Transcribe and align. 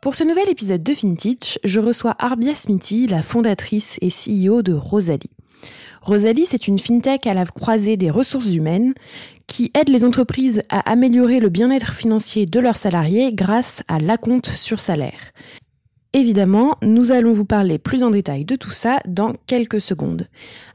Pour 0.00 0.14
ce 0.14 0.24
nouvel 0.24 0.48
épisode 0.48 0.82
de 0.82 0.94
FinTech, 0.94 1.58
je 1.62 1.78
reçois 1.78 2.16
Arbia 2.18 2.54
Smithy, 2.54 3.06
la 3.06 3.22
fondatrice 3.22 3.98
et 4.00 4.08
CEO 4.08 4.62
de 4.62 4.72
Rosalie. 4.72 5.28
Rosalie, 6.00 6.46
c'est 6.46 6.68
une 6.68 6.78
fintech 6.78 7.26
à 7.26 7.34
la 7.34 7.44
croisée 7.44 7.98
des 7.98 8.08
ressources 8.08 8.54
humaines 8.54 8.94
qui 9.46 9.70
aide 9.74 9.90
les 9.90 10.06
entreprises 10.06 10.62
à 10.70 10.90
améliorer 10.90 11.38
le 11.38 11.50
bien-être 11.50 11.92
financier 11.92 12.46
de 12.46 12.60
leurs 12.60 12.78
salariés 12.78 13.34
grâce 13.34 13.82
à 13.88 13.98
l'acompte 13.98 14.48
sur 14.48 14.80
salaire. 14.80 15.32
Évidemment, 16.12 16.76
nous 16.82 17.12
allons 17.12 17.32
vous 17.32 17.44
parler 17.44 17.78
plus 17.78 18.02
en 18.02 18.10
détail 18.10 18.44
de 18.44 18.56
tout 18.56 18.72
ça 18.72 18.98
dans 19.06 19.34
quelques 19.46 19.80
secondes. 19.80 20.26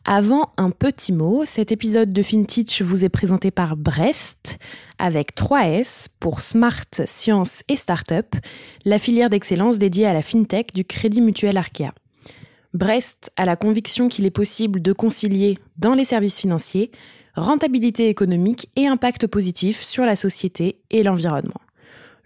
Avant, 0.06 0.54
un 0.56 0.70
petit 0.70 1.12
mot, 1.12 1.44
cet 1.46 1.74
épisode 1.74 2.14
de 2.14 2.24
FinTech 2.24 2.82
vous 2.82 3.04
est 3.04 3.10
présenté 3.10 3.52
par 3.52 3.76
Brest, 3.76 4.58
avec 4.98 5.36
3S 5.36 6.08
pour 6.22 6.40
Smart, 6.40 6.86
Science 7.06 7.64
et 7.68 7.76
Startup, 7.76 8.34
la 8.86 8.98
filière 8.98 9.30
d'excellence 9.30 9.78
dédiée 9.78 10.06
à 10.06 10.14
la 10.14 10.22
FinTech 10.22 10.74
du 10.74 10.86
Crédit 10.86 11.22
Mutuel 11.22 11.58
Arkea. 11.58 11.92
Brest 12.74 13.32
a 13.36 13.46
la 13.46 13.58
conviction 13.58 14.08
qu'il 14.08 14.26
est 14.26 14.32
possible 14.32 14.82
de 14.82 14.94
concilier 14.94 15.58
dans 15.78 15.96
les 15.96 16.06
services 16.06 16.40
financiers 16.40 16.92
rentabilité 17.36 18.10
économique 18.10 18.70
et 18.76 18.88
impact 18.88 19.28
positif 19.28 19.82
sur 19.82 20.06
la 20.06 20.16
société 20.16 20.80
et 20.90 21.04
l'environnement. 21.04 21.60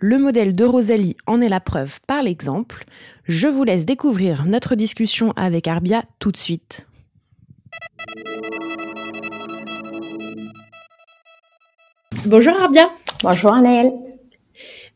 Le 0.02 0.18
modèle 0.18 0.56
de 0.56 0.64
Rosalie 0.64 1.18
en 1.28 1.42
est 1.42 1.50
la 1.50 1.60
preuve 1.60 2.00
par 2.08 2.24
l'exemple. 2.24 2.86
Je 3.26 3.50
vous 3.50 3.66
laisse 3.66 3.84
découvrir 3.84 4.46
notre 4.46 4.76
discussion 4.76 5.34
avec 5.36 5.68
Arbia 5.68 6.04
tout 6.20 6.32
de 6.32 6.38
suite. 6.38 6.88
Bonjour 12.26 12.54
Arbia. 12.62 12.88
Bonjour 13.24 13.54
Anaëlle. 13.54 13.92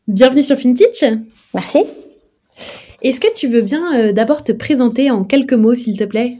Bienvenue 0.08 0.42
sur 0.42 0.56
FinTech. 0.56 1.04
Merci. 1.52 1.84
Est-ce 3.02 3.20
que 3.20 3.34
tu 3.36 3.46
veux 3.46 3.60
bien 3.60 3.94
euh, 3.98 4.12
d'abord 4.12 4.42
te 4.42 4.52
présenter 4.52 5.10
en 5.10 5.24
quelques 5.24 5.52
mots, 5.52 5.74
s'il 5.74 5.98
te 5.98 6.04
plaît? 6.04 6.38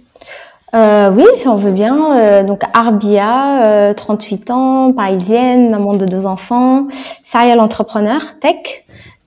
Euh, 0.74 1.12
oui, 1.14 1.24
si 1.36 1.48
on 1.48 1.56
veut 1.56 1.72
bien. 1.72 2.18
Euh, 2.18 2.42
donc 2.42 2.62
Arbia, 2.72 3.94
38 3.96 4.50
ans, 4.50 4.92
parisienne, 4.92 5.70
maman 5.70 5.94
de 5.94 6.06
deux 6.06 6.26
enfants, 6.26 6.86
serial 7.24 7.60
entrepreneur, 7.60 8.20
tech. 8.40 8.56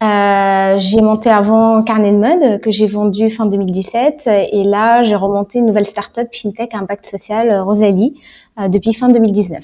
j'ai 0.01 1.01
monté 1.01 1.29
avant 1.29 1.83
Carnet 1.83 2.11
de 2.11 2.17
mode 2.17 2.61
que 2.61 2.71
j'ai 2.71 2.87
vendu 2.87 3.29
fin 3.29 3.45
2017 3.47 4.27
et 4.27 4.63
là 4.63 5.03
j'ai 5.03 5.15
remonté 5.15 5.59
une 5.59 5.65
nouvelle 5.65 5.87
startup 5.87 6.27
fintech 6.31 6.75
impact 6.75 7.07
social 7.07 7.61
Rosalie 7.61 8.21
depuis 8.69 8.93
fin 8.93 9.09
2019. 9.09 9.63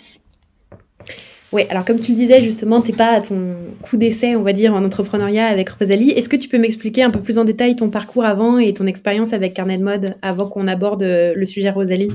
Oui, 1.53 1.65
alors 1.69 1.85
comme 1.85 1.99
tu 1.99 2.11
le 2.11 2.17
disais 2.17 2.41
justement, 2.41 2.81
tu 2.81 2.91
n'es 2.91 2.97
pas 2.97 3.11
à 3.11 3.21
ton 3.21 3.53
coup 3.83 3.95
d'essai, 3.95 4.35
on 4.35 4.41
va 4.41 4.53
dire, 4.53 4.73
en 4.73 4.83
entrepreneuriat 4.83 5.45
avec 5.45 5.69
Rosalie. 5.69 6.09
Est-ce 6.09 6.27
que 6.27 6.35
tu 6.35 6.49
peux 6.49 6.57
m'expliquer 6.57 7.03
un 7.03 7.11
peu 7.11 7.19
plus 7.19 7.37
en 7.37 7.45
détail 7.45 7.75
ton 7.75 7.89
parcours 7.89 8.25
avant 8.25 8.57
et 8.57 8.73
ton 8.73 8.87
expérience 8.87 9.33
avec 9.33 9.53
Carnet 9.53 9.77
de 9.77 9.83
mode 9.83 10.15
avant 10.23 10.49
qu'on 10.49 10.67
aborde 10.67 11.03
le 11.03 11.45
sujet 11.45 11.69
Rosalie? 11.69 12.09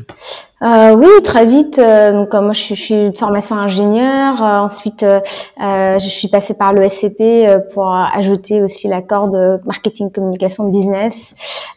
Euh, 0.61 0.97
oui, 0.97 1.09
très 1.23 1.47
vite. 1.47 1.79
Euh, 1.79 2.13
donc 2.13 2.33
moi, 2.35 2.53
je, 2.53 2.75
suis 2.75 3.11
de 3.11 3.17
formation 3.17 3.55
ingénieur. 3.57 4.43
Euh, 4.43 4.59
ensuite, 4.59 5.05
je 5.59 6.09
suis 6.09 6.29
passée 6.29 6.55
par 6.55 6.73
le 6.73 6.89
SCP 6.89 7.47
pour 7.73 7.93
ajouter 7.93 8.63
aussi 8.63 8.89
la 8.89 9.01
corde 9.03 9.61
marketing, 9.67 10.11
communication, 10.11 10.69
business, 10.71 11.35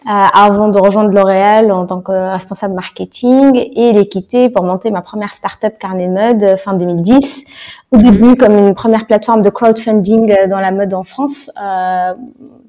avant 0.07 0.69
de 0.69 0.79
rejoindre 0.79 1.11
L'Oréal 1.11 1.71
en 1.71 1.85
tant 1.85 2.01
que 2.01 2.11
responsable 2.11 2.73
marketing 2.73 3.55
et 3.75 3.91
les 3.91 4.05
quitter 4.07 4.49
pour 4.49 4.63
monter 4.63 4.89
ma 4.89 5.01
première 5.01 5.29
startup 5.29 5.73
Carnet 5.79 6.07
de 6.07 6.47
mode 6.47 6.57
fin 6.57 6.73
2010. 6.73 7.43
Au 7.91 7.97
début, 7.97 8.35
comme 8.35 8.57
une 8.57 8.73
première 8.73 9.05
plateforme 9.05 9.43
de 9.43 9.49
crowdfunding 9.49 10.47
dans 10.49 10.59
la 10.59 10.71
mode 10.71 10.93
en 10.93 11.03
France 11.03 11.51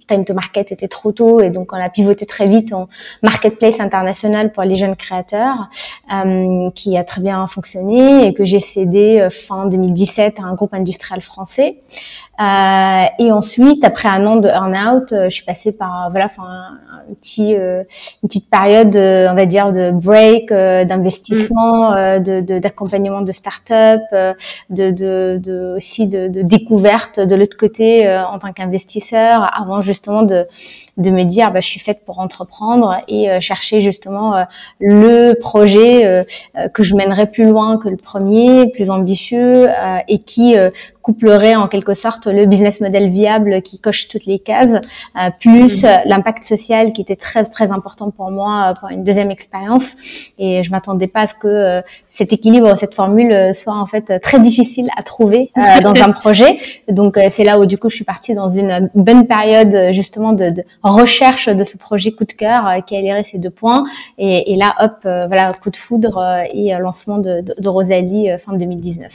time 0.07 0.25
to 0.25 0.35
market 0.35 0.73
était 0.73 0.89
trop 0.89 1.13
tôt 1.13 1.41
et 1.41 1.51
donc 1.51 1.73
on 1.73 1.77
a 1.77 1.89
pivoté 1.89 2.27
très 2.27 2.49
vite 2.49 2.73
en 2.73 2.89
marketplace 3.23 3.81
international 3.81 4.53
pour 4.53 4.63
les 4.65 4.77
jeunes 4.77 4.97
créateurs 4.97 5.69
euh, 6.13 6.71
qui 6.75 6.97
a 6.97 7.05
très 7.05 7.23
bien 7.23 7.47
fonctionné 7.47 8.27
et 8.27 8.35
que 8.35 8.45
j'ai 8.45 8.61
cédé 8.61 9.21
euh, 9.21 9.31
fin 9.31 9.67
2017 9.67 10.41
à 10.41 10.45
un 10.45 10.55
groupe 10.55 10.75
industriel 10.75 11.21
français. 11.21 11.79
Euh, 12.41 13.05
et 13.19 13.31
ensuite, 13.31 13.85
après 13.85 14.09
un 14.09 14.25
an 14.27 14.37
de 14.37 14.49
earn-out, 14.49 15.13
euh, 15.13 15.27
je 15.27 15.35
suis 15.35 15.45
passée 15.45 15.77
par 15.77 16.09
voilà, 16.11 16.27
enfin, 16.27 16.79
un, 17.11 17.15
petit, 17.15 17.55
euh, 17.55 17.83
une 18.23 18.29
petite 18.29 18.49
période, 18.49 18.97
on 18.97 19.35
va 19.35 19.45
dire, 19.45 19.71
de 19.71 19.91
break, 19.91 20.49
d'investissement, 20.49 21.91
mm. 21.91 22.21
de 22.23 22.59
d'accompagnement 22.59 23.21
de, 23.21 23.33
start-up, 23.33 24.01
de, 24.71 24.91
de, 24.91 25.39
de, 25.39 25.77
aussi 25.77 26.07
de, 26.07 26.29
de 26.29 26.43
découverte 26.43 27.21
de 27.21 27.35
l'autre 27.35 27.57
côté 27.57 28.09
en 28.11 28.39
tant 28.39 28.53
qu'investisseur, 28.53 29.51
avant 29.55 29.83
justement 29.83 30.23
de 30.23 30.45
de 30.99 31.11
me 31.11 31.23
dire 31.25 31.53
bah, 31.53 31.61
je 31.61 31.67
suis 31.67 31.81
faite 31.81 32.03
pour 32.05 32.21
entreprendre 32.21 32.99
et 33.09 33.31
euh, 33.31 33.41
chercher 33.41 33.81
justement 33.81 34.37
euh, 34.37 34.45
le 34.79 35.35
projet 35.35 36.05
euh, 36.05 36.23
que 36.75 36.83
je 36.83 36.95
mènerai 36.95 37.31
plus 37.31 37.47
loin 37.49 37.79
que 37.79 37.89
le 37.89 37.97
premier, 37.97 38.71
plus 38.71 38.91
ambitieux 38.91 39.69
et 40.09 40.19
qui 40.21 40.55
couplerait 41.03 41.57
en 41.57 41.69
quelque 41.69 41.95
sorte 41.95 42.27
le 42.27 42.47
business 42.47 42.81
model 42.81 43.11
viable 43.11 43.61
qui 43.63 43.79
coche 43.79 44.09
toutes 44.09 44.27
les 44.27 44.39
cases, 44.39 44.81
plus 45.41 45.83
mm-hmm. 45.83 46.03
l'impact 46.07 46.45
social 46.45 46.93
qui 46.93 47.03
était 47.03 47.17
très 47.17 47.45
très 47.45 47.71
important 47.73 48.11
pour 48.11 48.31
moi 48.31 48.75
pour 48.81 48.91
une 48.91 49.05
deuxième 49.05 49.31
expérience. 49.31 49.97
Et 50.39 50.63
je 50.63 50.71
m'attendais 50.71 51.09
pas 51.09 51.23
à 51.23 51.27
ce 51.27 51.35
que 51.35 51.81
cet 52.15 52.33
équilibre, 52.33 52.77
cette 52.79 52.95
formule 52.95 53.55
soit 53.55 53.75
en 53.75 53.87
fait 53.87 54.21
très 54.21 54.39
difficile 54.39 54.89
à 54.97 55.03
trouver 55.03 55.51
dans 55.83 55.95
un 55.95 56.13
projet. 56.13 56.59
Donc 56.89 57.19
c'est 57.31 57.45
là 57.45 57.59
où 57.59 57.67
du 57.67 57.79
coup 57.79 57.91
je 57.91 57.97
suis 57.97 58.05
partie 58.05 58.35
dans 58.35 58.51
une 58.51 58.89
bonne 58.95 59.27
période 59.27 59.93
justement 59.93 60.33
de, 60.33 60.51
de 60.51 60.65
recherche 60.83 61.49
de 61.49 61.65
ce 61.65 61.77
projet 61.77 62.13
coup 62.13 62.25
de 62.25 62.33
cœur 62.33 62.67
euh, 62.67 62.81
qui 62.81 62.97
a 62.97 63.23
ces 63.23 63.39
deux 63.39 63.51
points. 63.51 63.85
Et, 64.19 64.57
là, 64.57 64.75
hop, 64.81 64.99
euh, 65.05 65.27
voilà, 65.27 65.53
coup 65.53 65.71
de 65.71 65.77
foudre 65.77 66.19
euh, 66.19 66.43
et 66.53 66.73
lancement 66.79 67.19
de, 67.19 67.41
de 67.41 67.69
Rosalie 67.69 68.29
fin 68.45 68.55
2019. 68.57 69.13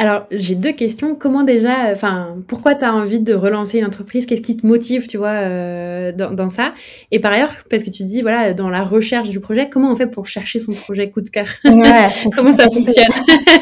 Alors, 0.00 0.22
j'ai 0.30 0.54
deux 0.54 0.72
questions. 0.72 1.14
Comment 1.14 1.42
déjà, 1.42 1.92
enfin, 1.92 2.36
pourquoi 2.48 2.74
tu 2.74 2.86
as 2.86 2.94
envie 2.94 3.20
de 3.20 3.34
relancer 3.34 3.80
une 3.80 3.84
entreprise? 3.84 4.24
Qu'est-ce 4.24 4.40
qui 4.40 4.56
te 4.56 4.66
motive, 4.66 5.06
tu 5.06 5.18
vois, 5.18 5.28
euh, 5.28 6.10
dans, 6.10 6.48
ça? 6.48 6.72
Et 7.10 7.18
par 7.18 7.34
ailleurs, 7.34 7.52
parce 7.68 7.82
que 7.82 7.90
tu 7.90 8.04
dis, 8.04 8.22
voilà, 8.22 8.54
dans 8.54 8.70
la 8.70 8.82
recherche 8.82 9.28
du 9.28 9.40
projet, 9.40 9.68
comment 9.68 9.92
on 9.92 9.96
fait 9.96 10.06
pour 10.06 10.26
chercher 10.26 10.58
son 10.58 10.72
projet 10.72 11.10
coup 11.10 11.20
de 11.20 11.28
cœur? 11.28 11.44
Ouais, 11.66 12.08
Comment 12.34 12.50
ça 12.50 12.70
fonctionne? 12.70 13.04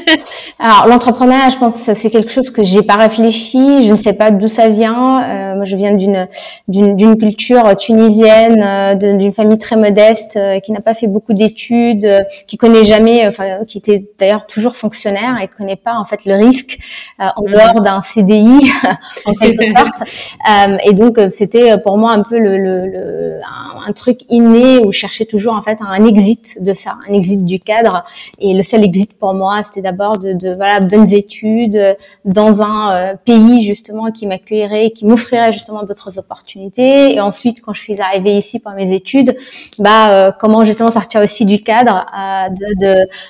Alors, 0.60 0.86
l'entrepreneuriat, 0.86 1.50
je 1.50 1.56
pense 1.56 1.84
que 1.84 1.92
c'est 1.92 2.08
quelque 2.08 2.30
chose 2.30 2.50
que 2.50 2.62
j'ai 2.62 2.82
pas 2.82 2.94
réfléchi. 2.94 3.88
Je 3.88 3.92
ne 3.94 3.98
sais 3.98 4.12
pas 4.12 4.30
d'où 4.30 4.46
ça 4.46 4.68
vient. 4.68 5.20
Euh, 5.20 5.56
moi, 5.56 5.64
je 5.64 5.74
viens 5.74 5.94
d'une 5.94 6.28
d'une 6.68 7.16
culture 7.16 7.76
tunisienne, 7.76 8.62
euh, 8.62 8.94
d'une 8.94 9.32
famille 9.32 9.58
très 9.58 9.74
modeste, 9.74 10.36
euh, 10.36 10.60
qui 10.60 10.70
n'a 10.70 10.82
pas 10.82 10.94
fait 10.94 11.08
beaucoup 11.08 11.34
d'études, 11.34 12.06
qui 12.46 12.56
connaît 12.56 12.84
jamais, 12.84 13.26
enfin, 13.26 13.64
qui 13.66 13.78
était 13.78 14.04
d'ailleurs 14.20 14.46
toujours 14.46 14.76
fonctionnaire 14.76 15.36
et 15.42 15.48
connaît 15.48 15.74
pas 15.74 15.94
en 15.94 16.04
fait 16.04 16.27
le 16.28 16.36
risque 16.36 16.78
en 17.18 17.42
mhm. 17.42 17.50
dehors 17.50 17.80
d'un 17.82 18.02
CDI 18.02 18.70
en 19.26 19.34
quelque 19.34 19.64
sorte. 19.76 20.84
et 20.84 20.92
donc 20.92 21.18
c'était 21.30 21.76
pour 21.78 21.98
moi 21.98 22.12
un 22.12 22.22
peu 22.22 22.38
le, 22.38 22.56
le, 22.58 23.40
un, 23.86 23.92
truc 23.92 24.20
inné 24.28 24.78
où 24.78 24.92
je 24.92 24.98
cherchais 24.98 25.24
toujours 25.24 25.54
en 25.54 25.62
fait 25.62 25.78
un 25.80 26.04
exit 26.04 26.62
de 26.62 26.74
ça, 26.74 26.96
un 27.08 27.12
exit 27.12 27.44
du 27.44 27.58
cadre. 27.58 28.02
Et 28.38 28.54
le 28.54 28.62
seul 28.62 28.84
exit 28.84 29.18
pour 29.18 29.34
moi, 29.34 29.62
c'était 29.64 29.82
d'abord 29.82 30.18
de, 30.18 30.32
de, 30.34 30.54
voilà 30.54 30.80
bonnes 30.80 31.12
études 31.12 31.96
dans 32.24 32.62
un 32.62 33.16
pays 33.16 33.66
justement 33.66 34.12
qui 34.12 34.26
m'accueillerait, 34.26 34.90
qui 34.90 35.06
m'offrirait 35.06 35.52
justement 35.52 35.82
d'autres 35.84 36.18
opportunités. 36.18 37.14
Et 37.14 37.20
ensuite, 37.20 37.60
quand 37.62 37.72
je 37.72 37.80
suis 37.80 38.00
arrivée 38.00 38.36
ici 38.38 38.58
pour 38.58 38.72
mes 38.72 38.94
études, 38.94 39.34
bah 39.78 40.32
comment 40.38 40.64
justement 40.64 40.90
sortir 40.90 41.22
aussi 41.22 41.44
du 41.46 41.62
cadre 41.62 42.06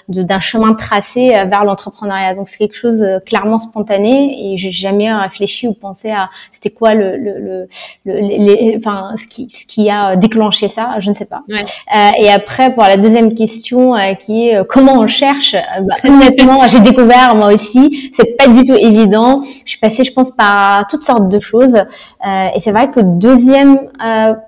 de, 0.08 0.22
d'un 0.22 0.40
chemin 0.40 0.74
tracé 0.74 1.34
euh, 1.34 1.44
vers 1.44 1.64
l'entrepreneuriat. 1.64 2.34
Donc 2.34 2.48
c'est 2.48 2.58
quelque 2.58 2.76
chose 2.76 2.87
euh, 2.88 3.20
clairement 3.20 3.58
spontané 3.58 4.52
et 4.52 4.58
j'ai 4.58 4.70
jamais 4.70 5.12
réfléchi 5.12 5.66
ou 5.66 5.72
pensé 5.72 6.10
à 6.10 6.30
c'était 6.52 6.70
quoi 6.70 6.94
le, 6.94 7.16
le, 7.16 7.68
le, 8.04 8.78
enfin 8.78 9.10
ce 9.16 9.26
qui 9.26 9.48
ce 9.50 9.66
qui 9.66 9.90
a 9.90 10.16
déclenché 10.16 10.68
ça, 10.68 10.96
je 11.00 11.10
ne 11.10 11.14
sais 11.14 11.24
pas. 11.24 11.42
Ouais. 11.48 11.64
Euh, 11.94 12.10
et 12.18 12.30
après 12.30 12.74
pour 12.74 12.84
la 12.84 12.96
deuxième 12.96 13.34
question 13.34 13.94
qui 14.24 14.48
est 14.48 14.66
comment 14.68 15.00
on 15.00 15.06
cherche, 15.06 15.54
bah, 15.82 15.94
honnêtement 16.04 16.66
j'ai 16.68 16.80
découvert 16.80 17.34
moi 17.34 17.52
aussi, 17.54 18.12
c'est 18.16 18.36
pas 18.36 18.48
du 18.48 18.64
tout 18.64 18.76
évident. 18.76 19.42
Je 19.64 19.70
suis 19.70 19.80
passée 19.80 20.04
je 20.04 20.12
pense 20.12 20.30
par 20.30 20.86
toutes 20.88 21.04
sortes 21.04 21.28
de 21.28 21.40
choses 21.40 21.76
et 22.24 22.60
c'est 22.60 22.72
vrai 22.72 22.90
que 22.90 23.20
deuxième 23.20 23.78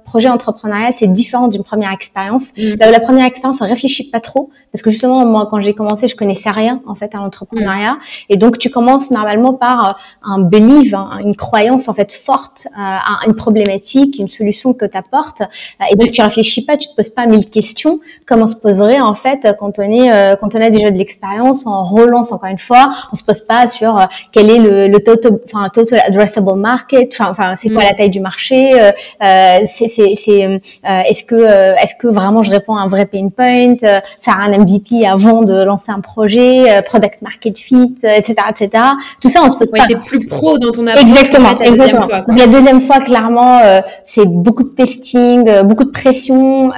projet 0.04 0.28
entrepreneurial 0.28 0.92
c'est 0.92 1.06
différent 1.06 1.48
d'une 1.48 1.62
première 1.62 1.92
expérience. 1.92 2.52
Mm. 2.58 2.74
la 2.78 3.00
première 3.00 3.26
expérience 3.26 3.60
on 3.60 3.66
réfléchit 3.66 4.10
pas 4.10 4.20
trop 4.20 4.50
parce 4.72 4.82
que 4.82 4.90
justement 4.90 5.24
moi 5.24 5.46
quand 5.50 5.60
j'ai 5.60 5.74
commencé 5.74 6.08
je 6.08 6.16
connaissais 6.16 6.50
rien 6.50 6.80
en 6.86 6.94
fait 6.94 7.14
à 7.14 7.18
l'entrepreneuriat. 7.18 7.98
Et 8.28 8.36
donc 8.36 8.58
tu 8.58 8.70
commences 8.70 9.10
normalement 9.10 9.54
par 9.54 9.84
euh, 9.84 9.88
un 10.24 10.42
belief 10.42 10.94
hein, 10.94 11.18
une 11.24 11.36
croyance 11.36 11.88
en 11.88 11.94
fait 11.94 12.12
forte 12.12 12.66
euh, 12.66 12.80
à 12.80 13.26
une 13.26 13.34
problématique 13.34 14.18
une 14.18 14.28
solution 14.28 14.72
que 14.74 14.86
tu 14.86 14.96
apportes 14.96 15.42
euh, 15.42 15.84
et 15.90 15.96
donc 15.96 16.12
tu 16.12 16.22
réfléchis 16.22 16.64
pas 16.64 16.76
tu 16.76 16.88
te 16.88 16.94
poses 16.94 17.10
pas 17.10 17.26
mille 17.26 17.44
questions. 17.44 17.98
Comme 18.26 18.42
on 18.42 18.48
se 18.48 18.56
poserait 18.56 19.00
en 19.00 19.14
fait 19.14 19.40
quand 19.58 19.78
on 19.78 19.82
est 19.82 20.36
quand 20.40 20.54
on 20.54 20.60
a 20.60 20.70
déjà 20.70 20.90
de 20.90 20.98
l'expérience 20.98 21.62
on 21.66 21.84
relance 21.84 22.32
encore 22.32 22.50
une 22.50 22.58
fois. 22.58 22.88
On 23.12 23.16
se 23.16 23.24
pose 23.24 23.40
pas 23.46 23.68
sur 23.68 24.06
quel 24.32 24.50
est 24.50 24.58
le, 24.58 24.88
le 24.88 25.00
total 25.00 25.38
enfin 25.46 25.68
total 25.68 26.02
addressable 26.06 26.54
market 26.56 27.14
enfin 27.20 27.54
c'est 27.60 27.72
quoi 27.72 27.84
la 27.84 27.94
taille 27.94 28.10
du 28.10 28.20
marché 28.20 28.72
c'est 29.20 29.88
c'est 29.88 30.60
est-ce 31.08 31.24
que 31.24 31.34
est-ce 31.82 31.94
que 31.98 32.08
vraiment 32.08 32.42
je 32.42 32.50
réponds 32.50 32.76
à 32.76 32.80
un 32.80 32.88
vrai 32.88 33.06
pain 33.06 33.28
point 33.28 33.76
faire 34.22 34.38
un 34.38 34.58
MVP 34.58 35.06
avant 35.06 35.42
de 35.42 35.62
lancer 35.62 35.88
un 35.88 36.00
projet, 36.00 36.70
euh, 36.70 36.82
product 36.82 37.22
market 37.22 37.58
fit, 37.58 37.96
etc., 38.02 38.34
euh, 38.38 38.50
etc. 38.50 38.84
Tout 39.20 39.30
ça, 39.30 39.40
on 39.44 39.50
se 39.50 39.56
pose 39.56 39.70
ouais, 39.72 39.80
pas. 39.80 40.00
plus 40.04 40.26
pro 40.26 40.58
dans 40.58 40.70
ton 40.70 40.86
approche. 40.86 41.08
Exactement, 41.08 41.58
exactement. 41.58 42.06
La 42.28 42.46
deuxième 42.46 42.82
fois, 42.82 43.00
clairement, 43.00 43.58
euh, 43.58 43.80
c'est 44.06 44.26
beaucoup 44.26 44.62
de 44.62 44.70
testing, 44.70 45.62
beaucoup 45.62 45.84
de 45.84 45.90
pression, 45.90 46.72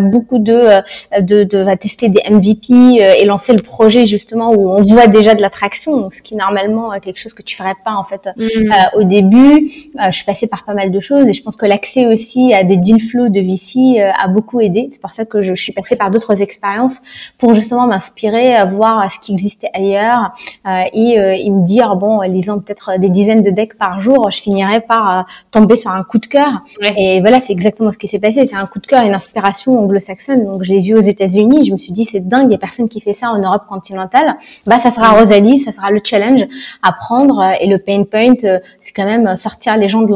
beaucoup 0.00 0.38
de 0.38 0.80
de, 1.20 1.44
de 1.44 1.58
va 1.58 1.76
tester 1.76 2.08
des 2.08 2.22
MVP 2.30 2.72
et 2.74 3.24
lancer 3.24 3.52
le 3.52 3.62
projet 3.62 4.06
justement 4.06 4.50
où 4.52 4.70
on 4.70 4.82
voit 4.82 5.06
déjà 5.06 5.34
de 5.34 5.40
l'attraction, 5.42 6.08
ce 6.10 6.22
qui 6.22 6.36
normalement 6.36 6.92
est 6.92 7.00
quelque 7.00 7.18
chose 7.18 7.32
que 7.32 7.42
tu 7.42 7.56
ferais 7.56 7.74
pas 7.84 7.94
en 7.94 8.04
fait 8.04 8.28
mm. 8.36 8.98
au 8.98 9.04
début. 9.04 9.70
je 10.10 10.24
passée 10.26 10.46
par 10.46 10.64
pas 10.64 10.74
mal 10.74 10.90
de 10.90 11.00
choses 11.00 11.26
et 11.28 11.32
je 11.32 11.42
pense 11.42 11.56
que 11.56 11.66
l'accès 11.66 12.06
aussi 12.06 12.52
à 12.52 12.64
des 12.64 12.76
deal 12.76 13.00
flow 13.00 13.28
de 13.28 13.40
VC 13.40 14.00
a 14.00 14.28
beaucoup 14.28 14.60
aidé. 14.60 14.90
C'est 14.92 15.00
pour 15.00 15.12
ça 15.12 15.24
que 15.24 15.42
je, 15.42 15.54
suis 15.54 15.72
passée 15.72 15.96
par 15.96 16.10
d'autres 16.10 16.42
expériences 16.42 16.98
pour 17.38 17.54
justement 17.54 17.86
m'inspirer, 17.86 18.54
à 18.54 18.64
voir 18.64 19.10
ce 19.10 19.18
qui 19.18 19.32
existait 19.32 19.70
ailleurs 19.74 20.30
euh, 20.66 20.82
et, 20.92 21.18
euh, 21.18 21.34
et, 21.36 21.50
me 21.50 21.66
dire 21.66 21.94
bon, 21.96 22.20
lisant 22.22 22.58
peut-être 22.60 22.98
des 22.98 23.08
dizaines 23.08 23.42
de 23.42 23.50
decks 23.50 23.76
par 23.78 24.00
jour, 24.00 24.30
je 24.30 24.40
finirais 24.40 24.80
par 24.80 25.18
euh, 25.18 25.22
tomber 25.52 25.76
sur 25.76 25.90
un 25.90 26.02
coup 26.02 26.18
de 26.18 26.26
cœur. 26.26 26.52
Et 26.96 27.20
voilà, 27.20 27.40
c'est 27.40 27.52
exactement 27.52 27.92
ce 27.92 27.98
qui 27.98 28.08
s'est 28.08 28.18
passé. 28.18 28.46
C'est 28.48 28.56
un 28.56 28.66
coup 28.66 28.80
de 28.80 28.86
cœur, 28.86 29.04
une 29.04 29.14
inspiration 29.14 29.78
anglo-saxonne. 29.78 30.44
Donc 30.44 30.62
j'ai 30.62 30.80
vu 30.80 30.94
aux 30.94 31.02
États-Unis, 31.02 31.66
je 31.66 31.72
me 31.72 31.78
suis 31.78 31.92
dit 31.92 32.04
c'est 32.04 32.26
dingue, 32.26 32.48
il 32.48 32.52
y 32.52 32.56
a 32.56 32.58
personne 32.58 32.88
qui 32.88 33.00
fait 33.00 33.14
ça 33.14 33.30
en 33.30 33.38
Europe 33.38 33.62
continentale. 33.68 34.34
Bah 34.66 34.78
ça 34.78 34.90
sera 34.90 35.12
Rosalie, 35.18 35.62
ça 35.64 35.72
sera 35.72 35.90
le 35.90 36.00
challenge 36.02 36.42
à 36.82 36.92
prendre 36.92 37.42
et 37.60 37.66
le 37.66 37.78
pain 37.78 38.04
point 38.04 38.34
c'est 38.36 38.92
quand 38.94 39.04
même 39.04 39.36
sortir 39.36 39.76
les 39.76 39.88
gens 39.88 40.02
de 40.02 40.10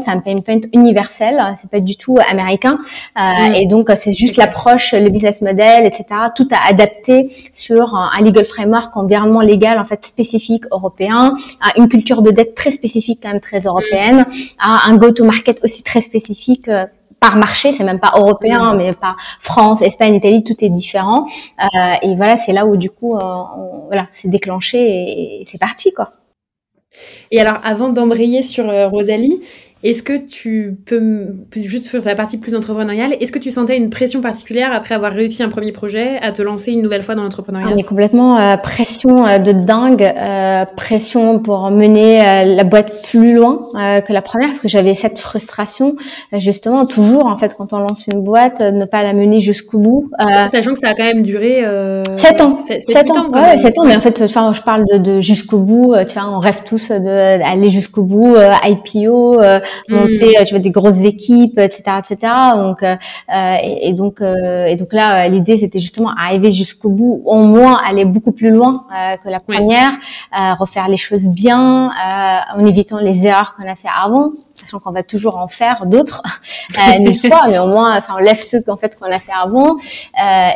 C'est 0.00 0.10
un 0.10 0.20
pain 0.20 0.36
point 0.44 0.60
universel, 0.72 1.40
c'est 1.60 1.70
pas 1.70 1.80
du 1.80 1.96
tout 1.96 2.18
américain. 2.30 2.78
Euh, 3.18 3.52
Et 3.54 3.66
donc 3.66 3.90
c'est 3.96 4.14
juste 4.14 4.36
l'approche, 4.36 4.92
le 4.92 5.08
business 5.08 5.40
model, 5.40 5.86
etc. 5.86 6.04
Tout 6.34 6.48
à 6.50 6.68
adapter 6.70 7.30
sur 7.52 7.94
un, 7.94 8.20
legal 8.20 8.44
framework, 8.44 8.96
environnement 8.96 9.40
légal 9.40 9.78
en 9.78 9.84
fait 9.84 10.04
spécifique 10.06 10.64
européen, 10.70 11.34
à 11.60 11.78
une 11.78 11.88
culture 11.88 12.22
de 12.22 12.30
dette 12.30 12.54
très 12.54 12.70
spécifique 12.70 13.18
quand 13.22 13.30
même 13.30 13.40
très 13.40 13.60
européenne, 13.60 14.24
à 14.58 14.88
un 14.88 14.96
go-to-market 14.96 15.60
aussi 15.64 15.82
très 15.82 16.00
spécifique. 16.00 16.68
Euh, 16.68 16.86
par 17.20 17.36
marché, 17.36 17.72
c'est 17.72 17.84
même 17.84 18.00
pas 18.00 18.14
européen, 18.16 18.74
mais 18.74 18.92
par 18.92 19.16
France, 19.42 19.80
Espagne, 19.80 20.14
Italie, 20.16 20.42
tout 20.42 20.56
est 20.60 20.68
différent. 20.68 21.24
Euh, 21.60 21.94
et 22.02 22.16
voilà, 22.16 22.36
c'est 22.36 22.50
là 22.52 22.66
où 22.66 22.76
du 22.76 22.90
coup, 22.90 23.14
euh, 23.16 23.20
voilà, 23.86 24.06
c'est 24.12 24.28
déclenché 24.28 24.78
et, 24.78 25.42
et 25.42 25.46
c'est 25.48 25.60
parti 25.60 25.92
quoi. 25.92 26.08
Et 27.30 27.40
alors, 27.40 27.58
avant 27.64 27.88
d'embrayer 27.88 28.42
sur 28.42 28.68
euh, 28.68 28.88
Rosalie, 28.88 29.40
est-ce 29.82 30.04
que 30.04 30.16
tu 30.16 30.78
peux, 30.86 31.34
juste 31.56 31.88
sur 31.88 32.00
la 32.04 32.14
partie 32.14 32.38
plus 32.38 32.54
entrepreneuriale, 32.54 33.16
est-ce 33.20 33.32
que 33.32 33.40
tu 33.40 33.50
sentais 33.50 33.76
une 33.76 33.90
pression 33.90 34.20
particulière 34.20 34.72
après 34.72 34.94
avoir 34.94 35.10
réussi 35.12 35.42
un 35.42 35.48
premier 35.48 35.72
projet 35.72 36.18
à 36.22 36.30
te 36.30 36.40
lancer 36.40 36.70
une 36.70 36.82
nouvelle 36.82 37.02
fois 37.02 37.16
dans 37.16 37.24
l'entrepreneuriat? 37.24 37.68
On 37.74 37.76
est 37.76 37.82
complètement 37.82 38.38
euh, 38.38 38.56
pression 38.56 39.26
euh, 39.26 39.38
de 39.38 39.50
dingue, 39.50 40.02
euh, 40.02 40.64
pression 40.76 41.40
pour 41.40 41.68
mener 41.72 42.20
euh, 42.20 42.44
la 42.44 42.62
boîte 42.62 42.92
plus 43.10 43.34
loin 43.34 43.58
que 43.74 44.12
la 44.12 44.22
première, 44.22 44.50
parce 44.50 44.60
que 44.60 44.68
j'avais 44.68 44.94
cette 44.94 45.18
frustration, 45.18 45.96
justement, 46.38 46.86
toujours, 46.86 47.26
en 47.26 47.36
fait, 47.36 47.52
quand 47.56 47.72
on 47.72 47.78
lance 47.78 48.06
une 48.06 48.22
boîte, 48.22 48.60
ne 48.60 48.84
pas 48.84 49.02
la 49.02 49.12
mener 49.12 49.40
jusqu'au 49.40 49.80
bout. 49.80 50.08
Sachant 50.46 50.74
que 50.74 50.78
ça 50.78 50.90
a 50.90 50.94
quand 50.94 51.04
même 51.04 51.22
duré... 51.22 51.64
7 52.16 52.40
ans. 52.40 52.56
7 52.58 53.10
ans, 53.10 53.26
ans, 53.26 53.30
ouais, 53.32 53.58
7 53.58 53.78
ans, 53.78 53.84
mais 53.84 53.96
en 53.96 54.00
fait, 54.00 54.22
enfin, 54.22 54.52
je 54.52 54.62
parle 54.62 54.84
de, 54.92 54.98
de 54.98 55.20
jusqu'au 55.20 55.58
bout, 55.58 55.94
tu 56.06 56.14
vois, 56.14 56.28
on 56.30 56.38
rêve 56.38 56.62
tous 56.64 56.90
d'aller 56.90 57.70
jusqu'au 57.70 58.02
bout, 58.02 58.36
IPO, 58.64 59.40
monter, 59.88 60.34
hmm. 60.40 60.44
tu 60.44 60.50
vois, 60.50 60.58
des 60.58 60.70
grosses 60.70 61.00
équipes, 61.00 61.58
etc., 61.58 61.82
etc. 61.98 62.32
Donc, 62.56 62.82
euh, 62.82 63.56
et, 63.62 63.88
et, 63.88 63.92
donc, 63.92 64.20
euh, 64.20 64.66
et 64.66 64.76
donc 64.76 64.92
là, 64.92 65.28
l'idée, 65.28 65.58
c'était 65.58 65.80
justement 65.80 66.10
arriver 66.18 66.52
jusqu'au 66.52 66.90
bout, 66.90 67.22
au 67.24 67.42
moins 67.42 67.80
aller 67.86 68.04
beaucoup 68.04 68.32
plus 68.32 68.50
loin 68.50 68.72
euh, 68.72 69.16
que 69.22 69.28
la 69.28 69.40
première, 69.40 69.92
refaire 70.58 70.88
les 70.88 70.96
choses 70.96 71.22
bien, 71.34 71.90
en 72.54 72.66
évitant 72.66 72.98
les 72.98 73.24
erreurs 73.26 73.54
qu'on 73.56 73.70
a 73.70 73.74
fait 73.74 73.88
avant, 74.02 74.30
sachant 74.56 74.78
qu'on 74.80 74.92
va 74.92 75.02
toujours 75.02 75.38
en 75.38 75.48
faire 75.48 75.86
d'autres, 75.86 76.22
mille 76.98 77.18
fois, 77.28 77.42
mais 77.48 77.58
au 77.58 77.66
moins, 77.66 78.00
ça 78.00 78.14
enlève 78.14 78.40
ceux 78.40 78.60
qu'en 78.62 78.76
fait 78.76 78.96
qu'on 78.98 79.10
a 79.10 79.18
fait 79.18 79.32
avant, 79.32 79.76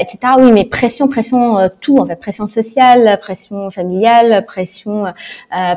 etc. 0.00 0.18
Oui, 0.38 0.52
mais 0.52 0.64
pression, 0.64 1.08
pression, 1.08 1.68
tout, 1.80 1.98
en 1.98 2.06
fait, 2.06 2.16
pression 2.16 2.46
sociale, 2.46 3.18
pression 3.20 3.70
familiale, 3.70 4.44
pression, 4.46 5.04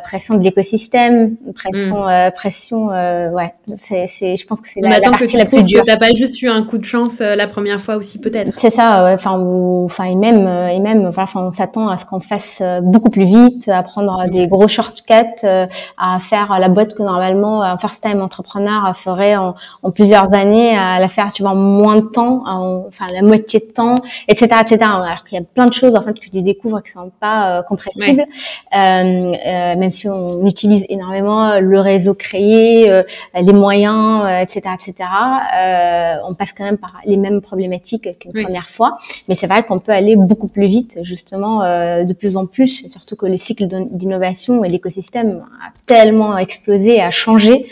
pression 0.03 0.35
de 0.35 0.44
l'écosystème, 0.44 1.38
pression, 1.56 2.06
hmm. 2.06 2.31
pression 2.33 2.89
ouais, 3.33 3.53
c'est, 3.81 4.07
c'est, 4.07 4.35
je 4.35 4.45
pense 4.47 4.61
que 4.61 4.67
c'est 4.73 4.81
la, 4.81 4.99
la, 4.99 5.09
partie 5.11 5.37
la 5.37 5.45
plus 5.45 5.63
dure. 5.63 5.83
T'as 5.85 5.97
pas 5.97 6.13
juste 6.15 6.41
eu 6.41 6.49
un 6.49 6.63
coup 6.63 6.77
de 6.77 6.85
chance 6.85 7.21
euh, 7.21 7.35
la 7.35 7.47
première 7.47 7.79
fois 7.79 7.95
aussi, 7.95 8.19
peut-être. 8.19 8.53
C'est 8.57 8.71
ça, 8.71 9.03
ouais, 9.03 9.13
enfin, 9.13 9.39
ou, 9.39 9.85
enfin, 9.85 10.06
et 10.06 10.15
même, 10.15 10.47
euh, 10.47 10.68
et 10.68 10.80
même, 10.80 11.06
enfin, 11.06 11.25
on 11.35 11.51
s'attend 11.51 11.87
à 11.87 11.97
ce 11.97 12.06
qu'on 12.06 12.19
fasse 12.19 12.59
euh, 12.61 12.81
beaucoup 12.81 13.09
plus 13.09 13.25
vite, 13.25 13.68
à 13.69 13.83
prendre 13.83 14.30
des 14.30 14.47
gros 14.47 14.68
shortcuts, 14.68 15.13
à 15.44 16.19
faire 16.30 16.57
la 16.59 16.69
boîte 16.69 16.95
que 16.95 17.04
normalement 17.04 17.61
un 17.61 17.77
first 17.77 18.04
time 18.04 18.21
entrepreneur 18.21 18.95
ferait 18.97 19.35
en, 19.35 19.54
en, 19.83 19.92
plusieurs 19.92 20.33
années, 20.33 20.75
à 20.77 20.99
la 20.99 21.07
faire, 21.07 21.31
tu 21.31 21.44
vois, 21.44 21.51
en 21.51 21.56
moins 21.56 21.97
de 21.97 22.07
temps, 22.07 22.44
enfin, 22.45 23.06
la 23.13 23.21
moitié 23.21 23.59
de 23.59 23.73
temps, 23.73 23.95
etc., 24.27 24.47
etc. 24.61 24.77
Alors 24.81 25.23
qu'il 25.25 25.39
y 25.39 25.42
a 25.42 25.45
plein 25.45 25.68
de 25.68 25.73
choses, 25.73 25.95
en 25.95 26.01
fait, 26.01 26.13
que 26.13 26.30
tu 26.30 26.42
découvres 26.42 26.81
qui 26.83 26.92
sont 26.92 27.11
pas 27.19 27.63
compressibles, 27.63 28.25
même 28.73 29.92
si 29.92 30.07
on 30.07 30.45
utilise 30.45 30.85
énormément 30.89 31.59
le 31.59 31.80
réseau 31.80 32.13
créé, 32.13 32.92
les 33.35 33.54
moyens, 33.54 34.23
etc., 34.42 34.61
euh, 34.66 34.73
etc. 34.73 35.09
Euh, 35.57 36.28
on 36.28 36.33
passe 36.33 36.54
quand 36.54 36.64
même 36.64 36.78
par 36.78 36.94
les 37.06 37.18
mêmes 37.18 37.42
problématiques 37.42 38.09
qu'une 38.19 38.33
première 38.33 38.69
fois, 38.69 38.97
mais 39.28 39.35
c'est 39.35 39.47
vrai 39.47 39.64
qu'on 39.64 39.80
peut 39.80 39.92
aller 39.92 40.16
beaucoup 40.16 40.47
plus 40.47 40.68
vite, 40.68 40.99
justement, 41.04 41.64
euh, 41.64 42.04
de 42.04 42.14
plus 42.14 42.38
en 42.38 42.45
plus, 42.45 42.88
surtout 42.90 43.16
que 43.16 43.26
le 43.26 43.38
cycle 43.38 43.68
d'innovation 43.68 44.64
et 44.64 44.69
l'écosystème 44.69 45.44
a 45.66 45.71
tellement 45.85 46.38
explosé, 46.38 47.02
a 47.02 47.11
changé 47.11 47.68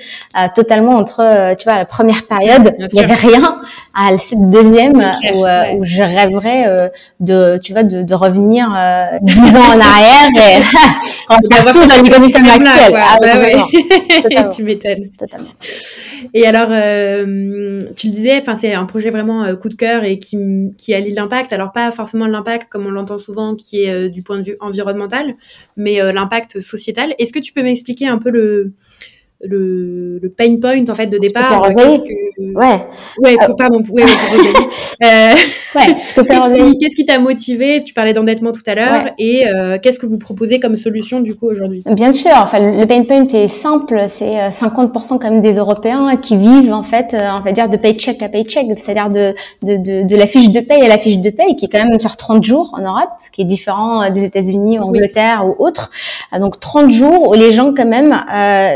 totalement 0.56 0.96
entre, 0.96 1.56
tu 1.56 1.64
vois, 1.66 1.78
la 1.78 1.86
première 1.86 2.26
période, 2.28 2.76
il 2.78 2.88
n'y 2.94 3.00
avait 3.00 3.14
rien, 3.14 3.58
à 3.98 4.16
cette 4.16 4.50
deuxième 4.52 4.96
où, 5.34 5.80
où, 5.80 5.86
je 5.86 6.04
rêverais 6.04 6.90
de, 7.20 7.60
tu 7.64 7.74
vois, 7.74 7.84
de, 7.84 8.04
de 8.04 8.14
revenir 8.14 8.68
dix 9.24 9.40
ans 9.40 9.76
en 9.76 9.80
arrière 9.80 10.28
et 10.36 10.62
partout 11.50 11.86
dans 11.88 12.04
l'écosystème 12.04 12.46
actuel. 12.46 12.94
Ah, 12.96 13.18
ouais, 13.22 14.50
tu 14.56 14.64
m'étonnes. 14.64 15.10
Et 16.34 16.46
alors, 16.46 16.70
euh, 16.72 17.82
tu 17.96 18.08
le 18.08 18.14
disais, 18.14 18.40
enfin, 18.40 18.56
c'est 18.56 18.74
un 18.74 18.86
projet 18.86 19.10
vraiment 19.10 19.44
euh, 19.44 19.56
coup 19.56 19.70
de 19.70 19.76
cœur 19.76 20.04
et 20.04 20.18
qui, 20.18 20.38
qui 20.78 20.94
allie 20.94 21.14
l'impact. 21.14 21.54
Alors, 21.54 21.72
pas 21.72 21.92
forcément 21.92 22.28
l'impact 22.28 22.70
comme 22.70 22.86
on 22.86 22.92
l'entend 22.92 23.20
souvent, 23.20 23.56
qui 23.56 23.84
est 23.84 23.92
euh, 23.92 24.10
du 24.10 24.24
point 24.24 24.38
de 24.38 24.44
vue 24.44 24.58
environnemental, 24.60 25.34
mais 25.76 26.02
l'impact 26.12 26.60
sociétal. 26.60 27.14
Est-ce 27.20 27.32
que 27.32 27.40
tu 27.40 27.54
peux 27.54 27.64
m'expliquer 27.64 28.08
un 28.08 28.18
peu 28.18 28.30
le, 28.30 28.74
le, 29.42 30.18
le, 30.20 30.30
pain 30.30 30.56
point 30.60 30.84
en 30.90 30.96
fait 30.96 31.08
de 31.08 31.18
départ. 31.18 31.64
Euh, 31.66 31.70
que... 31.72 32.54
Ouais. 32.56 32.88
Ouais, 33.24 33.36
euh, 33.42 33.54
pardon. 33.56 33.84
Ouais, 33.92 34.04
euh... 35.04 35.34
ouais. 35.76 36.76
Qu'est-ce 36.80 36.96
qui 36.96 37.06
t'a 37.06 37.20
motivé? 37.20 37.84
Tu 37.84 37.94
parlais 37.94 38.14
d'endettement 38.14 38.52
tout 38.52 38.64
à 38.66 38.74
l'heure 38.74 39.10
et 39.20 39.48
euh, 39.48 39.78
qu'est-ce 39.82 40.00
que 40.00 40.08
vous 40.08 40.18
proposez 40.18 40.60
comme 40.60 40.76
solution 40.76 41.20
du 41.20 41.36
coup 41.36 41.48
aujourd'hui? 41.48 41.84
Bien 41.86 42.14
sûr. 42.14 42.32
Enfin, 42.36 42.60
le 42.60 42.86
pain 42.88 43.04
point 43.04 43.28
est 43.28 43.48
simple. 43.48 44.06
C'est 44.10 44.50
50% 44.50 45.20
comme 45.20 45.42
des 45.42 45.54
Européens 45.54 46.16
qui 46.18 46.36
vivent 46.36 46.74
en 46.74 46.84
fait, 46.84 47.16
on 47.16 47.42
va 47.42 47.52
dire 47.52 47.70
de 47.70 47.78
paycheck 47.78 48.24
à 48.24 48.30
paycheck, 48.30 48.66
c'est-à-dire 48.76 49.10
de, 49.10 49.36
de, 49.62 49.78
de, 49.78 50.08
de, 50.08 50.16
la 50.16 50.26
fiche 50.26 50.50
de 50.50 50.62
paye 50.62 50.82
à 50.82 50.88
la 50.88 50.98
fiche 50.98 51.20
de 51.20 51.30
paye, 51.30 51.56
qui 51.56 51.66
est 51.66 51.70
quand 51.70 51.84
même 51.84 52.00
sur 52.00 52.18
30 52.18 52.44
jours 52.44 52.72
en 52.74 52.82
Europe, 52.82 53.10
ce 53.24 53.30
qui 53.30 53.42
est 53.42 53.46
différent 53.46 54.10
des 54.12 54.24
États-Unis, 54.24 54.80
Angleterre 54.80 55.46
ou 55.46 55.64
autres. 55.64 55.92
Donc 56.40 56.60
30 56.60 56.90
jours 56.90 57.30
où 57.30 57.34
les 57.34 57.52
gens 57.52 57.74
quand 57.76 57.86
même 57.86 58.16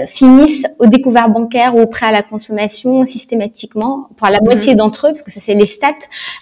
finissent 0.07 0.50
au 0.79 0.87
découvert 0.87 1.29
bancaire 1.29 1.75
ou 1.75 1.81
au 1.81 1.87
prêt 1.87 2.07
à 2.07 2.11
la 2.11 2.23
consommation 2.23 3.05
systématiquement, 3.05 4.05
pour 4.17 4.27
la 4.27 4.39
moitié 4.41 4.73
mhm. 4.73 4.79
d'entre 4.79 5.07
eux, 5.07 5.11
parce 5.11 5.21
que 5.23 5.31
ça 5.31 5.39
c'est 5.43 5.53
les 5.53 5.65
stats 5.65 5.93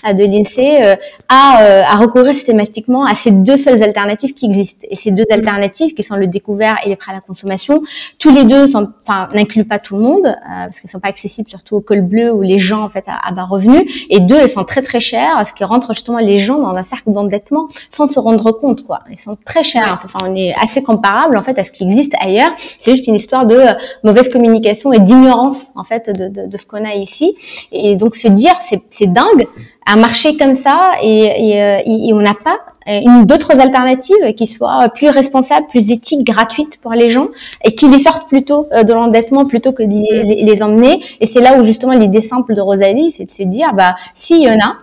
euh, 0.08 0.14
de 0.14 0.24
l'INSEE, 0.24 0.82
euh, 0.84 0.96
à, 1.28 1.62
euh, 1.62 1.82
à 1.88 1.98
recourir 1.98 2.34
systématiquement 2.34 3.06
à 3.06 3.16
ces 3.16 3.32
deux 3.32 3.58
seules 3.58 3.84
alternatives 3.84 4.34
qui 4.34 4.46
existent. 4.46 4.88
Et 4.90 4.96
ces 4.96 5.12
deux 5.12 5.26
mhm. 5.30 5.40
alternatives, 5.40 5.94
qui 5.94 6.04
sont 6.04 6.16
le 6.16 6.28
découvert 6.28 6.78
et 6.86 6.90
les 6.90 6.96
prêts 6.96 7.12
à 7.12 7.16
la 7.16 7.22
consommation, 7.22 7.80
tous 8.20 8.34
les 8.34 8.46
deux 8.46 8.76
enfin, 8.76 9.28
n'incluent 9.34 9.66
pas 9.66 9.80
tout 9.80 9.96
le 9.96 10.02
monde, 10.02 10.36
parce 10.46 10.80
qu'ils 10.80 10.90
sont 10.90 11.00
pas 11.00 11.10
accessibles 11.10 11.50
surtout 11.50 11.76
au 11.76 11.82
col 11.82 12.02
bleu 12.02 12.32
ou 12.32 12.42
les 12.42 12.60
gens 12.60 12.84
en 12.84 12.90
fait 12.90 13.06
à, 13.08 13.32
bas 13.32 13.44
revenus. 13.44 13.84
Et 14.10 14.20
deux, 14.20 14.42
ils 14.44 14.50
sont 14.50 14.64
très 14.64 14.82
très 14.82 15.00
chers, 15.00 15.48
ce 15.48 15.54
qui 15.54 15.64
rentre 15.64 15.94
justement 15.94 16.20
les 16.20 16.40
gens 16.40 16.60
dans 16.60 16.78
un 16.78 16.84
cercle 16.84 17.12
d'endettement 17.12 17.68
sans 17.90 18.08
se 18.08 18.20
rendre 18.20 18.52
compte, 18.52 18.86
quoi. 18.86 19.02
Ils 19.10 19.20
sont 19.20 19.38
très 19.46 19.64
chers. 19.64 20.02
Enfin, 20.04 20.28
on 20.30 20.36
est 20.36 20.54
assez 20.62 20.82
comparable 20.82 21.38
en 21.38 21.44
fait 21.44 21.58
à 21.60 21.66
ce 21.66 21.72
qui 21.72 21.84
existe 21.84 22.14
ailleurs. 22.20 22.52
C'est 22.80 22.92
juste 22.92 23.08
une 23.08 23.16
histoire 23.16 23.46
de 23.46 23.60
mauvaise 24.04 24.30
communication 24.30 24.92
et 24.94 25.00
d'ignorance 25.00 25.72
en 25.76 25.84
fait 25.84 26.10
de, 26.10 26.28
de, 26.28 26.52
de 26.52 26.58
ce 26.58 26.66
qu'on 26.66 26.86
a 26.86 26.96
ici. 26.96 27.36
Et 27.72 27.96
donc 27.96 28.16
se 28.16 28.28
dire 28.28 28.54
c'est 28.92 29.14
dingue 29.14 29.46
un 29.86 29.96
marché 29.96 30.38
comme 30.38 30.56
ça 30.56 30.92
et, 31.02 31.24
et, 31.50 31.62
euh, 31.62 31.82
et 31.86 32.14
on 32.14 32.20
n'a 32.20 32.36
pas 32.36 32.58
une 32.88 33.26
d'autres 33.26 33.60
alternatives 33.60 34.34
qui 34.36 34.48
soient 34.48 34.90
plus 34.96 35.10
responsables, 35.10 35.66
plus 35.70 35.92
éthiques, 35.92 36.26
gratuites 36.26 36.80
pour 36.82 36.92
les 36.94 37.10
gens 37.10 37.28
et 37.64 37.74
qui 37.74 37.88
les 37.88 38.00
sortent 38.00 38.28
plutôt 38.28 38.66
euh, 38.74 38.84
de 38.84 38.94
l'endettement 38.94 39.46
plutôt 39.46 39.72
que 39.72 39.84
de 39.84 39.90
les, 39.90 40.44
les 40.44 40.64
emmener. 40.64 41.02
Et 41.22 41.28
c'est 41.28 41.42
là 41.42 41.60
où 41.60 41.64
justement 41.64 41.94
l'idée 41.94 42.22
simple 42.22 42.56
de 42.56 42.62
Rosalie, 42.62 43.12
c'est 43.16 43.26
de 43.26 43.32
se 43.32 43.44
dire 43.44 43.74
bah 43.74 43.96
s'il 44.16 44.42
y 44.44 44.50
en 44.50 44.60
a 44.60 44.76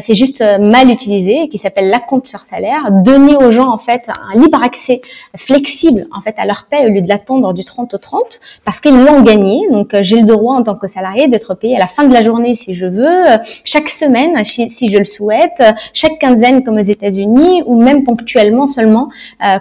c'est 0.00 0.14
juste 0.14 0.40
euh, 0.40 0.58
mal 0.58 0.88
utilisé, 0.88 1.48
qui 1.48 1.58
s'appelle 1.58 1.90
la 1.90 1.98
compte 1.98 2.26
sur 2.26 2.40
salaire, 2.40 2.90
donner 2.90 3.36
aux 3.36 3.50
gens 3.50 3.70
en 3.70 3.76
fait 3.76 4.00
un 4.08 4.40
libre 4.40 4.62
accès 4.62 5.00
flexible 5.36 6.06
en 6.10 6.22
fait 6.22 6.34
à 6.38 6.46
leur 6.46 6.64
paie 6.64 6.86
au 6.86 6.88
lieu 6.88 7.02
de 7.02 7.08
l'attendre 7.08 7.52
du 7.52 7.64
30 7.64 7.92
au 7.92 7.98
30, 7.98 8.40
parce 8.64 8.80
qu'ils 8.80 8.96
l'ont 8.96 9.20
gagné. 9.20 9.60
Donc 9.70 9.92
euh, 9.92 9.98
j'ai 10.00 10.20
le 10.20 10.26
droit 10.26 10.54
en 10.54 10.62
tant 10.62 10.74
que 10.74 10.88
salarié 10.88 11.28
d'être 11.28 11.54
payé 11.54 11.76
à 11.76 11.78
la 11.78 11.86
fin 11.86 12.04
de 12.04 12.14
la 12.14 12.22
journée 12.22 12.56
si 12.56 12.74
je 12.74 12.86
veux, 12.86 13.24
chaque 13.64 13.90
semaine 13.90 14.42
si 14.44 14.88
je 14.88 14.98
le 14.98 15.04
souhaite, 15.04 15.62
chaque 15.92 16.18
quinzaine 16.18 16.64
comme 16.64 16.78
aux 16.78 16.82
États-Unis, 16.82 17.62
ou 17.66 17.80
même 17.80 18.04
ponctuellement 18.04 18.66
seulement 18.66 19.08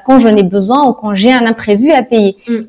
quand 0.06 0.20
j'en 0.20 0.32
ai 0.32 0.44
besoin 0.44 0.88
ou 0.88 0.94
quand 0.94 1.16
j'ai 1.16 1.32
un 1.32 1.46
imprévu 1.46 1.92
à 1.92 2.04
payer. 2.04 2.38
Mm. 2.48 2.62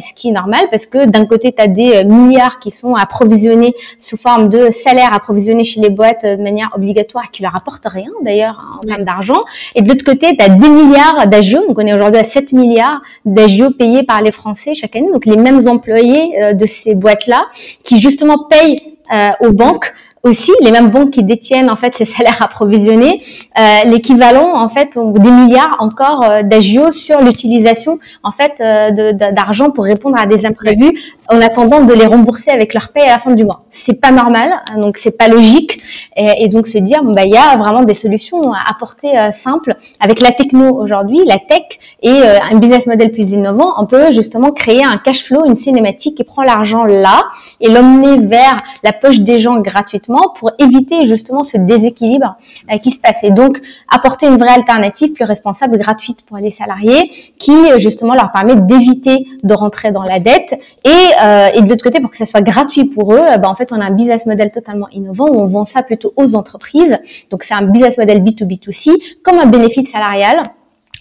ce 0.00 0.14
qui 0.14 0.28
est 0.28 0.32
normal 0.32 0.66
parce 0.70 0.86
que 0.86 1.06
d'un 1.06 1.26
côté 1.26 1.52
tu 1.52 1.62
as 1.62 1.66
des 1.66 2.04
milliards 2.04 2.60
qui 2.60 2.70
sont 2.70 2.94
approvisionnés 2.94 3.74
sous 3.98 4.16
forme 4.16 4.48
de 4.48 4.70
salaire 4.70 5.12
approvisionnés 5.12 5.64
chez 5.64 5.80
les 5.80 5.90
boîtes 5.90 6.24
de 6.24 6.42
manière 6.42 6.70
obligatoire 6.74 6.99
qui 7.32 7.42
leur 7.42 7.56
apporte 7.56 7.82
rien 7.86 8.10
d'ailleurs 8.22 8.60
hein, 8.60 8.78
en 8.82 8.86
termes 8.86 9.04
d'argent. 9.04 9.42
Et 9.74 9.82
de 9.82 9.88
l'autre 9.88 10.04
côté, 10.04 10.36
tu 10.36 10.44
as 10.44 10.48
10 10.48 10.70
milliards 10.70 11.26
d'agios. 11.26 11.66
Donc 11.66 11.78
on 11.78 11.86
est 11.86 11.94
aujourd'hui 11.94 12.20
à 12.20 12.24
7 12.24 12.52
milliards 12.52 13.00
d'agios 13.24 13.70
payés 13.70 14.02
par 14.02 14.20
les 14.22 14.32
Français 14.32 14.74
chaque 14.74 14.96
année. 14.96 15.10
Donc 15.12 15.26
les 15.26 15.36
mêmes 15.36 15.66
employés 15.68 16.42
euh, 16.42 16.52
de 16.52 16.66
ces 16.66 16.94
boîtes-là 16.94 17.46
qui 17.84 18.00
justement 18.00 18.46
payent 18.48 18.78
euh, 19.12 19.30
aux 19.40 19.52
banques 19.52 19.92
aussi 20.22 20.52
les 20.60 20.70
mêmes 20.70 20.90
banques 20.90 21.12
qui 21.12 21.24
détiennent 21.24 21.70
en 21.70 21.76
fait 21.76 21.94
ces 21.94 22.04
salaires 22.04 22.42
approvisionnés, 22.42 23.22
euh, 23.58 23.62
l'équivalent 23.86 24.60
en 24.60 24.68
fait 24.68 24.90
des 24.96 25.30
milliards 25.30 25.76
encore 25.78 26.24
euh, 26.24 26.42
d'agios 26.42 26.92
sur 26.92 27.20
l'utilisation 27.20 27.98
en 28.22 28.32
fait 28.32 28.60
euh, 28.60 29.12
d'argent 29.32 29.70
pour 29.70 29.84
répondre 29.84 30.16
à 30.20 30.26
des 30.26 30.44
imprévus 30.44 30.92
en 31.32 31.40
attendant 31.40 31.82
de 31.84 31.94
les 31.94 32.06
rembourser 32.06 32.50
avec 32.50 32.74
leur 32.74 32.88
paie 32.88 33.02
à 33.02 33.14
la 33.14 33.18
fin 33.20 33.30
du 33.30 33.44
mois. 33.44 33.60
C'est 33.70 34.00
pas 34.00 34.10
normal, 34.10 34.50
hein, 34.52 34.80
donc 34.80 34.96
c'est 34.96 35.16
pas 35.16 35.28
logique 35.28 35.78
et, 36.16 36.48
donc 36.48 36.66
se 36.66 36.78
dire 36.78 37.02
bah 37.04 37.24
il 37.24 37.30
y 37.30 37.36
a 37.36 37.56
vraiment 37.56 37.82
des 37.82 37.94
solutions 37.94 38.40
à 38.52 38.68
apporter 38.68 39.16
euh, 39.16 39.30
simples 39.30 39.74
avec 40.00 40.20
la 40.20 40.32
techno 40.32 40.76
aujourd'hui, 40.76 41.20
la 41.24 41.38
tech 41.38 41.62
et 42.02 42.10
euh, 42.10 42.38
un 42.50 42.58
business 42.58 42.86
model 42.86 43.12
plus 43.12 43.30
innovant, 43.30 43.74
on 43.78 43.86
peut 43.86 44.12
justement 44.12 44.50
créer 44.50 44.82
un 44.84 44.98
cash 44.98 45.24
flow, 45.24 45.44
une 45.46 45.54
cinématique 45.54 46.16
qui 46.16 46.24
prend 46.24 46.42
l'argent 46.42 46.84
là 46.84 47.22
et 47.60 47.68
l'emmener 47.68 48.18
vers 48.26 48.56
la 48.82 48.92
poche 48.92 49.20
des 49.20 49.38
gens 49.38 49.60
gratuitement 49.60 50.34
pour 50.38 50.50
éviter 50.58 51.06
justement 51.06 51.44
ce 51.44 51.58
déséquilibre 51.58 52.36
euh, 52.72 52.78
qui 52.78 52.90
se 52.90 52.98
passe. 52.98 53.22
Et 53.22 53.30
donc, 53.30 53.58
apporter 53.88 54.26
une 54.26 54.36
vraie 54.36 54.54
alternative 54.54 55.12
plus 55.12 55.24
responsable, 55.24 55.78
gratuite 55.78 56.18
pour 56.26 56.38
les 56.38 56.50
salariés, 56.50 57.10
qui 57.38 57.54
justement 57.78 58.14
leur 58.14 58.32
permet 58.32 58.56
d'éviter 58.56 59.26
de 59.44 59.54
rentrer 59.54 59.92
dans 59.92 60.02
la 60.02 60.18
dette. 60.18 60.58
Et, 60.84 61.19
euh, 61.22 61.48
et 61.54 61.60
de 61.60 61.68
l'autre 61.68 61.84
côté, 61.84 62.00
pour 62.00 62.10
que 62.10 62.16
ça 62.16 62.26
soit 62.26 62.40
gratuit 62.40 62.84
pour 62.84 63.12
eux, 63.14 63.24
ben, 63.38 63.48
en 63.48 63.54
fait, 63.54 63.72
on 63.72 63.80
a 63.80 63.84
un 63.84 63.90
business 63.90 64.26
model 64.26 64.50
totalement 64.50 64.88
innovant 64.90 65.26
où 65.28 65.40
on 65.40 65.46
vend 65.46 65.66
ça 65.66 65.82
plutôt 65.82 66.12
aux 66.16 66.34
entreprises. 66.34 66.96
Donc, 67.30 67.44
c'est 67.44 67.54
un 67.54 67.62
business 67.62 67.96
model 67.98 68.22
B2B2C 68.22 69.20
comme 69.22 69.38
un 69.38 69.46
bénéfice 69.46 69.90
salarial 69.90 70.42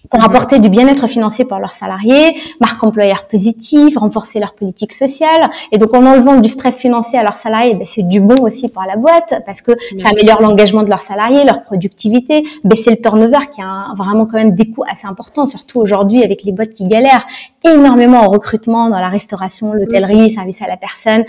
pour 0.09 0.23
apporter 0.23 0.59
du 0.59 0.69
bien-être 0.69 1.07
financier 1.07 1.45
pour 1.45 1.57
leurs 1.59 1.73
salariés, 1.73 2.41
marque 2.59 2.83
employeur 2.83 3.27
positive, 3.29 3.97
renforcer 3.97 4.39
leur 4.39 4.53
politique 4.53 4.93
sociale. 4.93 5.49
Et 5.71 5.77
donc, 5.77 5.93
en 5.93 6.05
enlevant 6.05 6.39
du 6.39 6.49
stress 6.49 6.79
financier 6.79 7.19
à 7.19 7.23
leurs 7.23 7.37
salariés, 7.37 7.75
ben, 7.77 7.85
c'est 7.89 8.07
du 8.07 8.19
bon 8.19 8.41
aussi 8.41 8.69
pour 8.71 8.83
la 8.83 8.95
boîte 8.95 9.41
parce 9.45 9.61
que 9.61 9.71
ça 10.01 10.09
améliore 10.09 10.41
l'engagement 10.41 10.83
de 10.83 10.89
leurs 10.89 11.03
salariés, 11.03 11.43
leur 11.45 11.63
productivité, 11.63 12.43
baisser 12.63 12.91
le 12.91 12.97
turnover 12.97 13.47
qui 13.53 13.61
a 13.61 13.87
vraiment 13.97 14.25
quand 14.25 14.37
même 14.37 14.55
des 14.55 14.69
coûts 14.69 14.83
assez 14.89 15.05
importants, 15.05 15.45
surtout 15.45 15.79
aujourd'hui 15.79 16.23
avec 16.23 16.43
les 16.43 16.51
boîtes 16.51 16.73
qui 16.73 16.87
galèrent 16.87 17.25
énormément 17.63 18.19
en 18.19 18.29
recrutement 18.29 18.89
dans 18.89 18.99
la 18.99 19.09
restauration, 19.09 19.73
l'hôtellerie, 19.73 20.33
service 20.33 20.61
à 20.61 20.67
la 20.67 20.77
personne, 20.77 21.23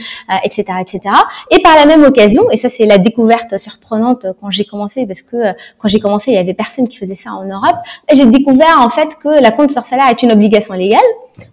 etc., 0.44 0.64
euh, 0.70 0.80
etc. 0.80 1.14
Et 1.50 1.60
par 1.60 1.74
la 1.76 1.86
même 1.86 2.04
occasion, 2.04 2.50
et 2.50 2.56
ça 2.56 2.68
c'est 2.68 2.86
la 2.86 2.98
découverte 2.98 3.58
surprenante 3.58 4.26
quand 4.40 4.50
j'ai 4.50 4.64
commencé, 4.64 5.06
parce 5.06 5.22
que 5.22 5.36
euh, 5.36 5.52
quand 5.80 5.88
j'ai 5.88 6.00
commencé, 6.00 6.30
il 6.30 6.34
y 6.34 6.38
avait 6.38 6.54
personne 6.54 6.88
qui 6.88 6.98
faisait 6.98 7.16
ça 7.16 7.32
en 7.32 7.44
Europe, 7.44 7.76
j'ai 8.12 8.26
découvert 8.26 8.69
en 8.78 8.90
fait 8.90 9.16
que 9.22 9.42
la 9.42 9.50
compte 9.50 9.72
sur 9.72 9.84
salaire 9.84 10.08
est 10.08 10.22
une 10.22 10.32
obligation 10.32 10.74
légale 10.74 11.00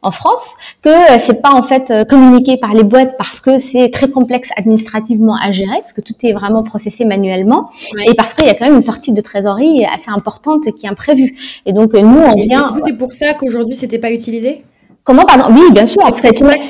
en 0.03 0.11
France, 0.11 0.55
que 0.83 0.89
euh, 0.89 1.17
c'est 1.17 1.41
pas 1.41 1.51
en 1.51 1.63
fait 1.63 1.93
communiqué 2.09 2.57
par 2.59 2.73
les 2.73 2.83
boîtes 2.83 3.11
parce 3.17 3.39
que 3.39 3.57
c'est 3.59 3.89
très 3.89 4.09
complexe 4.09 4.49
administrativement 4.57 5.35
à 5.41 5.51
gérer, 5.51 5.79
parce 5.81 5.93
que 5.93 6.01
tout 6.01 6.15
est 6.23 6.33
vraiment 6.33 6.63
processé 6.63 7.05
manuellement, 7.05 7.69
et 8.05 8.13
parce 8.13 8.33
qu'il 8.33 8.45
y 8.45 8.49
a 8.49 8.53
quand 8.53 8.65
même 8.65 8.75
une 8.75 8.81
sortie 8.81 9.13
de 9.13 9.21
trésorerie 9.21 9.85
assez 9.85 10.09
importante 10.09 10.63
qui 10.77 10.85
est 10.85 10.89
imprévue. 10.89 11.37
Et 11.65 11.73
donc 11.73 11.93
nous 11.93 12.19
on 12.19 12.35
vient. 12.35 12.73
C'est 12.85 12.97
pour 12.97 13.11
ça 13.11 13.33
qu'aujourd'hui 13.33 13.75
c'était 13.75 13.99
pas 13.99 14.11
utilisé? 14.11 14.63
Comment, 15.07 15.23
pardon? 15.23 15.45
Oui, 15.51 15.71
bien 15.71 15.85
sûr. 15.85 16.01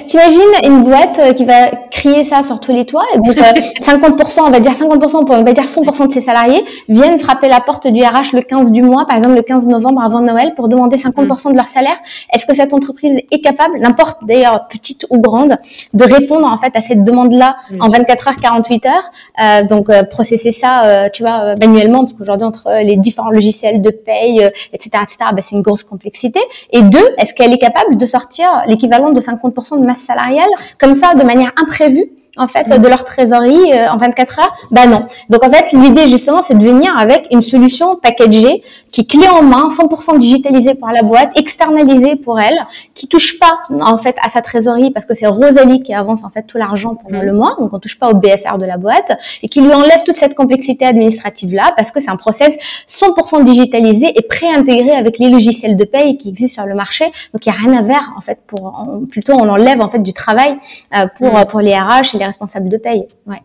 T'imagines 0.05 0.39
une 0.63 0.83
boîte 0.83 1.17
euh, 1.17 1.33
qui 1.33 1.43
va 1.43 1.71
crier 1.89 2.23
ça 2.23 2.43
sur 2.43 2.59
tous 2.59 2.71
les 2.71 2.85
toits, 2.85 3.03
et 3.15 3.17
donc 3.17 3.35
50%, 3.35 3.39
euh, 3.39 4.43
on 4.45 4.51
va 4.51 4.59
dire 4.59 4.73
50%, 4.73 5.25
on 5.27 5.43
va 5.43 5.53
dire 5.53 5.63
100% 5.63 6.07
de 6.07 6.13
ses 6.13 6.21
salariés 6.21 6.63
viennent 6.87 7.19
frapper 7.19 7.47
la 7.47 7.61
porte 7.61 7.87
du 7.87 7.99
RH 7.99 8.33
le 8.33 8.43
15 8.43 8.71
du 8.71 8.83
mois, 8.83 9.07
par 9.07 9.17
exemple 9.17 9.37
le 9.37 9.41
15 9.41 9.65
novembre 9.65 10.03
avant 10.03 10.21
Noël, 10.21 10.53
pour 10.55 10.67
demander 10.67 10.97
50% 10.97 11.51
de 11.51 11.55
leur 11.55 11.67
salaire. 11.67 11.97
Est-ce 12.31 12.45
que 12.45 12.53
cette 12.53 12.75
entreprise 12.75 13.19
est 13.31 13.41
capable, 13.41 13.79
n'importe 13.79 14.19
d'ailleurs 14.21 14.65
petite 14.69 15.07
ou 15.09 15.19
grande, 15.19 15.57
de 15.95 16.03
répondre 16.03 16.47
en 16.47 16.59
fait 16.59 16.77
à 16.77 16.81
cette 16.81 17.03
demande-là 17.03 17.55
en 17.79 17.89
24 17.89 18.27
heures, 18.27 18.35
48 18.39 18.85
heures? 18.85 18.93
Euh, 19.41 19.63
Donc 19.63 19.87
processer 20.11 20.51
ça, 20.51 21.09
tu 21.09 21.23
vois, 21.23 21.55
manuellement, 21.59 22.05
parce 22.05 22.13
qu'aujourd'hui 22.13 22.45
entre 22.45 22.69
les 22.83 22.97
différents 22.97 23.31
logiciels 23.31 23.81
de 23.81 23.89
paye, 23.89 24.47
etc., 24.73 24.89
etc., 25.01 25.17
bah, 25.33 25.41
c'est 25.41 25.55
une 25.55 25.63
grosse 25.63 25.83
complexité. 25.83 26.39
Et 26.71 26.83
deux, 26.83 27.09
est-ce 27.17 27.33
qu'elle 27.33 27.51
est 27.51 27.57
capable 27.57 27.97
de 27.97 28.05
sortir 28.05 28.26
l'équivalent 28.67 29.11
de 29.11 29.21
50% 29.21 29.79
de 29.79 29.85
masse 29.85 30.01
salariale, 30.05 30.49
comme 30.79 30.95
ça, 30.95 31.13
de 31.13 31.23
manière 31.23 31.51
imprévue, 31.57 32.09
en 32.37 32.47
fait 32.47 32.67
de 32.67 32.87
leur 32.87 33.05
trésorerie 33.05 33.73
euh, 33.73 33.89
en 33.89 33.97
24 33.97 34.39
heures? 34.39 34.53
Bah 34.71 34.87
non. 34.87 35.07
Donc 35.29 35.45
en 35.45 35.49
fait, 35.49 35.71
l'idée 35.73 36.07
justement, 36.07 36.41
c'est 36.41 36.57
de 36.57 36.63
venir 36.63 36.97
avec 36.97 37.27
une 37.31 37.41
solution 37.41 37.95
packagée 37.95 38.63
qui 38.91 39.01
est 39.01 39.05
clé 39.05 39.27
en 39.27 39.43
main, 39.43 39.67
100% 39.67 40.17
digitalisée 40.17 40.75
pour 40.75 40.89
la 40.89 41.01
boîte, 41.01 41.31
externalisée 41.35 42.15
pour 42.15 42.39
elle, 42.39 42.57
qui 42.93 43.07
touche 43.07 43.39
pas 43.39 43.55
en 43.81 43.97
fait 43.97 44.15
à 44.23 44.29
sa 44.29 44.41
trésorerie 44.41 44.91
parce 44.91 45.05
que 45.05 45.15
c'est 45.15 45.27
Rosalie 45.27 45.83
qui 45.83 45.93
avance 45.93 46.23
en 46.23 46.29
fait 46.29 46.43
tout 46.43 46.57
l'argent 46.57 46.95
pendant 46.95 47.21
le 47.21 47.33
mois, 47.33 47.55
donc 47.59 47.73
on 47.73 47.79
touche 47.79 47.99
pas 47.99 48.09
au 48.09 48.15
BFR 48.15 48.57
de 48.57 48.65
la 48.65 48.77
boîte 48.77 49.17
et 49.43 49.47
qui 49.47 49.61
lui 49.61 49.73
enlève 49.73 50.03
toute 50.05 50.17
cette 50.17 50.35
complexité 50.35 50.85
administrative 50.85 51.53
là 51.53 51.73
parce 51.75 51.91
que 51.91 51.99
c'est 51.99 52.09
un 52.09 52.15
process 52.15 52.57
100% 52.87 53.43
digitalisé 53.43 54.13
et 54.15 54.21
pré-intégré 54.21 54.91
avec 54.91 55.19
les 55.19 55.29
logiciels 55.29 55.75
de 55.75 55.83
paye 55.83 56.17
qui 56.17 56.29
existent 56.29 56.61
sur 56.61 56.67
le 56.67 56.75
marché. 56.75 57.05
Donc 57.33 57.45
il 57.45 57.49
y 57.49 57.51
a 57.51 57.55
rien 57.55 57.77
à 57.77 57.83
faire 57.83 58.09
en 58.17 58.21
fait 58.21 58.41
pour 58.47 58.83
plutôt 59.11 59.33
on 59.33 59.49
enlève 59.49 59.81
en 59.81 59.89
fait 59.89 59.99
du 59.99 60.13
travail 60.13 60.57
euh, 60.95 61.07
pour 61.17 61.31
pour 61.47 61.59
les 61.59 61.73
RH 61.75 62.15
et 62.15 62.19
les 62.19 62.25
responsables 62.27 62.69
de 62.69 62.77
paye. 62.77 63.07
Ouais. 63.25 63.41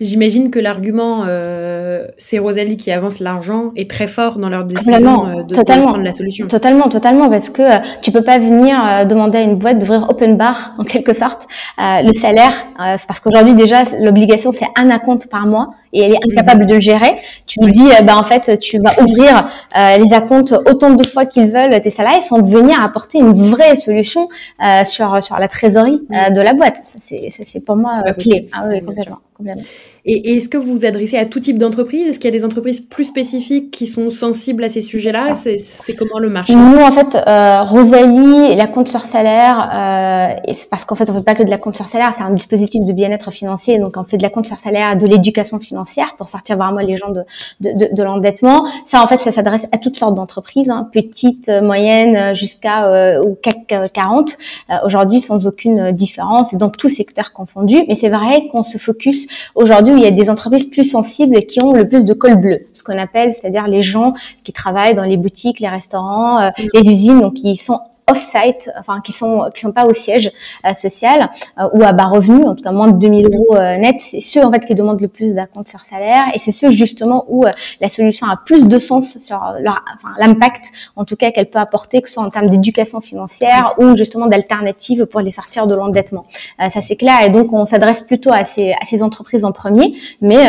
J'imagine 0.00 0.50
que 0.50 0.58
l'argument 0.58 1.24
euh, 1.26 2.06
c'est 2.16 2.38
Rosalie 2.38 2.76
qui 2.76 2.90
avance 2.92 3.20
l'argent 3.20 3.70
est 3.76 3.90
très 3.90 4.06
fort 4.06 4.38
dans 4.38 4.48
leur 4.48 4.64
décision 4.64 5.26
euh, 5.26 5.42
de, 5.42 5.54
prendre 5.54 5.98
la 5.98 6.12
solution. 6.12 6.46
Totalement, 6.46 6.88
totalement, 6.88 7.30
parce 7.30 7.50
que 7.50 7.62
euh, 7.62 7.78
tu 8.02 8.12
peux 8.12 8.22
pas 8.22 8.38
venir 8.38 8.76
euh, 8.84 9.04
demander 9.04 9.38
à 9.38 9.42
une 9.42 9.56
boîte 9.56 9.78
d'ouvrir 9.78 10.08
open 10.10 10.36
bar 10.36 10.74
en 10.78 10.84
quelque 10.84 11.14
sorte. 11.14 11.42
le 11.78 12.12
salaire, 12.12 12.52
c'est 12.98 13.06
parce 13.06 13.20
qu'aujourd'hui 13.20 13.54
déjà 13.54 13.84
l'obligation 14.00 14.52
c'est 14.52 14.66
un 14.76 14.90
acompte 14.90 15.28
par 15.30 15.46
mois 15.46 15.70
et 15.94 16.02
elle 16.02 16.12
est 16.12 16.20
incapable 16.30 16.66
de 16.66 16.74
le 16.74 16.80
gérer. 16.80 17.16
Tu 17.46 17.60
lui 17.60 17.72
dis, 17.72 17.88
bah 18.04 18.16
en 18.18 18.22
fait, 18.22 18.58
tu 18.58 18.78
vas 18.78 18.92
ouvrir 19.02 19.48
les 19.74 20.12
acomptes 20.12 20.54
autant 20.66 20.90
de 20.90 21.04
fois 21.04 21.24
qu'ils 21.24 21.50
veulent 21.50 21.80
tes 21.80 21.90
salariés 21.90 22.20
sans 22.20 22.42
venir 22.42 22.82
apporter 22.82 23.18
une 23.18 23.50
vraie 23.50 23.76
solution 23.76 24.28
sur 24.84 25.22
sur 25.22 25.38
la 25.38 25.48
trésorerie 25.48 26.02
de 26.10 26.40
la 26.40 26.52
boîte. 26.52 26.76
C'est 27.08 27.64
pour 27.64 27.76
moi 27.76 28.02
clé. 28.18 28.48
Ah 28.52 28.64
oui, 28.68 28.82
complètement. 28.82 29.20
Et, 30.06 30.36
est-ce 30.36 30.48
que 30.48 30.58
vous 30.58 30.72
vous 30.72 30.84
adressez 30.84 31.16
à 31.16 31.24
tout 31.24 31.40
type 31.40 31.58
d'entreprise? 31.58 32.06
Est-ce 32.06 32.18
qu'il 32.18 32.30
y 32.30 32.34
a 32.34 32.38
des 32.38 32.44
entreprises 32.44 32.80
plus 32.80 33.04
spécifiques 33.04 33.70
qui 33.70 33.86
sont 33.86 34.10
sensibles 34.10 34.62
à 34.62 34.68
ces 34.68 34.82
sujets-là? 34.82 35.34
C'est, 35.34 35.94
comment 35.94 36.18
le 36.18 36.28
marché? 36.28 36.54
Nous, 36.54 36.78
en 36.78 36.92
fait, 36.92 37.16
euh, 37.16 37.62
Rosalie, 37.62 38.54
la 38.54 38.66
compte 38.66 38.88
sur 38.88 39.02
salaire, 39.02 39.58
euh, 39.58 40.54
parce 40.70 40.84
qu'en 40.84 40.94
fait, 40.94 41.08
on 41.08 41.14
fait 41.14 41.24
pas 41.24 41.34
que 41.34 41.42
de 41.42 41.50
la 41.50 41.58
compte 41.58 41.76
sur 41.76 41.88
salaire, 41.88 42.12
c'est 42.16 42.22
un 42.22 42.34
dispositif 42.34 42.84
de 42.84 42.92
bien-être 42.92 43.30
financier. 43.30 43.78
Donc, 43.78 43.96
on 43.96 44.04
fait 44.04 44.18
de 44.18 44.22
la 44.22 44.30
compte 44.30 44.46
sur 44.46 44.58
salaire, 44.58 44.96
de 44.96 45.06
l'éducation 45.06 45.58
financière 45.58 45.83
pour 46.16 46.28
sortir 46.28 46.56
vraiment 46.56 46.80
les 46.80 46.96
gens 46.96 47.10
de, 47.10 47.24
de, 47.60 47.94
de, 47.94 48.02
l'endettement. 48.02 48.64
Ça, 48.86 49.02
en 49.02 49.06
fait, 49.06 49.18
ça 49.18 49.32
s'adresse 49.32 49.66
à 49.72 49.78
toutes 49.78 49.96
sortes 49.96 50.14
d'entreprises, 50.14 50.68
hein, 50.68 50.86
petites, 50.92 51.48
moyennes, 51.62 52.34
jusqu'à 52.34 52.86
euh, 52.86 53.22
au 53.22 53.34
CAC 53.34 53.92
40. 53.92 54.36
Euh, 54.70 54.74
aujourd'hui, 54.84 55.20
sans 55.20 55.46
aucune 55.46 55.92
différence, 55.92 56.52
et 56.52 56.56
dans 56.56 56.70
tous 56.70 56.88
secteurs 56.88 57.32
confondus. 57.32 57.84
Mais 57.88 57.94
c'est 57.94 58.08
vrai 58.08 58.46
qu'on 58.50 58.62
se 58.62 58.78
focus 58.78 59.26
aujourd'hui 59.54 59.94
il 59.94 60.00
y 60.00 60.06
a 60.06 60.10
des 60.10 60.30
entreprises 60.30 60.68
plus 60.70 60.84
sensibles 60.84 61.36
et 61.36 61.46
qui 61.46 61.62
ont 61.62 61.72
le 61.72 61.88
plus 61.88 62.04
de 62.04 62.12
col 62.12 62.36
bleu, 62.36 62.58
ce 62.74 62.82
qu'on 62.82 62.98
appelle, 62.98 63.32
c'est-à-dire 63.32 63.66
les 63.66 63.82
gens 63.82 64.12
qui 64.44 64.52
travaillent 64.52 64.94
dans 64.94 65.04
les 65.04 65.16
boutiques, 65.16 65.60
les 65.60 65.68
restaurants, 65.68 66.40
euh, 66.40 66.50
les 66.74 66.88
usines, 66.88 67.20
donc 67.20 67.34
qui 67.34 67.56
sont 67.56 67.80
off-site, 68.08 68.70
enfin 68.78 69.00
qui 69.00 69.12
sont 69.12 69.50
qui 69.54 69.62
sont 69.62 69.72
pas 69.72 69.86
au 69.86 69.94
siège 69.94 70.30
euh, 70.66 70.74
social 70.74 71.28
euh, 71.58 71.68
ou 71.72 71.82
à 71.82 71.92
bas 71.92 72.06
revenu, 72.06 72.44
en 72.44 72.54
tout 72.54 72.62
cas 72.62 72.72
moins 72.72 72.88
de 72.88 72.98
2000 72.98 73.26
euros 73.26 73.56
euh, 73.56 73.76
net, 73.76 73.96
c'est 73.98 74.20
ceux 74.20 74.44
en 74.44 74.52
fait 74.52 74.66
qui 74.66 74.74
demandent 74.74 75.00
le 75.00 75.08
plus 75.08 75.32
d'acompte 75.32 75.68
sur 75.68 75.80
salaire 75.86 76.26
et 76.34 76.38
c'est 76.38 76.52
ceux 76.52 76.70
justement 76.70 77.24
où 77.28 77.44
la 77.80 77.88
solution 77.88 78.26
a 78.26 78.36
plus 78.44 78.66
de 78.66 78.78
sens 78.78 79.18
sur 79.18 79.40
leur, 79.60 79.82
enfin, 79.94 80.14
l'impact 80.18 80.90
en 80.96 81.04
tout 81.04 81.16
cas 81.16 81.30
qu'elle 81.30 81.48
peut 81.48 81.58
apporter, 81.58 82.02
que 82.02 82.08
ce 82.08 82.14
soit 82.14 82.22
en 82.22 82.30
termes 82.30 82.50
d'éducation 82.50 83.00
financière 83.00 83.72
ou 83.78 83.96
justement 83.96 84.26
d'alternatives 84.26 85.06
pour 85.06 85.20
les 85.20 85.32
sortir 85.32 85.66
de 85.66 85.74
l'endettement. 85.74 86.24
ça 86.58 86.80
c'est 86.86 86.96
clair 86.96 87.22
et 87.24 87.30
donc 87.30 87.52
on 87.52 87.66
s'adresse 87.66 88.02
plutôt 88.02 88.32
à 88.32 88.44
ces 88.44 88.72
à 88.72 88.84
ces 88.86 89.02
entreprises 89.02 89.44
en 89.44 89.52
premier, 89.52 89.94
mais 90.20 90.44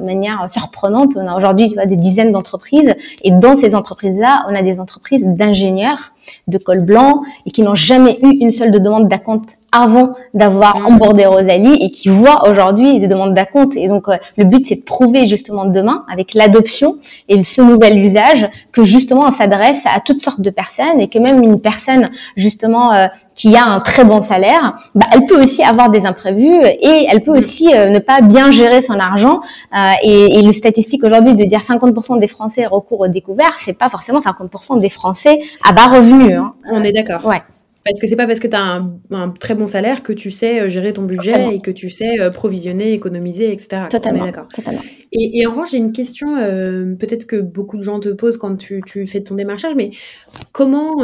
de 0.00 0.04
manière 0.04 0.48
surprenante, 0.48 1.12
on 1.16 1.26
a 1.26 1.36
aujourd'hui 1.36 1.74
des 1.86 1.96
dizaines 1.96 2.32
d'entreprises 2.32 2.94
et 3.22 3.30
dans 3.30 3.56
ces 3.56 3.74
entreprises 3.74 4.18
là, 4.18 4.44
on 4.48 4.54
a 4.54 4.62
des 4.62 4.80
entreprises 4.80 5.26
d'ingénieurs 5.26 6.12
de 6.46 6.58
col 6.58 6.84
blanc 6.84 7.22
et 7.46 7.50
qui 7.50 7.62
n'ont 7.62 7.74
jamais 7.74 8.18
eu 8.22 8.30
une 8.40 8.52
seule 8.52 8.70
de 8.70 8.78
demande 8.78 9.08
d'acompte 9.08 9.48
avant 9.72 10.14
d'avoir 10.34 10.76
embordé 10.76 11.26
Rosalie 11.26 11.74
et 11.80 11.90
qui 11.90 12.08
voient 12.08 12.48
aujourd'hui 12.48 12.98
des 12.98 13.06
demandes 13.06 13.34
d'acompte. 13.34 13.76
Et 13.76 13.88
donc, 13.88 14.08
euh, 14.08 14.16
le 14.36 14.44
but, 14.44 14.66
c'est 14.66 14.76
de 14.76 14.82
prouver 14.82 15.28
justement 15.28 15.66
demain, 15.66 16.04
avec 16.10 16.34
l'adoption 16.34 16.96
et 17.28 17.42
ce 17.44 17.60
nouvel 17.60 17.98
usage, 17.98 18.48
que 18.72 18.84
justement, 18.84 19.24
on 19.26 19.32
s'adresse 19.32 19.80
à 19.84 20.00
toutes 20.00 20.20
sortes 20.20 20.40
de 20.40 20.50
personnes 20.50 21.00
et 21.00 21.08
que 21.08 21.18
même 21.18 21.42
une 21.42 21.60
personne, 21.60 22.06
justement, 22.36 22.94
euh, 22.94 23.06
qui 23.34 23.54
a 23.56 23.64
un 23.64 23.78
très 23.80 24.04
bon 24.04 24.22
salaire, 24.22 24.90
bah, 24.94 25.06
elle 25.12 25.26
peut 25.26 25.38
aussi 25.38 25.62
avoir 25.62 25.90
des 25.90 26.06
imprévus 26.06 26.64
et 26.64 27.06
elle 27.08 27.22
peut 27.22 27.38
aussi 27.38 27.72
euh, 27.74 27.90
ne 27.90 27.98
pas 27.98 28.20
bien 28.20 28.50
gérer 28.50 28.82
son 28.82 28.98
argent. 28.98 29.40
et, 30.02 30.38
et 30.38 30.42
le 30.42 30.52
statistique 30.52 31.04
aujourd'hui 31.04 31.34
de 31.34 31.44
dire 31.44 31.60
50% 31.60 32.18
des 32.18 32.28
Français 32.28 32.66
recourent 32.66 33.00
au 33.00 33.08
découvert, 33.08 33.54
c'est 33.64 33.78
pas 33.78 33.90
forcément 33.90 34.20
50% 34.20 34.80
des 34.80 34.90
Français 34.90 35.38
à 35.64 35.72
bas 35.72 35.86
revenus. 35.86 36.36
Hein. 36.36 36.52
On 36.70 36.80
est 36.80 36.92
d'accord. 36.92 37.24
Ouais. 37.24 37.40
Parce 37.84 38.00
que 38.00 38.06
c'est 38.06 38.16
pas 38.16 38.26
parce 38.26 38.40
que 38.40 38.48
tu 38.48 38.56
as 38.56 38.82
un, 39.10 39.30
très 39.30 39.54
bon 39.54 39.66
salaire 39.66 40.02
que 40.02 40.12
tu 40.12 40.30
sais 40.30 40.60
euh, 40.60 40.68
gérer 40.68 40.92
ton 40.92 41.02
budget 41.02 41.54
et 41.54 41.60
que 41.60 41.70
tu 41.70 41.90
sais 41.90 42.20
euh, 42.20 42.30
provisionner, 42.30 42.92
économiser, 42.92 43.52
etc. 43.52 43.82
Totalement. 43.90 44.24
d'accord. 44.24 44.48
Totalement. 44.48 44.80
Et, 45.12 45.46
en 45.46 45.50
revanche, 45.50 45.70
j'ai 45.70 45.78
une 45.78 45.92
question, 45.92 46.36
euh, 46.36 46.94
peut-être 46.94 47.26
que 47.26 47.36
beaucoup 47.36 47.76
de 47.76 47.82
gens 47.82 48.00
te 48.00 48.08
posent 48.08 48.36
quand 48.36 48.56
tu, 48.56 48.82
fais 49.06 49.20
ton 49.20 49.34
démarchage, 49.34 49.74
mais 49.74 49.90
comment, 50.52 50.96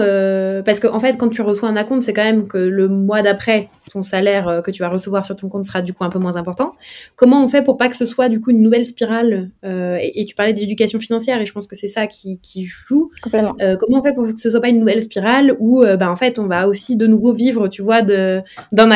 parce 0.64 0.80
qu'en 0.80 0.94
en 0.94 0.98
fait, 0.98 1.16
quand 1.16 1.28
tu 1.28 1.42
reçois 1.42 1.68
un 1.68 1.76
acompte, 1.76 2.02
c'est 2.02 2.12
quand 2.12 2.24
même 2.24 2.46
que 2.46 2.58
le 2.58 2.88
mois 2.88 3.22
d'après, 3.22 3.68
ton 3.92 4.02
salaire 4.02 4.62
que 4.64 4.70
tu 4.70 4.82
vas 4.82 4.88
recevoir 4.88 5.24
sur 5.24 5.36
ton 5.36 5.48
compte 5.48 5.64
sera 5.64 5.82
du 5.82 5.92
coup 5.92 6.04
un 6.04 6.10
peu 6.10 6.18
moins 6.18 6.36
important. 6.36 6.72
Comment 7.16 7.44
on 7.44 7.48
fait 7.48 7.62
pour 7.62 7.76
pas 7.76 7.88
que 7.88 7.96
ce 7.96 8.06
soit 8.06 8.28
du 8.28 8.40
coup 8.40 8.50
une 8.50 8.62
nouvelle 8.62 8.84
spirale 8.84 9.50
et, 9.64 10.24
tu 10.26 10.34
parlais 10.34 10.52
d'éducation 10.52 10.98
financière 10.98 11.40
et 11.40 11.46
je 11.46 11.52
pense 11.52 11.66
que 11.66 11.76
c'est 11.76 11.88
ça 11.88 12.06
qui, 12.06 12.38
joue. 12.64 13.10
Complètement. 13.22 13.54
comment 13.78 14.00
on 14.00 14.02
fait 14.02 14.12
pour 14.12 14.24
que 14.24 14.38
ce 14.38 14.50
soit 14.50 14.60
pas 14.60 14.68
une 14.68 14.80
nouvelle 14.80 15.02
spirale 15.02 15.56
où, 15.58 15.84
bah, 15.98 16.10
en 16.10 16.16
fait, 16.16 16.38
on 16.38 16.46
va 16.46 16.68
aussi 16.68 16.96
de 16.96 17.06
nouveau 17.06 17.32
vivre, 17.32 17.68
tu 17.68 17.82
vois, 17.82 18.02
d'un 18.02 18.42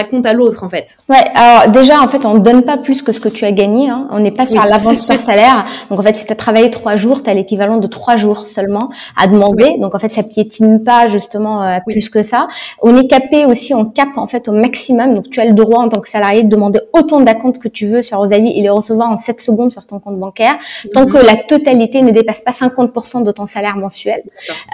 compte 0.04 0.26
à 0.26 0.32
l'autre, 0.32 0.64
en 0.64 0.68
fait? 0.68 0.96
Ouais, 1.08 1.16
alors 1.34 1.72
déjà, 1.72 2.02
en 2.02 2.08
fait, 2.08 2.24
on 2.24 2.34
ne 2.34 2.40
donne 2.40 2.64
pas 2.64 2.76
plus 2.76 3.02
que 3.02 3.12
ce 3.12 3.20
que 3.20 3.28
tu 3.28 3.44
as 3.44 3.52
gagné. 3.52 3.88
Hein. 3.88 4.08
On 4.10 4.20
n'est 4.20 4.32
pas 4.32 4.46
sur 4.46 4.64
l'avance 4.64 4.97
sur 4.98 5.16
salaire. 5.16 5.64
Donc, 5.90 6.00
en 6.00 6.02
fait, 6.02 6.16
si 6.16 6.26
tu 6.26 6.32
as 6.32 6.36
travaillé 6.36 6.70
trois 6.70 6.96
jours, 6.96 7.22
tu 7.22 7.30
as 7.30 7.34
l'équivalent 7.34 7.78
de 7.78 7.86
trois 7.86 8.16
jours 8.16 8.46
seulement 8.46 8.90
à 9.16 9.26
demander. 9.26 9.78
Donc, 9.78 9.94
en 9.94 9.98
fait, 9.98 10.10
ça 10.10 10.22
piétine 10.22 10.84
pas 10.84 11.08
justement 11.08 11.62
euh, 11.62 11.78
plus 11.86 12.08
que 12.08 12.22
ça. 12.22 12.48
On 12.82 12.96
est 12.98 13.08
capé 13.08 13.46
aussi, 13.46 13.74
on 13.74 13.86
cap 13.86 14.08
en 14.16 14.26
fait 14.26 14.48
au 14.48 14.52
maximum. 14.52 15.14
Donc, 15.14 15.30
tu 15.30 15.40
as 15.40 15.44
le 15.44 15.54
droit 15.54 15.82
en 15.82 15.88
tant 15.88 16.00
que 16.00 16.08
salarié 16.08 16.42
de 16.42 16.48
demander 16.48 16.80
autant 16.92 17.20
d'acomptes 17.20 17.58
que 17.58 17.68
tu 17.68 17.86
veux 17.86 18.02
sur 18.02 18.18
Rosalie 18.18 18.58
et 18.58 18.62
les 18.62 18.70
recevoir 18.70 19.10
en 19.10 19.18
7 19.18 19.40
secondes 19.40 19.72
sur 19.72 19.86
ton 19.86 20.00
compte 20.00 20.18
bancaire, 20.18 20.56
tant 20.92 21.06
mhm. 21.06 21.12
que 21.12 21.18
la 21.18 21.36
totalité 21.36 22.02
ne 22.02 22.10
dépasse 22.10 22.42
pas 22.42 22.52
50% 22.52 23.22
de 23.22 23.32
ton 23.32 23.46
salaire 23.46 23.76
mensuel. 23.76 24.22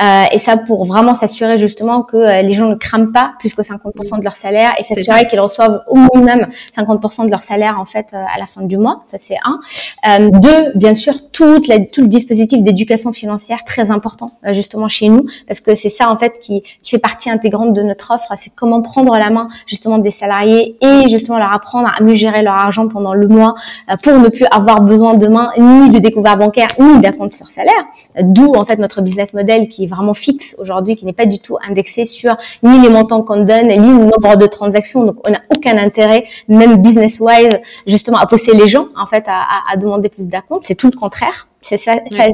Euh, 0.02 0.24
et 0.32 0.38
ça, 0.38 0.56
pour 0.56 0.84
vraiment 0.86 1.14
s'assurer 1.14 1.58
justement 1.58 2.02
que 2.02 2.16
euh, 2.16 2.42
les 2.42 2.52
gens 2.52 2.66
ne 2.66 2.74
craignent 2.74 3.12
pas 3.12 3.34
plus 3.38 3.54
que 3.54 3.62
50% 3.62 4.18
de 4.18 4.24
leur 4.24 4.36
salaire 4.36 4.72
et 4.78 4.82
s'assurer 4.82 5.26
qu'ils 5.28 5.40
reçoivent 5.40 5.82
au 5.88 5.96
minimum 5.96 6.46
50% 6.76 7.26
de 7.26 7.30
leur 7.30 7.42
salaire 7.42 7.78
en 7.78 7.84
fait 7.84 8.12
euh, 8.12 8.24
à 8.34 8.38
la 8.38 8.46
fin 8.46 8.62
du 8.62 8.78
mois. 8.78 9.02
Ça 9.06 9.18
c'est 9.20 9.36
un. 9.44 9.60
Euh, 10.08 10.13
deux, 10.18 10.70
bien 10.76 10.94
sûr, 10.94 11.14
tout 11.32 11.44
le 11.44 12.06
dispositif 12.06 12.62
d'éducation 12.62 13.12
financière 13.12 13.64
très 13.64 13.90
important 13.90 14.32
euh, 14.46 14.52
justement 14.52 14.88
chez 14.88 15.08
nous 15.08 15.26
parce 15.48 15.60
que 15.60 15.74
c'est 15.74 15.88
ça 15.88 16.10
en 16.10 16.16
fait 16.16 16.40
qui, 16.40 16.62
fait 16.84 16.98
partie 16.98 17.30
intégrante 17.30 17.72
de 17.72 17.82
notre 17.82 18.12
offre. 18.12 18.32
C'est 18.38 18.52
comment 18.54 18.80
prendre 18.80 19.16
la 19.16 19.30
main 19.30 19.48
justement 19.66 19.98
des 19.98 20.10
salariés 20.10 20.74
et 20.80 21.08
justement 21.08 21.38
leur 21.38 21.52
apprendre 21.52 21.88
à 21.88 22.02
mieux 22.02 22.14
gérer 22.14 22.42
leur 22.42 22.54
argent 22.54 22.88
pendant 22.88 23.14
le 23.14 23.26
mois 23.26 23.54
pour 24.02 24.18
ne 24.18 24.28
plus 24.28 24.46
avoir 24.50 24.80
besoin 24.80 25.14
demain 25.14 25.50
ni 25.58 25.90
de 25.90 25.98
découvert 25.98 26.36
bancaire 26.36 26.68
ni 26.78 27.00
d'acompte 27.00 27.34
sur 27.34 27.48
salaire. 27.48 27.72
D'où 28.20 28.52
en 28.54 28.64
fait 28.64 28.78
notre 28.78 29.02
business 29.02 29.32
model 29.34 29.66
qui 29.66 29.84
est 29.84 29.86
vraiment 29.88 30.14
fixe 30.14 30.54
aujourd'hui, 30.58 30.96
qui 30.96 31.04
n'est 31.04 31.12
pas 31.12 31.26
du 31.26 31.38
tout 31.38 31.56
indexé 31.68 32.06
sur 32.06 32.36
ni 32.62 32.78
les 32.80 32.88
montants 32.88 33.22
qu'on 33.22 33.44
donne, 33.44 33.68
ni 33.68 33.76
le 33.76 34.04
nombre 34.04 34.36
de 34.36 34.46
transactions. 34.46 35.04
Donc, 35.04 35.16
on 35.26 35.30
n'a 35.30 35.38
aucun 35.54 35.76
intérêt, 35.78 36.24
même 36.48 36.82
business-wise, 36.82 37.60
justement, 37.86 38.18
à 38.18 38.26
pousser 38.26 38.52
les 38.54 38.68
gens, 38.68 38.86
en 38.96 39.06
fait, 39.06 39.24
à 39.26 39.76
demander 39.76 40.03
plus 40.08 40.28
d'acompte. 40.28 40.64
C'est 40.66 40.74
tout 40.74 40.90
le 40.92 40.98
contraire. 40.98 41.48
C'est 41.66 41.78
ça, 41.78 41.92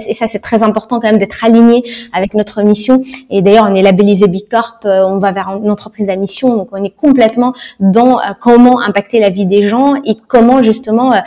et 0.09 0.15
ça 0.15 0.27
c'est 0.27 0.41
très 0.41 0.65
important 0.65 0.99
quand 0.99 1.07
même 1.07 1.19
d'être 1.19 1.45
aligné 1.45 1.85
avec 2.13 2.35
notre 2.35 2.63
mission. 2.63 3.05
Et 3.31 3.43
d'ailleurs, 3.43 3.69
on 3.71 3.73
est 3.73 3.83
labellisé 3.83 4.27
Bicorp, 4.27 4.81
euh, 4.87 5.05
on 5.07 5.19
va 5.19 5.31
vers 5.31 5.51
une 5.63 5.71
entreprise 5.71 6.09
à 6.09 6.17
mission, 6.17 6.49
donc 6.57 6.69
on 6.73 6.83
est 6.83 6.95
complètement 6.97 7.55
dans 7.79 8.19
euh, 8.19 8.33
comment 8.41 8.81
impacter 8.81 9.21
la 9.21 9.31
vie 9.31 9.47
des 9.47 9.69
gens 9.69 9.95
et 10.05 10.17
comment 10.27 10.65
justement 10.65 11.13
euh, 11.13 11.19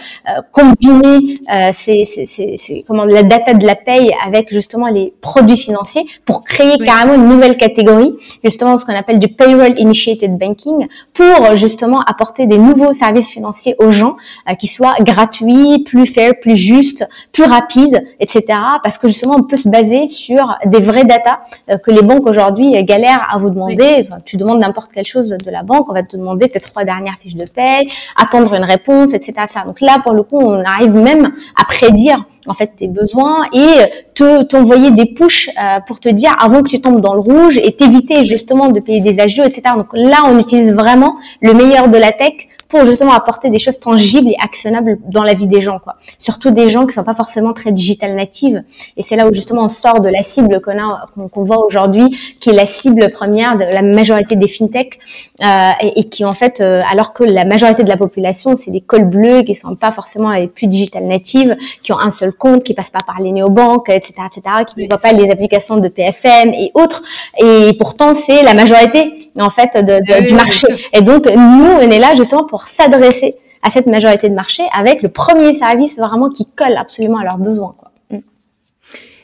combiner 0.51 1.37
ces, 1.73 2.05
ces, 2.05 2.25
ces, 2.25 2.83
comment 2.85 3.05
la 3.05 3.23
data 3.23 3.53
de 3.53 3.65
la 3.65 3.75
paye 3.75 4.11
avec 4.25 4.49
justement 4.51 4.87
les 4.87 5.13
produits 5.21 5.57
financiers 5.57 6.05
pour 6.25 6.43
créer 6.43 6.77
carrément 6.77 7.13
une 7.13 7.27
nouvelle 7.27 7.55
catégorie, 7.55 8.11
justement 8.43 8.77
ce 8.77 8.85
qu'on 8.85 8.97
appelle 8.97 9.19
du 9.19 9.29
payroll 9.29 9.73
initiated 9.77 10.37
banking, 10.37 10.85
pour 11.13 11.55
justement 11.55 12.01
apporter 12.01 12.47
des 12.47 12.57
nouveaux 12.57 12.93
services 12.93 13.29
financiers 13.29 13.75
aux 13.79 13.91
gens 13.91 14.17
qui 14.59 14.67
soient 14.67 14.95
gratuits, 14.99 15.83
plus 15.85 16.07
fair, 16.07 16.33
plus 16.41 16.57
justes, 16.57 17.07
plus 17.31 17.43
rapides 17.43 17.92
etc. 18.19 18.43
Parce 18.83 18.97
que 18.97 19.07
justement, 19.07 19.35
on 19.37 19.43
peut 19.43 19.55
se 19.55 19.69
baser 19.69 20.07
sur 20.07 20.55
des 20.65 20.79
vraies 20.79 21.05
datas 21.05 21.39
euh, 21.69 21.75
que 21.83 21.91
les 21.91 22.01
banques 22.01 22.25
aujourd'hui 22.25 22.81
galèrent 22.83 23.27
à 23.31 23.37
vous 23.37 23.49
demander. 23.49 24.07
tu 24.25 24.37
demandes 24.37 24.59
n'importe 24.59 24.91
quelle 24.93 25.05
chose 25.05 25.29
de 25.29 25.51
la 25.51 25.63
banque, 25.63 25.89
on 25.89 25.93
va 25.93 26.03
te 26.03 26.17
demander 26.17 26.49
tes 26.49 26.59
trois 26.59 26.83
dernières 26.83 27.15
fiches 27.15 27.35
de 27.35 27.45
paie, 27.53 27.87
attendre 28.15 28.53
une 28.53 28.63
réponse, 28.63 29.13
etc. 29.13 29.33
Donc 29.65 29.81
là, 29.81 29.97
pour 30.01 30.13
le 30.13 30.23
coup, 30.23 30.39
on 30.39 30.63
arrive 30.63 30.97
même 30.97 31.31
à 31.59 31.65
prédire 31.65 32.17
en 32.47 32.53
fait 32.53 32.71
tes 32.77 32.87
besoins 32.87 33.45
et 33.53 33.73
te 34.15 34.43
t'envoyer 34.43 34.91
des 34.91 35.13
pushs 35.13 35.49
euh, 35.49 35.79
pour 35.87 35.99
te 35.99 36.09
dire 36.09 36.35
avant 36.39 36.61
que 36.61 36.69
tu 36.69 36.81
tombes 36.81 36.99
dans 36.99 37.13
le 37.13 37.21
rouge 37.21 37.57
et 37.57 37.71
t'éviter 37.71 38.25
justement 38.25 38.69
de 38.69 38.79
payer 38.79 39.01
des 39.01 39.19
agios, 39.19 39.43
etc. 39.43 39.75
Donc 39.75 39.87
là, 39.93 40.23
on 40.27 40.37
utilise 40.39 40.73
vraiment 40.73 41.15
le 41.41 41.53
meilleur 41.53 41.87
de 41.87 41.97
la 41.97 42.11
tech 42.11 42.33
pour 42.73 42.85
justement 42.85 43.13
apporter 43.13 43.51
des 43.51 43.59
choses 43.59 43.79
tangibles 43.79 44.29
et 44.29 44.35
actionnables 44.43 44.97
dans 45.07 45.21
la 45.21 45.35
vie 45.35 45.45
des 45.45 45.61
gens, 45.61 45.77
quoi. 45.77 45.93
Surtout 46.17 46.49
des 46.49 46.71
gens 46.71 46.87
qui 46.87 46.93
sont 46.93 47.03
pas 47.03 47.13
forcément 47.13 47.53
très 47.53 47.71
digital 47.71 48.15
natives. 48.15 48.63
Et 48.97 49.03
c'est 49.03 49.15
là 49.15 49.27
où 49.27 49.33
justement 49.33 49.65
on 49.65 49.69
sort 49.69 49.99
de 49.99 50.09
la 50.09 50.23
cible 50.23 50.59
qu'on 50.59 50.79
a, 50.79 51.05
qu'on 51.13 51.43
voit 51.43 51.63
aujourd'hui, 51.63 52.17
qui 52.41 52.49
est 52.49 52.53
la 52.53 52.65
cible 52.65 53.11
première 53.11 53.57
de 53.57 53.63
la 53.63 53.83
majorité 53.83 54.35
des 54.37 54.47
fintech, 54.47 54.97
euh, 55.43 55.69
et, 55.95 56.09
qui 56.09 56.25
en 56.25 56.33
fait, 56.33 56.61
euh, 56.61 56.81
alors 56.91 57.13
que 57.13 57.23
la 57.23 57.45
majorité 57.45 57.83
de 57.83 57.89
la 57.89 57.97
population, 57.97 58.55
c'est 58.57 58.71
des 58.71 58.81
cols 58.81 59.05
bleus 59.05 59.43
qui 59.43 59.53
sont 59.53 59.75
pas 59.75 59.91
forcément 59.91 60.31
les 60.31 60.47
plus 60.47 60.67
digital 60.67 61.03
natives, 61.03 61.55
qui 61.83 61.93
ont 61.93 61.99
un 61.99 62.09
seul 62.09 62.33
compte, 62.33 62.63
qui 62.63 62.73
passent 62.73 62.89
pas 62.89 63.03
par 63.05 63.21
les 63.21 63.31
néobanques, 63.31 63.89
etc., 63.89 64.13
etc., 64.35 64.55
qui 64.67 64.81
ne 64.81 64.87
voient 64.87 64.97
pas 64.97 65.11
les 65.11 65.29
applications 65.29 65.77
de 65.77 65.89
PFM 65.89 66.55
et 66.55 66.71
autres. 66.73 67.03
Et 67.37 67.71
pourtant, 67.77 68.15
c'est 68.15 68.41
la 68.41 68.55
majorité 68.55 69.13
en 69.39 69.51
fait 69.51 69.75
de, 69.75 69.99
de, 70.03 70.13
ah 70.13 70.21
du 70.21 70.33
marché. 70.33 70.67
Et 70.91 71.01
donc 71.01 71.25
nous, 71.27 71.71
on 71.79 71.91
est 71.91 71.99
là 71.99 72.15
justement 72.15 72.45
pour 72.45 72.62
s'adresser 72.67 73.35
à 73.61 73.69
cette 73.69 73.87
majorité 73.87 74.29
de 74.29 74.35
marché 74.35 74.63
avec 74.75 75.01
le 75.01 75.09
premier 75.09 75.57
service 75.57 75.97
vraiment 75.97 76.29
qui 76.29 76.45
colle 76.45 76.77
absolument 76.77 77.19
à 77.19 77.23
leurs 77.23 77.39
besoins. 77.39 77.73
Mm. 78.11 78.17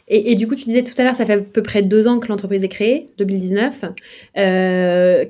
Et, 0.08 0.36
du 0.36 0.47
coup, 0.47 0.56
tu 0.56 0.65
disais 0.65 0.84
tout 0.84 0.93
à 0.97 1.04
l'heure, 1.04 1.15
ça 1.15 1.25
fait 1.25 1.34
à 1.34 1.38
peu 1.38 1.62
près 1.62 1.84
deux 1.84 2.08
ans 2.08 2.19
que 2.19 2.28
l'entreprise 2.30 2.63
est 2.63 2.69
créée, 2.69 3.06
2019. 3.19 3.86
Euh, 4.38 5.25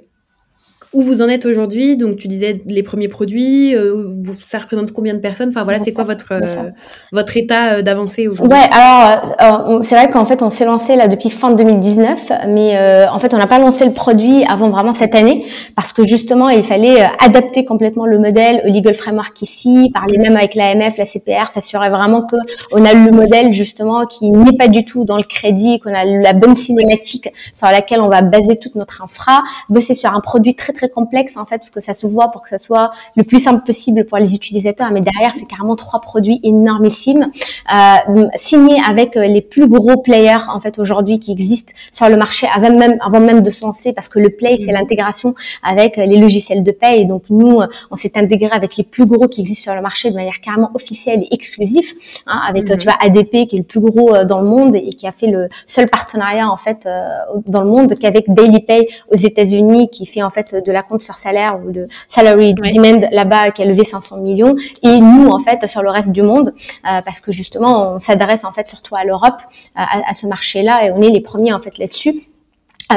où 0.91 1.03
vous 1.03 1.21
en 1.21 1.29
êtes 1.29 1.45
aujourd'hui. 1.45 1.97
Donc, 1.97 2.17
tu 2.17 2.27
disais 2.27 2.55
les 2.65 2.81
premiers 2.81 3.07
produits, 3.07 3.75
euh, 3.75 4.07
ça 4.39 4.57
représente 4.57 4.91
combien 4.91 5.13
de 5.13 5.19
personnes? 5.19 5.49
Enfin, 5.49 5.63
voilà, 5.63 5.79
c'est 5.79 5.93
quoi 5.93 6.03
votre, 6.03 6.31
euh, 6.31 6.69
votre 7.11 7.37
état 7.37 7.73
euh, 7.73 7.81
d'avancée 7.83 8.27
aujourd'hui? 8.27 8.57
Ouais, 8.57 8.65
alors, 8.71 9.83
c'est 9.83 9.95
vrai 9.95 10.09
qu'en 10.09 10.25
fait, 10.25 10.41
on 10.41 10.49
s'est 10.49 10.65
lancé 10.65 10.95
là 10.95 11.07
depuis 11.07 11.29
fin 11.29 11.51
2019, 11.51 12.31
mais 12.47 13.07
en 13.07 13.19
fait, 13.19 13.33
on 13.33 13.37
n'a 13.37 13.47
pas 13.47 13.59
lancé 13.59 13.85
le 13.85 13.93
produit 13.93 14.43
avant 14.45 14.69
vraiment 14.69 14.93
cette 14.93 15.15
année, 15.15 15.45
parce 15.75 15.93
que 15.93 16.03
justement, 16.03 16.49
il 16.49 16.63
fallait 16.63 17.03
adapter 17.23 17.65
complètement 17.65 18.05
le 18.05 18.17
modèle 18.17 18.61
au 18.65 18.71
legal 18.71 18.95
framework 18.95 19.41
ici, 19.41 19.91
parler 19.93 20.17
même 20.17 20.35
avec 20.35 20.55
l'AMF, 20.55 20.97
la 20.97 21.05
CPR, 21.05 21.51
s'assurer 21.53 21.89
vraiment 21.89 22.21
que 22.21 22.35
on 22.71 22.83
a 22.85 22.93
le 22.93 23.11
modèle 23.11 23.53
justement 23.53 24.05
qui 24.05 24.31
n'est 24.31 24.57
pas 24.57 24.67
du 24.67 24.85
tout 24.85 25.05
dans 25.05 25.17
le 25.17 25.23
crédit, 25.23 25.79
qu'on 25.79 25.93
a 25.93 26.03
la 26.03 26.33
bonne 26.33 26.55
cinématique 26.55 27.29
sur 27.55 27.67
laquelle 27.67 28.01
on 28.01 28.09
va 28.09 28.21
baser 28.21 28.57
toute 28.57 28.75
notre 28.75 29.03
infra, 29.03 29.43
bosser 29.69 29.95
sur 29.95 30.13
un 30.13 30.21
produit 30.21 30.55
très 30.55 30.73
très 30.73 30.78
complexe 30.87 31.37
en 31.37 31.45
fait 31.45 31.57
parce 31.59 31.69
que 31.69 31.81
ça 31.81 31.93
se 31.93 32.07
voit 32.07 32.31
pour 32.31 32.43
que 32.43 32.49
ça 32.49 32.57
soit 32.57 32.91
le 33.15 33.23
plus 33.23 33.39
simple 33.39 33.65
possible 33.65 34.05
pour 34.05 34.17
les 34.17 34.33
utilisateurs. 34.33 34.91
Mais 34.91 35.01
derrière, 35.01 35.33
c'est 35.37 35.47
carrément 35.47 35.75
trois 35.75 35.99
produits 36.01 36.39
énormissimes 36.43 37.25
euh, 37.73 38.27
signés 38.35 38.81
avec 38.87 39.15
euh, 39.17 39.25
les 39.25 39.41
plus 39.41 39.67
gros 39.67 39.97
players 40.01 40.45
en 40.49 40.59
fait 40.59 40.79
aujourd'hui 40.79 41.19
qui 41.19 41.31
existent 41.31 41.73
sur 41.91 42.09
le 42.09 42.17
marché 42.17 42.47
avant 42.53 42.75
même 42.75 42.97
avant 43.05 43.19
même 43.19 43.43
de 43.43 43.51
se 43.51 43.65
lancer 43.65 43.93
parce 43.93 44.09
que 44.09 44.19
le 44.19 44.29
play 44.29 44.57
c'est 44.65 44.71
l'intégration 44.71 45.35
avec 45.63 45.97
euh, 45.97 46.05
les 46.05 46.17
logiciels 46.17 46.63
de 46.63 46.71
paie 46.71 47.01
et 47.01 47.05
donc 47.05 47.23
nous 47.29 47.59
on 47.91 47.95
s'est 47.95 48.11
intégré 48.15 48.49
avec 48.51 48.75
les 48.77 48.83
plus 48.83 49.05
gros 49.05 49.27
qui 49.27 49.41
existent 49.41 49.63
sur 49.63 49.75
le 49.75 49.81
marché 49.81 50.09
de 50.09 50.15
manière 50.15 50.39
carrément 50.41 50.71
officielle 50.73 51.23
et 51.23 51.33
exclusive 51.33 51.87
hein, 52.27 52.41
avec 52.47 52.69
mhm. 52.69 52.77
tu 52.77 52.87
vois 52.87 52.97
ADP 53.01 53.47
qui 53.47 53.55
est 53.55 53.59
le 53.59 53.63
plus 53.63 53.81
gros 53.81 54.15
euh, 54.15 54.25
dans 54.25 54.41
le 54.41 54.47
monde 54.47 54.75
et 54.75 54.89
qui 54.89 55.07
a 55.07 55.11
fait 55.11 55.27
le 55.27 55.47
seul 55.67 55.87
partenariat 55.89 56.49
en 56.49 56.57
fait 56.57 56.87
dans 57.45 57.61
le 57.61 57.69
monde 57.69 57.93
qu'avec 57.99 58.25
Daily 58.29 58.59
Pay 58.61 58.85
aux 59.11 59.17
États-Unis 59.17 59.89
qui 59.89 60.05
fait 60.05 60.23
en 60.23 60.29
fait 60.29 60.55
de 60.65 60.68
la 60.71 60.83
compte 60.83 61.01
sur 61.01 61.15
salaire 61.15 61.59
ou 61.63 61.71
de 61.71 61.85
salary 62.07 62.53
demand 62.53 63.07
là-bas 63.11 63.51
qui 63.51 63.63
a 63.63 63.65
levé 63.65 63.83
500 63.83 64.17
millions. 64.17 64.55
Et 64.83 64.99
nous 64.99 65.29
en 65.29 65.41
fait 65.43 65.67
sur 65.67 65.81
le 65.81 65.89
reste 65.89 66.11
du 66.11 66.21
monde 66.21 66.53
euh, 66.57 67.01
parce 67.05 67.19
que 67.19 67.31
justement 67.31 67.95
on 67.95 67.99
s'adresse 67.99 68.43
en 68.43 68.51
fait 68.51 68.67
surtout 68.67 68.95
à 68.95 69.03
l'Europe 69.03 69.39
euh, 69.39 69.51
à, 69.75 70.09
à, 70.09 70.13
ce 70.13 70.27
marché-là 70.27 70.85
et 70.85 70.91
on 70.91 71.01
est 71.01 71.09
les 71.09 71.21
premiers 71.21 71.53
en 71.53 71.61
fait 71.61 71.77
là-dessus 71.77 72.13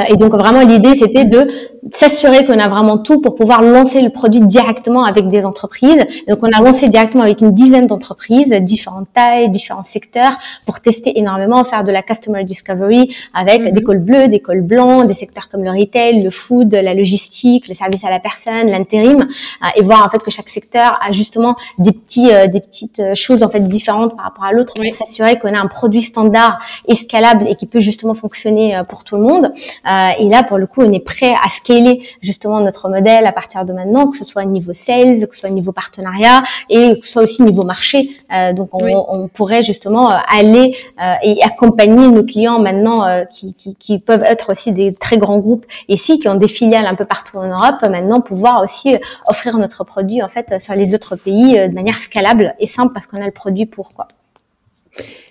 et 0.09 0.16
donc 0.16 0.33
vraiment 0.33 0.61
l'idée 0.61 0.96
c'était 0.96 1.24
de 1.24 1.46
s'assurer 1.92 2.46
qu'on 2.46 2.59
a 2.59 2.68
vraiment 2.68 2.98
tout 2.98 3.20
pour 3.20 3.35
pouvoir 3.35 3.62
lancer 3.62 4.02
le 4.02 4.11
produit 4.11 4.40
directement 4.40 5.05
avec 5.05 5.28
des 5.28 5.44
entreprises. 5.44 6.05
donc 6.28 6.38
on 6.42 6.48
a 6.48 6.62
lancé 6.62 6.88
directement 6.88 7.24
avec 7.24 7.40
une 7.40 7.55
dizaine 7.55 7.87
d'entreprises, 7.87 8.48
différentes 8.61 9.09
tailles, 9.12 9.50
différents 9.50 9.83
secteurs, 9.83 10.33
pour 10.64 10.81
tester 10.81 11.18
énormément, 11.18 11.64
faire 11.64 11.83
de 11.83 11.90
la 11.90 12.02
customer 12.02 12.44
discovery 12.44 13.14
avec 13.35 13.62
mhm. 13.62 13.70
des 13.72 13.83
cols 13.83 14.05
bleus, 14.05 14.28
des 14.28 14.40
cols 14.40 14.62
blancs, 14.62 15.07
des 15.07 15.14
secteurs 15.14 15.48
comme 15.48 15.64
le 15.64 15.70
retail, 15.70 16.22
le 16.22 16.31
food, 16.31 16.72
la 16.72 16.94
logistique, 16.94 17.68
le 17.68 17.74
service 17.74 18.05
à 18.05 18.11
la 18.11 18.20
personne, 18.20 18.68
l'intérim, 18.68 19.22
euh, 19.22 19.66
et 19.76 19.83
voir 19.83 20.07
en 20.07 20.11
fait 20.11 20.22
que 20.22 20.31
chaque 20.31 20.48
secteur 20.48 20.94
a 21.05 21.12
justement 21.12 21.57
des 21.78 21.92
petits, 21.92 22.33
euh, 22.33 22.46
des 22.46 22.61
petites 22.61 23.14
choses 23.14 23.42
en 23.42 23.48
fait 23.48 23.61
différentes 23.61 24.14
par 24.16 24.26
rapport 24.26 24.44
à 24.44 24.52
l'autre 24.52 24.74
pour 24.74 24.94
s'assurer 24.94 25.38
qu'on 25.38 25.52
a 25.52 25.59
un 25.59 25.66
produit 25.66 26.02
standard 26.02 26.55
et 26.87 26.94
scalable 26.94 27.46
et 27.48 27.55
qui 27.55 27.66
peut 27.66 27.81
justement 27.81 28.14
fonctionner 28.14 28.81
pour 28.88 29.02
tout 29.05 29.16
le 29.16 29.22
monde. 29.22 29.52
Euh, 29.86 30.08
et 30.18 30.28
là, 30.28 30.42
pour 30.42 30.58
le 30.58 30.66
coup, 30.66 30.82
on 30.82 30.92
est 30.92 31.04
prêt 31.04 31.34
à 31.42 31.48
scaler 31.48 32.02
justement 32.22 32.60
notre 32.60 32.88
modèle 32.88 33.26
à 33.26 33.32
partir 33.32 33.64
de 33.64 33.72
maintenant, 33.72 34.10
que 34.10 34.18
ce 34.18 34.24
soit 34.24 34.44
niveau 34.44 34.72
sales, 34.72 35.26
que 35.26 35.34
ce 35.34 35.40
soit 35.40 35.50
niveau 35.50 35.72
partenariat 35.72 36.42
et 36.70 36.94
que 36.94 37.06
ce 37.06 37.12
soit 37.12 37.22
aussi 37.22 37.42
niveau 37.42 37.62
marché. 37.62 38.10
Euh, 38.32 38.52
donc, 38.52 38.70
on, 38.72 39.06
on, 39.08 39.28
pourrait 39.28 39.62
justement 39.62 40.10
euh, 40.10 40.16
aller 40.28 40.76
et 41.22 41.42
accompagner 41.42 42.08
nos 42.08 42.24
clients 42.24 42.58
maintenant 42.58 43.04
qui, 43.30 43.54
qui, 43.54 43.74
qui, 43.76 43.98
peuvent 43.98 44.24
être 44.24 44.52
aussi 44.52 44.72
des 44.72 44.94
très 44.94 45.16
grands 45.16 45.38
groupes 45.38 45.64
ici, 45.88 46.18
qui 46.18 46.28
ont 46.28 46.34
des 46.34 46.48
filiales 46.48 46.86
un 46.86 46.94
peu 46.94 47.04
partout 47.04 47.38
en 47.38 47.46
Europe, 47.46 47.76
maintenant 47.90 48.20
pouvoir 48.20 48.62
aussi 48.62 48.96
offrir 49.26 49.56
notre 49.56 49.84
produit 49.84 50.22
en 50.22 50.28
fait 50.28 50.60
sur 50.60 50.74
les 50.74 50.94
autres 50.94 51.16
pays 51.16 51.54
de 51.54 51.74
manière 51.74 51.96
scalable 51.96 52.54
et 52.58 52.66
simple 52.66 52.92
parce 52.92 53.06
qu'on 53.06 53.20
a 53.20 53.26
le 53.26 53.32
produit 53.32 53.66
pour 53.66 53.88
quoi. 53.88 54.06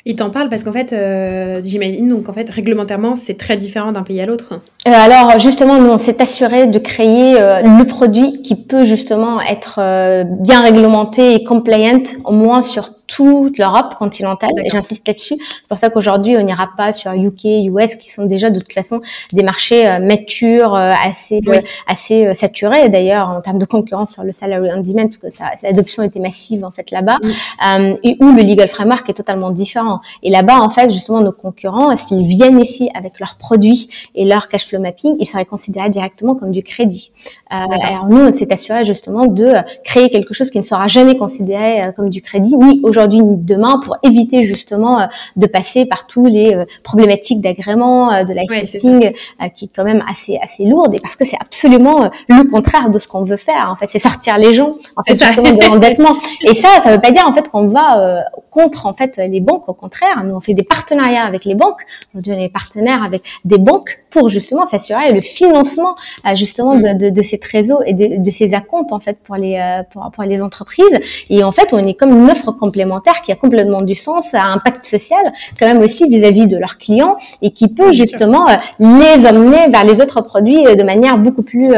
Il 0.06 0.16
t'en 0.16 0.32
parle 0.32 0.50
parce 0.50 0.64
qu'en 0.64 0.72
fait, 0.72 0.94
euh, 0.94 1.62
j'imagine, 1.64 2.10
donc 2.10 2.28
en 2.28 2.34
fait, 2.34 2.50
réglementairement, 2.50 3.16
c'est 3.16 3.38
très 3.38 3.56
différent 3.56 3.92
d'un 3.92 4.04
pays 4.04 4.20
à 4.20 4.26
l'autre. 4.26 4.60
Euh, 4.88 4.92
alors 4.92 5.40
justement, 5.40 5.80
nous, 5.80 5.90
on 5.90 6.00
s'est 6.00 6.20
assuré 6.20 6.66
de 6.66 6.80
créer 6.80 7.40
euh, 7.40 7.62
le 7.62 7.84
produit 7.86 8.42
qui 8.42 8.56
peut 8.56 8.84
justement 8.86 9.40
être 9.40 9.76
euh, 9.78 10.24
bien 10.24 10.64
réglementé 10.64 11.36
et 11.36 11.44
compliant, 11.44 12.02
au 12.26 12.32
moins 12.32 12.64
sur 12.64 12.90
toute 13.06 13.60
l'Europe 13.60 13.94
continentale. 14.00 14.50
Et 14.66 14.72
j'insiste 14.72 15.08
là-dessus. 15.08 15.38
C'est 15.40 15.68
pour 15.70 15.78
ça 15.78 15.92
qu'aujourd'hui, 15.92 16.36
on 16.36 16.44
n'ira 16.44 16.70
pas 16.76 16.94
sur 16.94 17.12
UK, 17.12 17.44
US, 17.66 17.96
qui 17.96 18.10
sont 18.10 18.26
déjà 18.26 18.50
de 18.50 18.60
toute 18.60 18.74
façon 18.74 19.02
des 19.34 19.44
marchés 19.44 20.00
matures, 20.00 20.76
assez 20.76 21.42
assez 21.88 22.34
saturés 22.34 22.90
d'ailleurs 22.90 23.30
en 23.30 23.42
termes 23.42 23.60
de 23.60 23.66
concurrence 23.66 24.14
sur 24.14 24.24
le 24.24 24.32
salary 24.32 24.70
on 24.74 24.82
demand, 24.82 25.10
parce 25.10 25.36
que 25.36 25.66
l'adoption 25.66 26.04
était 26.04 26.20
massive 26.20 26.64
en 26.64 26.72
fait 26.72 26.90
là-bas, 26.92 27.18
mm. 27.22 27.96
et 28.04 28.18
où 28.20 28.32
le 28.32 28.42
legal 28.44 28.70
framework 28.70 29.10
est 29.10 29.14
totalement 29.14 29.52
différent. 29.52 29.91
Et 30.24 30.30
là-bas, 30.30 30.60
en 30.60 30.70
fait, 30.70 30.92
justement, 30.92 31.22
nos 31.22 31.32
concurrents, 31.32 31.96
s'ils 31.98 32.28
viennent 32.28 32.60
ici 32.60 32.90
avec 32.94 33.20
leurs 33.20 33.38
produits 33.38 33.90
et 34.16 34.26
leur 34.26 34.48
cash 34.48 34.68
flow 34.68 34.80
mapping, 34.80 35.16
ils 35.20 35.26
seraient 35.26 35.46
considérés 35.46 35.90
directement 35.90 36.36
comme 36.36 36.52
du 36.52 36.64
crédit. 36.64 37.12
Euh, 37.54 37.58
alors 37.82 38.08
nous, 38.08 38.18
on 38.18 38.32
s'est 38.32 38.52
assuré 38.52 38.86
justement 38.86 39.26
de 39.26 39.54
créer 39.84 40.10
quelque 40.10 40.34
chose 40.34 40.50
qui 40.50 40.58
ne 40.58 40.64
sera 40.64 40.88
jamais 40.88 41.18
considéré 41.18 41.82
euh, 41.82 41.92
comme 41.92 42.10
du 42.10 42.22
crédit, 42.22 42.56
ni 42.56 42.80
aujourd'hui 42.84 43.22
ni 43.22 43.38
demain, 43.38 43.82
pour 43.84 43.98
éviter 44.04 44.44
justement 44.44 45.02
euh, 45.02 45.06
de 45.36 45.48
passer 45.48 45.86
par 45.86 46.08
tous 46.08 46.26
les 46.26 46.56
problématiques 46.84 47.42
d'agrément, 47.42 48.24
de 48.24 48.34
licensing, 48.34 49.12
qui 49.56 49.66
est 49.66 49.70
quand 49.76 49.84
même 49.84 50.04
assez 50.10 50.38
assez 50.42 50.66
lourde, 50.66 50.94
et 50.96 51.00
parce 51.02 51.16
que 51.16 51.26
c'est 51.26 51.38
absolument 51.40 52.10
le 52.28 52.50
contraire 52.50 52.90
de 52.90 53.00
ce 53.00 53.08
qu'on 53.08 53.24
veut 53.24 53.38
faire. 53.38 53.70
En 53.72 53.76
fait, 53.76 53.88
c'est 53.90 54.00
sortir 54.00 54.38
les 54.38 54.54
gens, 54.54 54.72
en 54.98 55.04
fait, 55.04 55.16
justement 55.16 55.52
de 55.52 55.62
l'endettement. 55.68 56.16
Et 56.44 56.54
ça, 56.54 56.70
ça 56.84 56.92
veut 56.94 57.02
pas 57.02 57.12
dire 57.12 57.26
en 57.28 57.34
fait 57.34 57.50
qu'on 57.50 57.68
va 57.68 58.24
contre 58.52 58.86
en 58.86 58.94
fait 58.94 59.18
les 59.18 59.42
banques 59.42 59.68
contraire, 59.82 60.24
nous 60.24 60.36
on 60.36 60.40
fait 60.40 60.54
des 60.54 60.64
partenariats 60.64 61.26
avec 61.26 61.44
les 61.46 61.56
banques. 61.56 61.82
On 62.16 62.20
est 62.20 62.50
partenaire 62.50 63.04
avec 63.04 63.22
des 63.46 63.58
banques 63.58 63.98
pour 64.12 64.30
justement 64.30 64.66
s'assurer 64.66 65.12
le 65.12 65.22
financement 65.22 65.96
euh, 66.26 66.36
justement 66.36 66.76
de, 66.76 66.98
de, 66.98 67.10
de, 67.10 67.22
ces 67.24 67.40
réseaux 67.52 67.82
et 67.86 67.94
de, 67.94 68.24
de 68.24 68.32
ces 68.32 68.54
acomptes 68.54 68.92
en 68.92 69.00
fait 69.00 69.18
pour 69.26 69.36
les 69.36 69.56
euh, 69.56 69.84
pour, 69.92 70.10
pour, 70.14 70.24
les 70.24 70.42
entreprises. 70.42 70.98
Et 71.30 71.44
en 71.44 71.52
fait, 71.52 71.74
on 71.74 71.80
est 71.80 71.98
comme 72.00 72.12
une 72.12 72.30
offre 72.30 72.52
complémentaire 72.52 73.22
qui 73.24 73.32
a 73.32 73.36
complètement 73.36 73.82
du 73.82 73.96
sens, 73.96 74.34
a 74.34 74.42
un 74.42 74.54
impact 74.56 74.84
social 74.84 75.24
quand 75.58 75.68
même 75.68 75.80
aussi 75.80 76.08
vis-à-vis 76.08 76.48
de 76.48 76.58
leurs 76.58 76.78
clients 76.78 77.16
et 77.42 77.52
qui 77.52 77.68
peut 77.68 77.94
justement 77.94 78.48
euh, 78.48 78.56
les 78.80 79.28
emmener 79.28 79.70
vers 79.70 79.84
les 79.84 80.00
autres 80.02 80.22
produits 80.22 80.64
de 80.64 80.84
manière 80.84 81.18
beaucoup 81.18 81.44
plus 81.44 81.70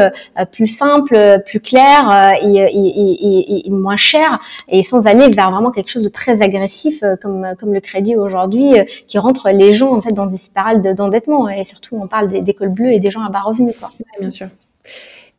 plus 0.52 0.66
simple, 0.66 1.16
plus 1.46 1.60
claire 1.60 2.06
et, 2.42 2.56
et, 2.56 3.60
et, 3.60 3.66
et, 3.66 3.70
moins 3.70 3.96
chère 3.96 4.40
et 4.68 4.82
sans 4.82 5.06
aller 5.06 5.28
vers 5.30 5.50
vraiment 5.50 5.70
quelque 5.70 5.90
chose 5.90 6.02
de 6.02 6.08
très 6.08 6.42
agressif 6.42 7.00
comme 7.22 7.46
comme 7.58 7.72
le 7.72 7.80
crédit 7.80 7.93
aujourd'hui 8.16 8.78
euh, 8.78 8.84
qui 9.08 9.18
rentre 9.18 9.50
les 9.50 9.72
gens 9.72 9.92
en 9.92 10.00
fait 10.00 10.12
dans 10.12 10.26
des 10.26 10.36
spirales 10.36 10.94
d'endettement 10.94 11.48
et 11.48 11.64
surtout 11.64 11.96
on 11.96 12.06
parle 12.06 12.28
des, 12.28 12.40
des 12.40 12.54
cols 12.54 12.72
bleus 12.72 12.92
et 12.92 13.00
des 13.00 13.10
gens 13.10 13.22
à 13.22 13.30
bas 13.30 13.40
revenus 13.40 13.74
quoi. 13.78 13.90
bien 14.20 14.30
sûr. 14.30 14.48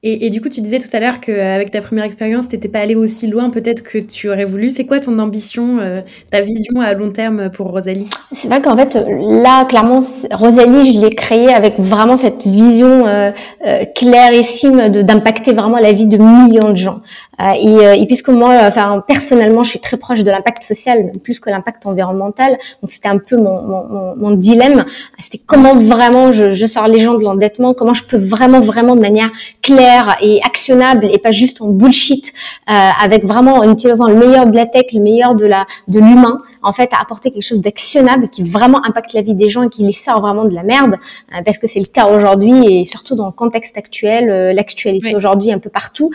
Et, 0.08 0.30
du 0.30 0.40
coup, 0.40 0.50
tu 0.50 0.62
disais 0.62 0.78
tout 0.78 0.90
à 0.94 1.00
l'heure 1.00 1.20
qu'avec 1.20 1.72
ta 1.72 1.82
première 1.82 2.06
expérience, 2.06 2.48
tu 2.48 2.56
n'étais 2.56 2.68
pas 2.68 2.78
allé 2.78 2.94
aussi 2.94 3.26
loin 3.26 3.50
peut-être 3.50 3.82
que 3.82 3.98
tu 3.98 4.30
aurais 4.30 4.46
voulu. 4.46 4.70
C'est 4.70 4.86
quoi 4.86 5.00
ton 5.00 5.18
ambition, 5.18 5.80
euh, 5.80 6.02
ta 6.30 6.42
vision 6.42 6.80
à 6.80 6.94
long 6.94 7.10
terme 7.12 7.50
pour 7.50 7.72
Rosalie? 7.72 8.08
C'est 8.36 8.48
vrai 8.48 8.62
qu'en 8.62 8.78
fait, 8.78 8.94
là, 8.94 9.66
clairement, 9.66 10.04
Rosalie, 10.32 10.94
je 10.94 11.02
l'ai 11.02 11.10
créée 11.10 11.52
avec 11.52 11.80
vraiment 11.80 12.20
cette 12.20 12.46
vision 12.46 13.08
euh, 13.08 13.32
euh, 13.66 13.84
clairissime 13.96 14.90
d'impacter 14.90 15.54
vraiment 15.54 15.80
la 15.80 15.92
vie 15.92 16.06
de 16.06 16.18
millions 16.18 16.70
de 16.70 16.78
gens. 16.78 17.02
Et, 17.40 18.06
puisque 18.06 18.30
moi, 18.30 18.60
enfin, 18.62 19.02
personnellement, 19.08 19.64
je 19.64 19.72
suis 19.72 19.80
très 19.80 19.98
proche 19.98 20.22
de 20.22 20.30
l'impact 20.30 20.64
social, 20.64 21.12
plus 21.24 21.40
que 21.40 21.50
l'impact 21.50 21.86
environnemental. 21.86 22.58
Donc, 22.82 22.92
c'était 22.94 23.10
un 23.10 23.18
peu 23.18 23.38
mon, 23.38 24.32
dilemme. 24.36 24.86
C'était 25.22 25.44
comment 25.46 25.76
vraiment 25.76 26.32
je 26.32 26.66
sors 26.68 26.88
les 26.88 27.00
gens 27.00 27.16
de 27.16 27.24
l'endettement, 27.24 27.74
comment 27.74 27.96
je 27.96 28.04
peux 28.04 28.18
vraiment, 28.18 28.62
vraiment 28.62 28.96
de 28.96 29.02
manière 29.02 29.30
claire 29.64 29.95
et 30.22 30.42
actionnable 30.44 31.06
et 31.06 31.18
pas 31.18 31.32
juste 31.32 31.62
en 31.62 31.68
bullshit, 31.68 32.34
euh, 32.70 32.74
avec 33.04 33.26
vraiment 33.26 33.56
en 33.56 33.72
utilisant 33.72 34.08
le 34.08 34.16
meilleur 34.16 34.48
de 34.48 34.56
la 34.56 34.66
tech, 34.66 34.86
le 34.94 35.02
meilleur 35.02 35.36
de 35.36 35.46
la 35.46 35.66
de 35.88 36.00
l'humain, 36.00 36.38
en 36.66 36.74
fait, 36.74 36.90
à 36.94 37.02
apporter 37.02 37.32
quelque 37.32 37.44
chose 37.44 37.62
d'actionnable 37.62 38.28
qui 38.30 38.44
vraiment 38.44 38.84
impacte 38.86 39.14
la 39.14 39.22
vie 39.22 39.34
des 39.34 39.50
gens 39.50 39.64
et 39.64 39.70
qui 39.70 39.84
les 39.84 39.94
sort 39.94 40.22
vraiment 40.22 40.46
de 40.46 40.54
la 40.54 40.64
merde, 40.64 40.96
euh, 41.34 41.42
parce 41.46 41.58
que 41.58 41.68
c'est 41.68 41.80
le 41.80 41.86
cas 41.86 42.08
aujourd'hui 42.08 42.54
et 42.68 42.86
surtout 42.86 43.16
dans 43.16 43.28
le 43.28 43.32
contexte 43.32 43.78
actuel, 43.78 44.30
euh, 44.30 44.54
l'actualité 44.54 45.16
aujourd'hui 45.16 45.52
un 45.52 45.60
peu 45.60 45.70
partout. 45.70 46.12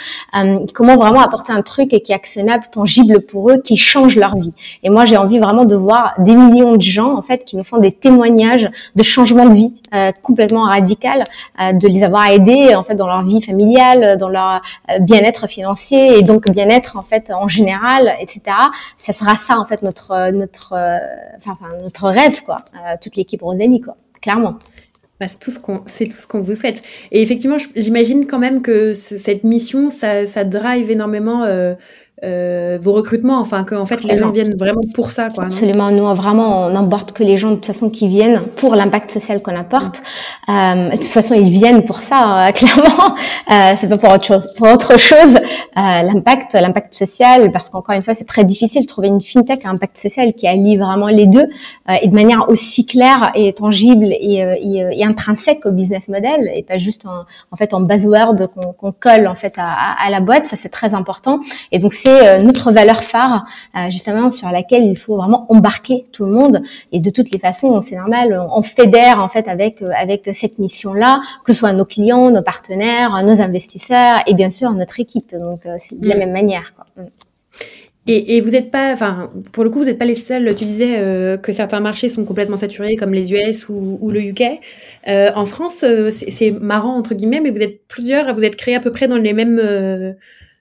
comment 0.75 0.97
vraiment 0.97 1.21
apporter 1.21 1.53
un 1.53 1.63
truc 1.63 1.91
qui 1.91 2.13
est 2.13 2.13
actionnable, 2.13 2.65
tangible 2.71 3.21
pour 3.23 3.51
eux, 3.51 3.61
qui 3.63 3.77
change 3.77 4.17
leur 4.17 4.37
vie. 4.37 4.53
Et 4.83 4.91
moi, 4.91 5.07
j'ai 5.07 5.17
envie 5.17 5.39
vraiment 5.39 5.65
de 5.65 5.77
voir 5.77 6.15
des 6.19 6.35
millions 6.35 6.77
de 6.77 6.83
gens 6.83 7.17
en 7.17 7.23
fait 7.23 7.45
qui 7.45 7.57
nous 7.57 7.65
font 7.65 7.79
des 7.79 7.93
témoignages 7.93 8.69
de 8.95 9.03
changement 9.03 9.47
de 9.47 9.55
vie 9.55 9.75
complètement 10.23 10.65
radical, 10.65 11.25
de 11.59 11.89
les 11.89 12.05
avoir 12.05 12.29
aidés 12.29 12.75
en 12.75 12.85
fait 12.85 12.95
dans 12.95 13.07
leur 13.07 13.23
vie 13.23 13.43
familiale 13.43 14.17
dans 14.19 14.29
leur 14.29 14.61
euh, 14.91 14.99
bien-être 15.01 15.47
financier 15.49 16.19
et 16.19 16.23
donc 16.23 16.49
bien-être 16.51 16.97
en 16.97 17.03
fait 17.03 17.31
en 17.33 17.49
général, 17.49 18.15
etc. 18.21 18.41
Ça 18.99 19.13
sera 19.13 19.37
ça 19.37 19.59
en 19.59 19.65
fait 19.65 19.83
notre 19.83 20.13
euh, 20.13 20.40
notre 20.41 20.73
euh, 20.73 20.99
notre 21.83 22.09
rêve 22.09 22.41
quoi, 22.43 22.65
toute 23.03 23.17
l'équipe 23.17 23.43
Rosalie 23.43 23.81
quoi, 23.81 23.97
clairement. 24.21 24.57
Bah, 25.21 25.29
c'est 25.29 25.39
tout 25.39 25.51
ce 25.51 25.59
qu'on 25.59 25.83
c'est 25.87 26.09
tout 26.09 26.17
ce 26.17 26.27
qu'on 26.27 26.41
vous 26.41 26.55
souhaite. 26.55 26.83
Et 27.13 27.21
effectivement, 27.21 27.59
j'imagine 27.77 28.27
quand 28.27 28.39
même 28.39 28.63
que 28.63 28.95
cette 28.95 29.45
mission, 29.45 29.91
ça, 29.91 30.27
ça 30.27 30.45
drive 30.45 30.91
énormément 30.91 31.45
euh, 31.45 31.75
vos 32.23 32.93
recrutements, 32.93 33.41
enfin 33.41 33.65
que 33.65 33.75
en 33.75 33.87
fait 33.87 34.03
les 34.05 34.17
gens 34.17 34.31
viennent 34.31 34.57
vraiment 34.57 34.81
pour 34.95 35.11
ça, 35.11 35.31
quoi. 35.31 35.45
Absolument, 35.45 35.91
nous 35.91 36.05
vraiment 36.15 36.67
on 36.67 36.71
n'emporte 36.71 37.13
que 37.13 37.23
les 37.23 37.39
gens 37.39 37.51
de 37.51 37.55
toute 37.57 37.67
façon 37.67 37.91
qui 37.91 38.09
viennent 38.09 38.43
pour 38.57 38.75
l'impact 38.75 39.11
social 39.11 39.41
qu'on 39.43 39.57
apporte. 39.57 40.03
Euh, 40.49 40.91
de 40.91 40.97
toute 40.97 41.05
façon 41.07 41.35
ils 41.35 41.51
viennent 41.51 41.85
pour 41.85 41.99
ça, 41.99 42.49
euh, 42.49 42.53
clairement. 42.59 43.15
Euh, 43.51 43.75
c'est 43.79 43.89
pas 43.89 43.99
pour 43.99 44.13
autre 44.13 44.25
chose. 44.27 44.55
Pour 44.57 44.69
autre 44.69 44.99
chose, 44.99 45.35
euh, 45.35 45.41
l'impact, 45.75 46.55
l'impact 46.55 46.95
social, 46.95 47.51
parce 47.53 47.69
qu'encore 47.69 47.95
une 47.95 48.03
fois 48.03 48.15
c'est 48.15 48.27
très 48.27 48.45
difficile 48.45 48.83
de 48.83 48.87
trouver 48.87 49.09
une 49.09 49.23
fintech 49.23 49.65
à 49.65 49.71
impact 49.71 49.99
social 49.99 50.33
qui 50.35 50.47
allie 50.47 50.77
vraiment 50.77 51.09
les 51.09 51.27
deux 51.27 51.49
euh, 51.89 51.95
et 52.03 52.09
de 52.09 52.15
manière 52.15 52.49
aussi 52.49 52.85
claire 52.87 53.31
et 53.35 53.53
tangible 53.53 54.07
et, 54.07 54.45
et, 54.61 55.01
et, 55.01 55.05
intrinsèque 55.05 55.65
au 55.65 55.73
business 55.73 56.09
model 56.09 56.53
et 56.55 56.63
pas 56.63 56.79
juste 56.79 57.07
en, 57.07 57.25
en 57.51 57.57
fait 57.57 57.75
en 57.75 57.81
buzzword 57.81 58.37
qu'on 58.79 58.93
colle 58.93 59.27
en 59.27 59.35
fait 59.35 59.55
à, 59.57 59.97
à 60.05 60.11
la 60.11 60.21
boîte. 60.21 60.47
Ça 60.47 60.57
c'est 60.57 60.69
très 60.69 60.95
important. 60.95 61.41
Et 61.73 61.79
donc 61.79 61.95
c'est 61.95 62.10
euh, 62.11 62.43
notre 62.43 62.73
valeur 62.73 63.03
phare, 63.03 63.45
euh, 63.77 63.91
justement 63.91 64.31
sur 64.31 64.51
laquelle 64.51 64.85
il 64.85 64.97
faut 64.97 65.17
vraiment 65.17 65.47
embarquer 65.49 66.05
tout 66.13 66.25
le 66.25 66.33
monde. 66.33 66.61
Et 66.93 67.01
de 67.01 67.11
toutes 67.11 67.31
les 67.31 67.39
façons, 67.39 67.81
c'est 67.83 67.97
normal, 67.97 68.47
on 68.53 68.63
fédère 68.63 69.21
en 69.21 69.29
fait 69.29 69.49
avec 69.49 69.83
euh, 69.83 69.91
avec 69.99 70.31
cette 70.35 70.59
mission-là, 70.59 71.21
que 71.45 71.53
ce 71.53 71.59
soit 71.59 71.73
nos 71.73 71.85
clients, 71.85 72.31
nos 72.31 72.43
partenaires, 72.43 73.11
nos 73.25 73.41
investisseurs 73.41 74.21
et 74.27 74.35
bien 74.35 74.51
sûr 74.51 74.73
notre 74.73 75.01
équipe. 75.01 75.33
Donc 75.37 75.61
c'est 75.63 76.01
de 76.01 76.09
la 76.09 76.17
mm. 76.17 76.19
même 76.19 76.33
manière. 76.33 76.75
Quoi. 76.75 76.85
Mm. 76.97 77.09
Et, 78.07 78.37
et, 78.37 78.41
vous 78.41 78.51
n'êtes 78.51 78.71
pas, 78.71 78.93
enfin, 78.93 79.31
pour 79.53 79.63
le 79.63 79.69
coup, 79.69 79.81
vous 79.81 79.85
n'êtes 79.85 79.99
pas 79.99 80.07
les 80.07 80.15
seuls. 80.15 80.55
Tu 80.57 80.65
disais 80.65 81.39
que 81.41 81.53
certains 81.53 81.81
marchés 81.81 82.09
sont 82.09 82.25
complètement 82.25 82.57
saturés, 82.57 82.97
comme 82.97 83.13
les 83.13 83.33
US 83.33 83.69
ou, 83.69 83.99
ou 84.01 84.11
le 84.11 84.21
UK. 84.23 84.43
Euh, 85.07 85.31
en 85.35 85.45
France, 85.45 85.85
c'est 86.11 86.51
marrant 86.51 86.97
entre 86.97 87.15
guillemets, 87.15 87.41
mais 87.41 87.51
vous 87.51 87.63
êtes 87.63 87.87
plusieurs, 87.87 88.35
vous 88.35 88.43
êtes 88.43 88.57
créés 88.57 88.75
à 88.75 88.81
peu 88.81 88.91
près 88.91 89.07
dans 89.07 89.19
les 89.19 89.35
mêmes 89.35 90.17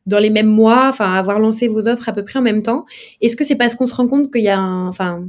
dans 0.09 0.19
les 0.19 0.29
mêmes 0.29 0.47
mois, 0.47 0.87
enfin 0.89 1.13
avoir 1.13 1.39
lancé 1.39 1.67
vos 1.67 1.87
offres 1.87 2.09
à 2.09 2.13
peu 2.13 2.25
près 2.25 2.39
en 2.39 2.41
même 2.41 2.63
temps. 2.63 2.85
Est-ce 3.21 3.37
que 3.37 3.43
c'est 3.43 3.55
parce 3.55 3.75
qu'on 3.75 3.87
se 3.87 3.95
rend 3.95 4.07
compte 4.07 4.31
qu'il 4.31 4.43
y 4.43 4.49
a 4.49 4.59
un, 4.59 4.87
enfin 4.87 5.25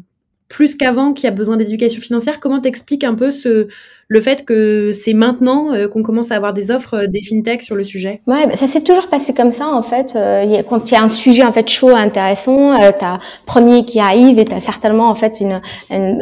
plus 0.48 0.74
qu'avant 0.74 1.12
qu'il 1.12 1.24
y 1.24 1.28
a 1.28 1.30
besoin 1.30 1.56
d'éducation 1.56 2.00
financière? 2.00 2.40
Comment 2.40 2.60
t'expliques 2.60 3.04
un 3.04 3.14
peu 3.14 3.30
ce 3.30 3.68
le 4.10 4.20
fait 4.20 4.44
que 4.44 4.92
c'est 4.92 5.14
maintenant 5.14 5.72
euh, 5.72 5.86
qu'on 5.86 6.02
commence 6.02 6.32
à 6.32 6.36
avoir 6.36 6.52
des 6.52 6.72
offres 6.72 7.04
euh, 7.04 7.06
des 7.06 7.22
fintechs 7.22 7.62
sur 7.62 7.76
le 7.76 7.84
sujet 7.84 8.20
Ouais, 8.26 8.44
bah, 8.48 8.56
ça 8.56 8.66
s'est 8.66 8.80
toujours 8.80 9.06
passé 9.06 9.32
comme 9.32 9.52
ça 9.52 9.68
en 9.68 9.84
fait. 9.84 10.16
Euh, 10.16 10.62
quand 10.68 10.84
il 10.90 10.94
y 10.94 10.96
a 10.96 11.02
un 11.02 11.08
sujet 11.08 11.44
en 11.44 11.52
fait 11.52 11.68
chaud, 11.68 11.90
intéressant, 11.90 12.72
euh, 12.72 12.90
t'as 12.98 13.18
premier 13.46 13.84
qui 13.84 14.00
arrive 14.00 14.40
et 14.40 14.44
t'as 14.44 14.60
certainement 14.60 15.08
en 15.10 15.14
fait 15.14 15.40
une, 15.40 15.60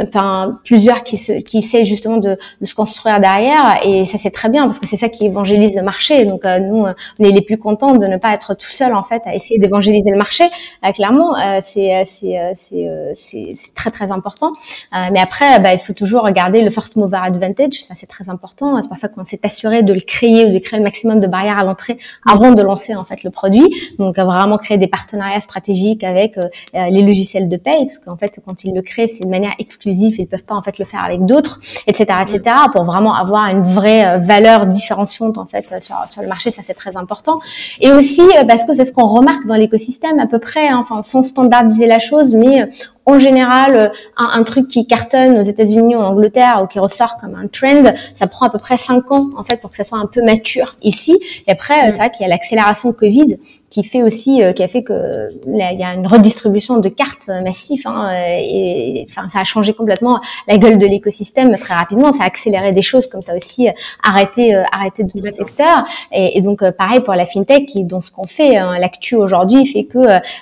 enfin 0.02 0.50
plusieurs 0.66 1.02
qui 1.02 1.16
se, 1.16 1.32
qui 1.32 1.58
essaient 1.58 1.86
justement 1.86 2.18
de, 2.18 2.36
de, 2.60 2.66
se 2.66 2.74
construire 2.74 3.20
derrière 3.20 3.80
et 3.82 4.04
ça 4.04 4.18
c'est 4.22 4.30
très 4.30 4.50
bien 4.50 4.66
parce 4.66 4.78
que 4.80 4.86
c'est 4.86 4.98
ça 4.98 5.08
qui 5.08 5.24
évangélise 5.24 5.74
le 5.74 5.82
marché. 5.82 6.26
Donc 6.26 6.44
nous, 6.44 6.84
on 6.84 7.24
est 7.24 7.32
les 7.32 7.40
plus 7.40 7.56
contents 7.56 7.94
de 7.94 8.06
ne 8.06 8.18
pas 8.18 8.34
être 8.34 8.54
tout 8.54 8.70
seul 8.70 8.94
en 8.94 9.02
fait 9.02 9.22
à 9.24 9.34
essayer 9.34 9.58
d'évangéliser 9.58 10.10
le 10.10 10.18
marché. 10.18 10.44
clairement, 10.94 11.34
c'est 11.72 12.06
c'est 12.20 13.14
c'est 13.14 13.74
très 13.74 13.90
très 13.90 14.12
important. 14.12 14.52
mais 15.10 15.20
après, 15.20 15.58
bah, 15.60 15.72
il 15.72 15.78
faut 15.78 15.94
toujours 15.94 16.24
regarder 16.24 16.60
le 16.60 16.70
first 16.70 16.96
mover 16.96 17.20
advantage 17.24 17.77
ça 17.86 17.94
c'est 17.96 18.06
très 18.06 18.28
important. 18.28 18.80
C'est 18.82 18.88
pour 18.88 18.98
ça 18.98 19.08
qu'on 19.08 19.24
s'est 19.24 19.40
assuré 19.42 19.82
de 19.82 19.92
le 19.92 20.00
créer 20.00 20.46
ou 20.46 20.52
de 20.52 20.58
créer 20.58 20.78
le 20.78 20.84
maximum 20.84 21.20
de 21.20 21.26
barrières 21.26 21.58
à 21.58 21.64
l'entrée 21.64 21.98
avant 22.28 22.52
de 22.52 22.62
lancer 22.62 22.94
en 22.94 23.04
fait 23.04 23.22
le 23.22 23.30
produit. 23.30 23.66
Donc 23.98 24.16
vraiment 24.16 24.58
créer 24.58 24.78
des 24.78 24.88
partenariats 24.88 25.40
stratégiques 25.40 26.04
avec 26.04 26.38
euh, 26.38 26.48
euh, 26.74 26.88
les 26.90 27.02
logiciels 27.02 27.48
de 27.48 27.56
paye, 27.56 27.86
parce 27.86 27.98
qu'en 27.98 28.16
fait 28.16 28.40
quand 28.44 28.64
ils 28.64 28.74
le 28.74 28.82
créent 28.82 29.08
c'est 29.08 29.24
de 29.24 29.30
manière 29.30 29.52
exclusive, 29.58 30.14
ils 30.18 30.28
peuvent 30.28 30.42
pas 30.42 30.54
en 30.54 30.62
fait 30.62 30.78
le 30.78 30.84
faire 30.84 31.04
avec 31.04 31.20
d'autres, 31.22 31.60
etc., 31.86 32.06
etc. 32.22 32.56
Pour 32.72 32.84
vraiment 32.84 33.14
avoir 33.14 33.46
une 33.48 33.74
vraie 33.74 34.04
euh, 34.04 34.18
valeur 34.18 34.66
différenciante 34.66 35.38
en 35.38 35.46
fait 35.46 35.66
sur, 35.82 35.96
sur 36.08 36.22
le 36.22 36.28
marché, 36.28 36.50
ça 36.50 36.62
c'est 36.64 36.74
très 36.74 36.96
important. 36.96 37.40
Et 37.80 37.90
aussi 37.90 38.22
parce 38.46 38.64
que 38.64 38.74
c'est 38.74 38.84
ce 38.84 38.92
qu'on 38.92 39.08
remarque 39.08 39.46
dans 39.46 39.54
l'écosystème 39.54 40.18
à 40.18 40.26
peu 40.26 40.38
près, 40.38 40.68
hein, 40.68 40.78
enfin 40.80 41.02
sans 41.02 41.22
standardiser 41.22 41.86
la 41.86 41.98
chose, 41.98 42.34
mais 42.34 42.68
en 43.08 43.18
général, 43.18 43.74
euh, 43.74 43.88
un, 44.18 44.42
truc 44.44 44.68
qui 44.68 44.86
cartonne 44.86 45.38
aux 45.38 45.42
États-Unis 45.42 45.96
ou 45.96 45.98
en 45.98 46.10
Angleterre 46.10 46.60
ou 46.62 46.66
qui 46.66 46.78
ressort 46.78 47.16
comme 47.18 47.34
un 47.34 47.46
trend, 47.48 47.90
ça 48.14 48.26
prend 48.26 48.46
à 48.46 48.50
peu 48.50 48.58
près 48.58 48.76
cinq 48.76 49.10
ans 49.10 49.22
en 49.36 49.44
fait 49.44 49.60
pour 49.62 49.70
que 49.70 49.76
ça 49.76 49.84
soit 49.84 49.98
un 49.98 50.06
peu 50.06 50.22
mature 50.22 50.76
ici. 50.82 51.18
Et 51.46 51.52
après, 51.52 51.78
euh, 51.78 51.90
c'est 51.90 51.96
vrai 51.96 52.10
qu'il 52.10 52.22
y 52.22 52.24
a 52.26 52.28
l'accélération 52.28 52.92
Covid 52.92 53.36
qui 53.70 53.84
fait 53.84 54.02
aussi, 54.02 54.42
euh, 54.42 54.52
qui 54.52 54.62
a 54.62 54.68
fait 54.68 54.82
que 54.82 54.92
là, 54.92 55.72
il 55.72 55.78
y 55.78 55.84
a 55.84 55.94
une 55.94 56.06
redistribution 56.06 56.78
de 56.78 56.88
cartes 56.88 57.28
massive 57.28 57.82
hein, 57.84 58.10
et, 58.14 59.06
enfin 59.08 59.28
ça 59.28 59.40
a 59.40 59.44
changé 59.44 59.74
complètement 59.74 60.20
la 60.46 60.56
gueule 60.58 60.78
de 60.78 60.86
l'écosystème 60.86 61.56
très 61.58 61.74
rapidement. 61.74 62.12
Ça 62.12 62.24
a 62.24 62.26
accéléré 62.26 62.72
des 62.72 62.82
choses 62.82 63.06
comme 63.06 63.22
ça 63.22 63.36
aussi, 63.36 63.68
arrêté, 64.02 64.54
euh, 64.54 64.62
arrêté 64.72 65.04
d'autres 65.04 65.34
secteurs. 65.34 65.84
Et, 66.12 66.38
et, 66.38 66.42
donc 66.42 66.68
pareil 66.72 67.00
pour 67.00 67.14
la 67.14 67.26
fintech, 67.26 67.66
qui, 67.66 67.84
dont 67.84 68.00
ce 68.00 68.10
qu'on 68.10 68.26
fait, 68.26 68.56
hein, 68.56 68.78
l'actu 68.78 69.16
aujourd'hui 69.16 69.66
fait 69.66 69.84
que 69.84 69.98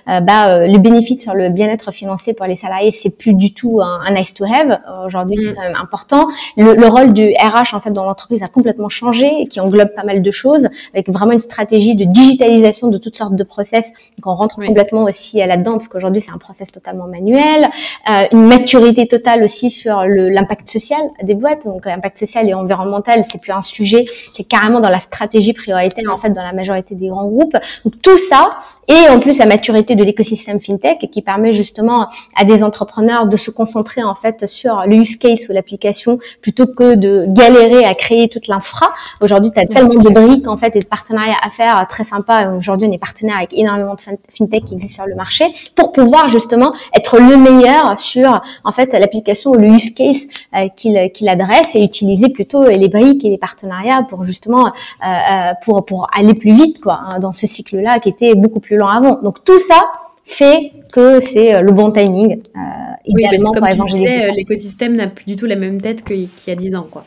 bah, 0.06 0.66
le 0.66 0.78
bénéfice 0.78 1.22
sur 1.22 1.34
le 1.34 1.52
bien-être 1.52 1.92
financier 1.92 2.34
pour 2.34 2.46
les 2.46 2.56
salariés, 2.56 2.90
c'est 2.90 3.10
plus 3.10 3.34
du 3.34 3.52
tout 3.52 3.80
un, 3.82 4.12
nice 4.12 4.34
to 4.34 4.44
have. 4.44 4.78
Aujourd'hui, 5.04 5.38
c'est 5.40 5.50
mm. 5.50 5.54
quand 5.54 5.62
même 5.62 5.78
important. 5.80 6.28
Le, 6.56 6.74
le, 6.74 6.86
rôle 6.86 7.12
du 7.12 7.34
RH 7.34 7.74
en 7.74 7.80
fait 7.80 7.90
dans 7.90 8.04
l'entreprise 8.04 8.42
a 8.42 8.46
complètement 8.46 8.88
changé, 8.88 9.46
qui 9.50 9.60
englobe 9.60 9.94
pas 9.94 10.04
mal 10.04 10.22
de 10.22 10.30
choses, 10.30 10.68
avec 10.92 11.08
vraiment 11.10 11.32
une 11.32 11.40
stratégie 11.40 11.94
de 11.94 12.04
digitalisation 12.04 12.88
de 12.88 12.98
toutes 13.16 13.28
sortes 13.28 13.36
de 13.36 13.44
process. 13.44 13.86
Donc, 14.18 14.26
on 14.26 14.34
rentre 14.34 14.56
complètement 14.56 15.04
aussi 15.04 15.40
euh, 15.40 15.46
là-dedans, 15.46 15.72
parce 15.72 15.88
qu'aujourd'hui, 15.88 16.20
c'est 16.20 16.32
un 16.32 16.38
process 16.38 16.70
totalement 16.70 17.06
manuel. 17.06 17.70
Euh, 18.10 18.24
une 18.32 18.46
maturité 18.46 19.06
totale 19.06 19.42
aussi 19.42 19.70
sur 19.70 20.02
l'impact 20.04 20.70
social 20.70 21.00
des 21.22 21.34
boîtes. 21.34 21.64
Donc, 21.64 21.86
l'impact 21.86 22.18
social 22.18 22.48
et 22.48 22.54
environnemental, 22.54 23.24
c'est 23.30 23.40
plus 23.40 23.52
un 23.52 23.62
sujet, 23.62 24.04
c'est 24.36 24.44
carrément 24.44 24.80
dans 24.80 24.90
la 24.90 24.98
stratégie 24.98 25.52
prioritaire 25.52 26.04
en 26.12 26.18
fait 26.18 26.30
dans 26.30 26.42
la 26.42 26.52
majorité 26.52 26.94
des 26.94 27.08
grands 27.08 27.28
groupes. 27.28 27.56
Donc, 27.84 27.94
tout 28.02 28.18
ça, 28.18 28.50
et 28.88 29.08
en 29.08 29.18
plus 29.18 29.38
la 29.38 29.46
maturité 29.46 29.96
de 29.96 30.04
l'écosystème 30.04 30.58
fintech, 30.58 30.98
qui 31.10 31.22
permet 31.22 31.54
justement 31.54 32.08
à 32.36 32.44
des 32.44 32.62
entrepreneurs 32.62 33.26
de 33.26 33.36
se 33.36 33.50
concentrer 33.50 34.02
en 34.02 34.14
fait 34.14 34.46
sur 34.46 34.82
le 34.86 34.96
use 34.96 35.16
case 35.16 35.40
ou 35.48 35.52
l'application 35.52 36.18
plutôt 36.42 36.66
que 36.66 36.94
de 36.94 37.34
galérer 37.34 37.84
à 37.84 37.94
créer 37.94 38.28
toute 38.28 38.46
l'infra. 38.48 38.90
Aujourd'hui, 39.22 39.50
tu 39.52 39.60
as 39.60 39.66
tellement 39.66 39.94
de 39.94 40.10
briques 40.10 40.48
en 40.48 40.56
fait 40.56 40.76
et 40.76 40.80
de 40.80 40.86
partenariats 40.86 41.36
à 41.42 41.50
faire 41.50 41.86
très 41.88 42.04
sympa. 42.04 42.50
Aujourd'hui, 42.50 42.88
on 42.88 42.92
est 42.92 43.00
partenaire 43.06 43.36
avec 43.36 43.52
énormément 43.52 43.94
de 43.94 44.00
fintech 44.36 44.64
qui 44.64 44.74
existent 44.74 45.02
sur 45.02 45.06
le 45.06 45.16
marché 45.16 45.44
pour 45.74 45.92
pouvoir 45.92 46.28
justement 46.30 46.72
être 46.98 47.18
le 47.18 47.36
meilleur 47.36 47.98
sur 47.98 48.30
en 48.64 48.72
fait 48.72 48.92
l'application 48.92 49.50
ou 49.52 49.58
le 49.64 49.68
use 49.68 49.90
case 49.94 50.22
euh, 50.54 50.68
qu'il 50.76 50.96
qu'il 51.14 51.28
adresse 51.28 51.74
et 51.74 51.82
utiliser 51.82 52.28
plutôt 52.38 52.64
les 52.82 52.88
briques 52.88 53.24
et 53.24 53.30
les 53.30 53.38
partenariats 53.38 54.02
pour 54.08 54.24
justement 54.24 54.66
euh, 54.66 54.70
euh, 54.70 55.52
pour 55.64 55.84
pour 55.86 56.00
aller 56.18 56.34
plus 56.34 56.54
vite 56.62 56.80
quoi 56.80 57.00
hein, 57.06 57.18
dans 57.20 57.32
ce 57.32 57.46
cycle-là 57.46 58.00
qui 58.00 58.08
était 58.08 58.34
beaucoup 58.34 58.60
plus 58.60 58.76
lent 58.76 58.88
avant. 58.88 59.14
Donc 59.22 59.44
tout 59.44 59.60
ça, 59.60 59.80
fait 60.26 60.72
que 60.92 61.20
c'est 61.20 61.54
euh, 61.54 61.60
le 61.62 61.72
bon 61.72 61.92
timing, 61.92 62.32
euh, 62.34 62.60
idéalement 63.06 63.52
pour 63.52 63.66
évangéliser. 63.66 64.24
Euh, 64.24 64.32
l'écosystème 64.32 64.94
n'a 64.94 65.06
plus 65.06 65.24
du 65.24 65.36
tout 65.36 65.46
la 65.46 65.56
même 65.56 65.80
tête 65.80 66.04
qu'il 66.04 66.28
y 66.46 66.50
a 66.50 66.54
10 66.54 66.74
ans, 66.74 66.88
quoi. 66.90 67.04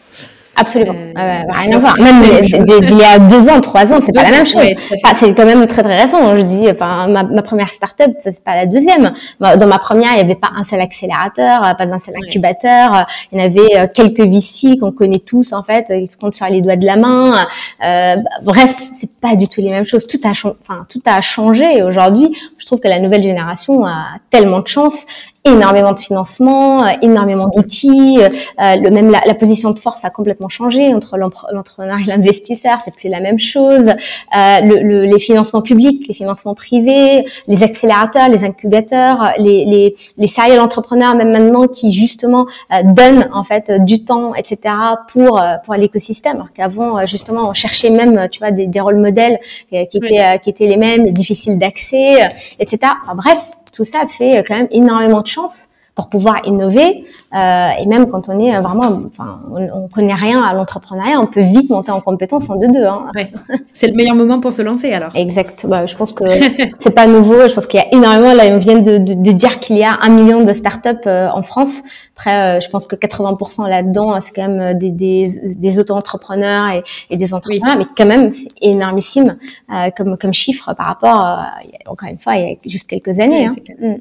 Absolument. 0.60 0.94
Euh, 0.94 1.40
rien 1.52 1.76
à 1.76 1.80
voir. 1.80 1.98
Même 2.00 2.24
il 2.24 2.98
y 2.98 3.04
a 3.04 3.20
deux 3.20 3.50
ans, 3.50 3.62
trois 3.62 3.92
ans, 3.94 4.00
c'est 4.04 4.14
pas 4.14 4.24
la 4.24 4.32
même 4.32 4.46
chose. 4.46 4.62
enfin, 5.04 5.16
c'est 5.16 5.34
quand 5.34 5.46
même 5.46 5.66
très 5.68 5.84
très 5.84 6.02
récent. 6.04 6.36
Je 6.36 6.42
dis, 6.42 6.68
enfin, 6.70 7.08
ma, 7.08 7.24
ma 7.24 7.42
première 7.42 7.70
startup, 7.70 8.12
c'est 8.24 8.44
pas 8.44 8.56
la 8.56 8.66
deuxième. 8.66 9.14
Dans 9.40 9.68
ma 9.68 9.80
première, 9.80 10.12
il 10.12 10.16
n'y 10.16 10.22
avait 10.22 10.36
pas 10.36 10.50
un 10.56 10.64
seul 10.64 10.82
accélérateur, 10.82 11.62
pas 11.78 11.86
un 11.86 12.00
seul 12.00 12.16
incubateur. 12.26 13.06
Il 13.32 13.40
y 13.40 13.42
en 13.42 13.46
avait 13.46 13.90
quelques 13.94 14.22
VC 14.22 14.78
qu'on 14.78 14.92
connaît 14.92 15.22
tous 15.26 15.54
en 15.54 15.64
fait, 15.64 15.86
qui 15.88 16.08
se 16.08 16.18
comptent 16.18 16.36
sur 16.36 16.48
les 16.48 16.62
doigts 16.62 16.76
de 16.76 16.86
la 16.86 16.98
main. 16.98 17.46
Euh, 17.84 18.16
bref, 18.44 18.76
c'est 19.00 19.10
pas 19.22 19.36
du 19.36 19.48
tout 19.48 19.62
les 19.62 19.70
mêmes 19.70 19.86
choses. 19.86 20.08
Tout 20.08 20.20
a, 20.24 20.32
enfin, 20.32 20.86
tout 20.92 21.02
a 21.06 21.22
changé. 21.22 21.84
Aujourd'hui, 21.84 22.36
je 22.60 22.66
trouve 22.66 22.80
que 22.80 22.88
la 22.88 23.00
nouvelle 23.00 23.24
génération 23.24 23.86
a 23.86 24.18
tellement 24.30 24.60
de 24.60 24.68
chance 24.68 25.06
énormément 25.46 25.92
de 25.92 26.00
financement, 26.00 26.84
euh, 26.84 26.90
énormément 27.02 27.48
d'outils. 27.56 28.20
Euh, 28.22 28.76
le 28.76 28.90
même 28.90 29.10
la, 29.10 29.22
la, 29.26 29.34
position 29.34 29.72
de 29.72 29.80
force 29.80 30.04
a 30.04 30.10
complètement 30.10 30.50
changé 30.50 30.94
entre 30.94 31.18
l'entrepreneur 31.18 31.98
et 32.00 32.06
l'investisseur, 32.06 32.78
c'est 32.84 32.96
plus 32.96 33.10
la 33.10 33.20
même 33.20 33.40
chose. 33.40 33.90
Euh, 33.90 34.60
le, 34.62 34.82
le, 34.82 35.06
les 35.06 35.20
financements 35.20 35.62
publics, 35.62 36.08
les 36.08 36.14
financements 36.14 36.56
privés, 36.56 37.26
les 37.48 37.64
accélérateurs, 37.64 38.30
les 38.30 38.44
incubateurs, 38.44 39.34
les, 39.38 39.66
les, 39.66 39.96
les 40.18 40.28
serial 40.28 40.60
entrepreneurs 40.60 41.16
même 41.16 41.32
maintenant 41.32 41.68
qui 41.68 41.92
justement 41.94 42.46
euh, 42.74 42.84
donnent 42.84 43.30
en 43.34 43.44
fait 43.44 43.72
du 43.86 44.04
temps, 44.04 44.36
etc. 44.36 44.76
pour 45.12 45.40
euh, 45.40 45.56
pour 45.66 45.74
l'écosystème. 45.76 46.36
Alors 46.36 46.54
qu'avant 46.54 47.06
justement 47.06 47.50
on 47.50 47.54
cherchait 47.54 47.90
même 47.90 48.28
tu 48.30 48.40
vois 48.40 48.52
des, 48.52 48.68
des 48.68 48.80
rôles 48.82 48.98
modèles 48.98 49.40
qui 49.70 49.78
étaient 49.78 50.40
qui 50.44 50.50
étaient 50.50 50.68
les 50.68 50.78
mêmes, 50.78 51.10
difficiles 51.12 51.58
d'accès, 51.58 52.28
etc. 52.60 52.92
Enfin, 53.04 53.16
bref, 53.16 53.40
tout 53.80 53.86
ça 53.86 54.06
fait 54.10 54.44
quand 54.46 54.58
même 54.58 54.68
énormément 54.72 55.22
de 55.22 55.28
chance 55.28 55.70
pour 55.96 56.10
pouvoir 56.10 56.42
innover. 56.46 57.06
Euh, 57.36 57.70
et 57.80 57.86
même 57.86 58.08
quand 58.08 58.28
on 58.28 58.40
est 58.40 58.58
vraiment, 58.60 59.02
enfin, 59.06 59.38
on, 59.52 59.84
on 59.84 59.88
connaît 59.88 60.16
rien 60.16 60.42
à 60.42 60.54
l'entrepreneuriat, 60.54 61.20
on 61.20 61.28
peut 61.28 61.42
vite 61.42 61.70
monter 61.70 61.92
en 61.92 62.02
compétence 62.02 62.50
en 62.50 62.56
deux 62.56 62.70
deux. 62.70 62.84
Hein. 62.84 63.06
Ouais. 63.16 63.32
C'est 63.74 63.88
le 63.88 63.96
meilleur 63.96 64.16
moment 64.16 64.40
pour 64.40 64.52
se 64.52 64.62
lancer 64.62 64.92
alors. 64.92 65.16
Exact. 65.16 65.66
Bah, 65.68 65.86
je 65.86 65.96
pense 65.96 66.12
que 66.12 66.24
c'est 66.80 66.92
pas 66.92 67.08
nouveau. 67.08 67.48
Je 67.48 67.54
pense 67.54 67.68
qu'il 67.68 67.80
y 67.80 67.84
a 67.84 67.94
énormément. 67.94 68.34
Là, 68.34 68.46
on 68.50 68.58
vient 68.58 68.80
de, 68.80 68.98
de, 68.98 69.14
de 69.14 69.32
dire 69.32 69.60
qu'il 69.60 69.78
y 69.78 69.84
a 69.84 70.00
un 70.02 70.10
million 70.10 70.44
de 70.44 70.54
startups 70.54 71.08
euh, 71.08 71.30
en 71.34 71.44
France. 71.44 71.82
Après, 72.20 72.58
euh, 72.58 72.60
je 72.60 72.70
pense 72.70 72.86
que 72.86 72.98
80% 72.98 73.70
là-dedans, 73.70 74.20
c'est 74.20 74.32
quand 74.36 74.50
même 74.50 74.78
des, 74.78 74.92
des, 74.92 75.56
des 75.56 75.80
auto-entrepreneurs 75.80 76.68
et, 76.68 76.84
et, 77.10 77.16
des 77.16 77.34
entrepreneurs, 77.34 77.78
oui. 77.78 77.86
mais 77.88 77.94
quand 77.98 78.06
même, 78.06 78.34
c'est 78.34 78.68
énormissime 78.68 79.38
euh, 79.74 79.90
comme, 79.96 80.18
comme 80.18 80.34
chiffre 80.34 80.74
par 80.76 80.88
rapport, 80.88 81.26
euh, 81.26 81.44
encore 81.86 82.10
une 82.10 82.18
fois, 82.18 82.36
il 82.36 82.50
y 82.50 82.52
a 82.52 82.56
juste 82.66 82.90
quelques 82.90 83.18
années. 83.22 83.48
Oui, 83.50 83.62
hein. 83.82 83.96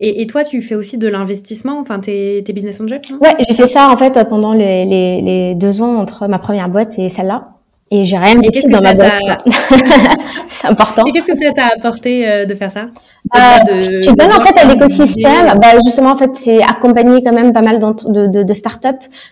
Et, 0.00 0.20
et, 0.20 0.26
toi, 0.26 0.42
tu 0.42 0.60
fais 0.62 0.74
aussi 0.74 0.98
de 0.98 1.06
l'investissement, 1.06 1.78
enfin, 1.78 2.00
t'es, 2.00 2.42
t'es 2.44 2.52
business 2.54 2.80
Ouais, 2.80 3.34
j'ai 3.46 3.54
fait 3.54 3.68
ça 3.68 3.88
en 3.90 3.96
fait 3.96 4.18
pendant 4.28 4.52
les, 4.52 4.84
les, 4.84 5.54
deux 5.54 5.82
ans 5.82 5.96
entre 5.96 6.26
ma 6.26 6.38
première 6.38 6.68
boîte 6.68 6.98
et 6.98 7.10
celle-là. 7.10 7.48
Et 7.90 8.04
j'ai 8.04 8.16
rien 8.16 8.38
investi 8.38 8.68
dans 8.68 8.80
ma 8.80 8.94
boîte. 8.94 9.20
c'est 10.48 10.66
important. 10.66 11.04
Et 11.06 11.12
qu'est-ce 11.12 11.26
que 11.26 11.36
ça 11.36 11.52
t'a 11.52 11.66
apporté 11.76 12.26
euh, 12.26 12.46
de 12.46 12.54
faire 12.54 12.72
ça? 12.72 12.86
Euh, 13.36 13.38
de, 13.66 14.00
Tu 14.02 14.12
donnes 14.14 14.32
en 14.32 14.44
fait 14.44 14.58
à 14.58 14.64
l'écosystème. 14.64 15.46
Bah, 15.60 15.78
justement, 15.84 16.10
en 16.12 16.16
fait, 16.16 16.30
c'est 16.34 16.62
accompagner 16.62 17.22
quand 17.22 17.32
même 17.32 17.52
pas 17.52 17.60
mal 17.60 17.78
de, 17.78 18.26
de, 18.26 18.42
de 18.42 18.54
startups 18.54 18.88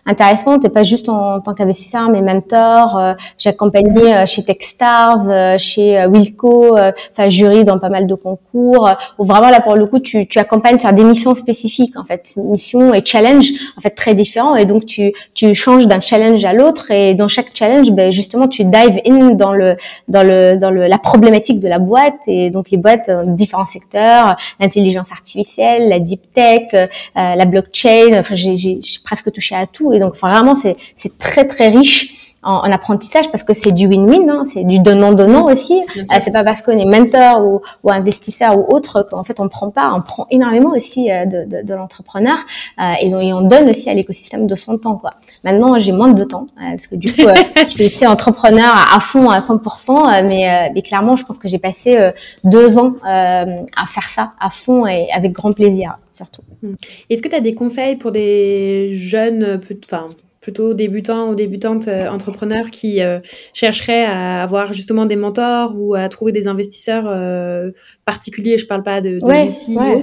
intéressantes 0.06 0.64
et 0.64 0.68
pas 0.68 0.82
juste 0.82 1.08
en, 1.08 1.36
en 1.36 1.40
tant 1.40 1.54
qu'investisseur, 1.54 2.08
mais 2.10 2.20
mentor. 2.20 2.98
Euh, 2.98 3.12
j'ai 3.38 3.50
accompagné 3.50 4.14
euh, 4.14 4.26
chez 4.26 4.44
Techstars, 4.44 5.28
euh, 5.28 5.56
chez 5.58 5.98
euh, 5.98 6.08
Wilco, 6.08 6.76
enfin 6.78 7.28
jury 7.28 7.64
dans 7.64 7.78
pas 7.78 7.88
mal 7.88 8.06
de 8.06 8.14
concours. 8.14 8.88
où 9.18 9.24
vraiment 9.24 9.50
là 9.50 9.60
pour 9.60 9.74
le 9.74 9.86
coup, 9.86 9.98
tu, 9.98 10.26
tu 10.26 10.38
accompagnes 10.38 10.78
sur 10.78 10.92
des 10.92 11.04
missions 11.04 11.34
spécifiques 11.34 11.96
en 11.96 12.04
fait, 12.04 12.24
missions 12.36 12.94
et 12.94 13.04
challenges 13.04 13.50
en 13.76 13.80
fait 13.80 13.90
très 13.90 14.14
différents. 14.14 14.56
Et 14.56 14.66
donc 14.66 14.86
tu 14.86 15.12
tu 15.34 15.54
changes 15.54 15.86
d'un 15.86 16.00
challenge 16.00 16.44
à 16.44 16.52
l'autre 16.52 16.90
et 16.90 17.14
dans 17.14 17.28
chaque 17.28 17.50
challenge, 17.54 17.90
ben 17.90 18.12
justement 18.12 18.48
tu 18.52 18.64
dive 18.64 19.00
in 19.06 19.30
dans 19.30 19.52
le 19.52 19.76
dans 20.08 20.22
le 20.22 20.56
dans 20.56 20.70
le 20.70 20.86
la 20.86 20.98
problématique 20.98 21.60
de 21.60 21.68
la 21.68 21.78
boîte 21.78 22.20
et 22.26 22.50
donc 22.50 22.70
les 22.70 22.78
boîtes 22.78 23.08
dans 23.08 23.34
différents 23.34 23.66
secteurs, 23.66 24.36
l'intelligence 24.60 25.10
artificielle, 25.10 25.88
la 25.88 25.98
deep 25.98 26.20
tech, 26.34 26.68
euh, 26.74 26.86
la 27.14 27.44
blockchain. 27.44 28.10
Enfin, 28.16 28.34
j'ai 28.34 28.80
presque 29.04 29.32
touché 29.32 29.54
à 29.54 29.66
tout 29.66 29.92
et 29.92 29.98
donc 29.98 30.16
vraiment 30.16 30.54
c'est 30.54 30.76
c'est 30.98 31.16
très 31.18 31.46
très 31.46 31.68
riche 31.68 32.21
en, 32.42 32.54
en, 32.54 32.72
apprentissage 32.72 33.30
parce 33.30 33.42
que 33.42 33.54
c'est 33.54 33.72
du 33.72 33.86
win-win, 33.86 34.28
hein, 34.28 34.44
c'est 34.52 34.64
du 34.64 34.78
donnant-donnant 34.80 35.50
aussi. 35.50 35.82
Euh, 35.96 36.02
c'est 36.24 36.32
pas 36.32 36.44
parce 36.44 36.62
qu'on 36.62 36.72
est 36.72 36.84
mentor 36.84 37.44
ou, 37.44 37.60
ou, 37.84 37.90
investisseur 37.90 38.58
ou 38.58 38.74
autre 38.74 39.06
qu'en 39.08 39.24
fait 39.24 39.38
on 39.40 39.48
prend 39.48 39.70
pas, 39.70 39.92
on 39.94 40.00
prend 40.00 40.26
énormément 40.30 40.70
aussi 40.70 41.10
euh, 41.10 41.24
de, 41.24 41.44
de, 41.44 41.62
de 41.62 41.74
l'entrepreneur 41.74 42.36
euh, 42.80 42.92
et, 43.00 43.08
et 43.08 43.32
on 43.32 43.42
donne 43.42 43.70
aussi 43.70 43.88
à 43.90 43.94
l'écosystème 43.94 44.46
de 44.46 44.54
son 44.56 44.78
temps. 44.78 44.96
Quoi. 44.96 45.10
Maintenant 45.44 45.78
j'ai 45.78 45.92
moins 45.92 46.12
de 46.12 46.24
temps 46.24 46.46
euh, 46.58 46.70
parce 46.70 46.86
que 46.86 46.96
du 46.96 47.12
coup 47.12 47.22
euh, 47.22 47.34
je 47.66 47.70
suis 47.70 47.86
aussi 47.86 48.06
entrepreneur 48.06 48.74
à, 48.74 48.96
à, 48.96 49.00
fond 49.00 49.30
à 49.30 49.38
100%, 49.38 50.26
mais, 50.26 50.70
mais 50.74 50.82
clairement 50.82 51.16
je 51.16 51.24
pense 51.24 51.38
que 51.38 51.48
j'ai 51.48 51.58
passé 51.58 52.10
deux 52.44 52.78
ans 52.78 52.94
à 53.04 53.86
faire 53.88 54.08
ça 54.08 54.32
à 54.40 54.50
fond 54.50 54.86
et 54.86 55.08
avec 55.12 55.32
grand 55.32 55.52
plaisir 55.52 55.94
surtout. 56.14 56.42
Hmm. 56.62 56.74
Est-ce 57.08 57.22
que 57.22 57.28
tu 57.28 57.36
as 57.36 57.40
des 57.40 57.54
conseils 57.54 57.96
pour 57.96 58.12
des 58.12 58.90
jeunes, 58.92 59.60
enfin 59.84 60.06
plutôt 60.42 60.74
débutants 60.74 61.30
ou 61.30 61.34
débutantes 61.34 61.88
euh, 61.88 62.08
entrepreneurs 62.08 62.70
qui 62.70 63.00
euh, 63.00 63.20
chercheraient 63.54 64.04
à 64.04 64.42
avoir 64.42 64.72
justement 64.72 65.06
des 65.06 65.16
mentors 65.16 65.74
ou 65.76 65.94
à 65.94 66.08
trouver 66.08 66.32
des 66.32 66.48
investisseurs 66.48 67.04
euh, 67.06 67.70
particuliers, 68.04 68.58
je 68.58 68.66
parle 68.66 68.82
pas 68.82 69.00
de, 69.00 69.20
de 69.20 69.24
ouais, 69.24 69.46
VC 69.46 69.76
ouais. 69.76 70.02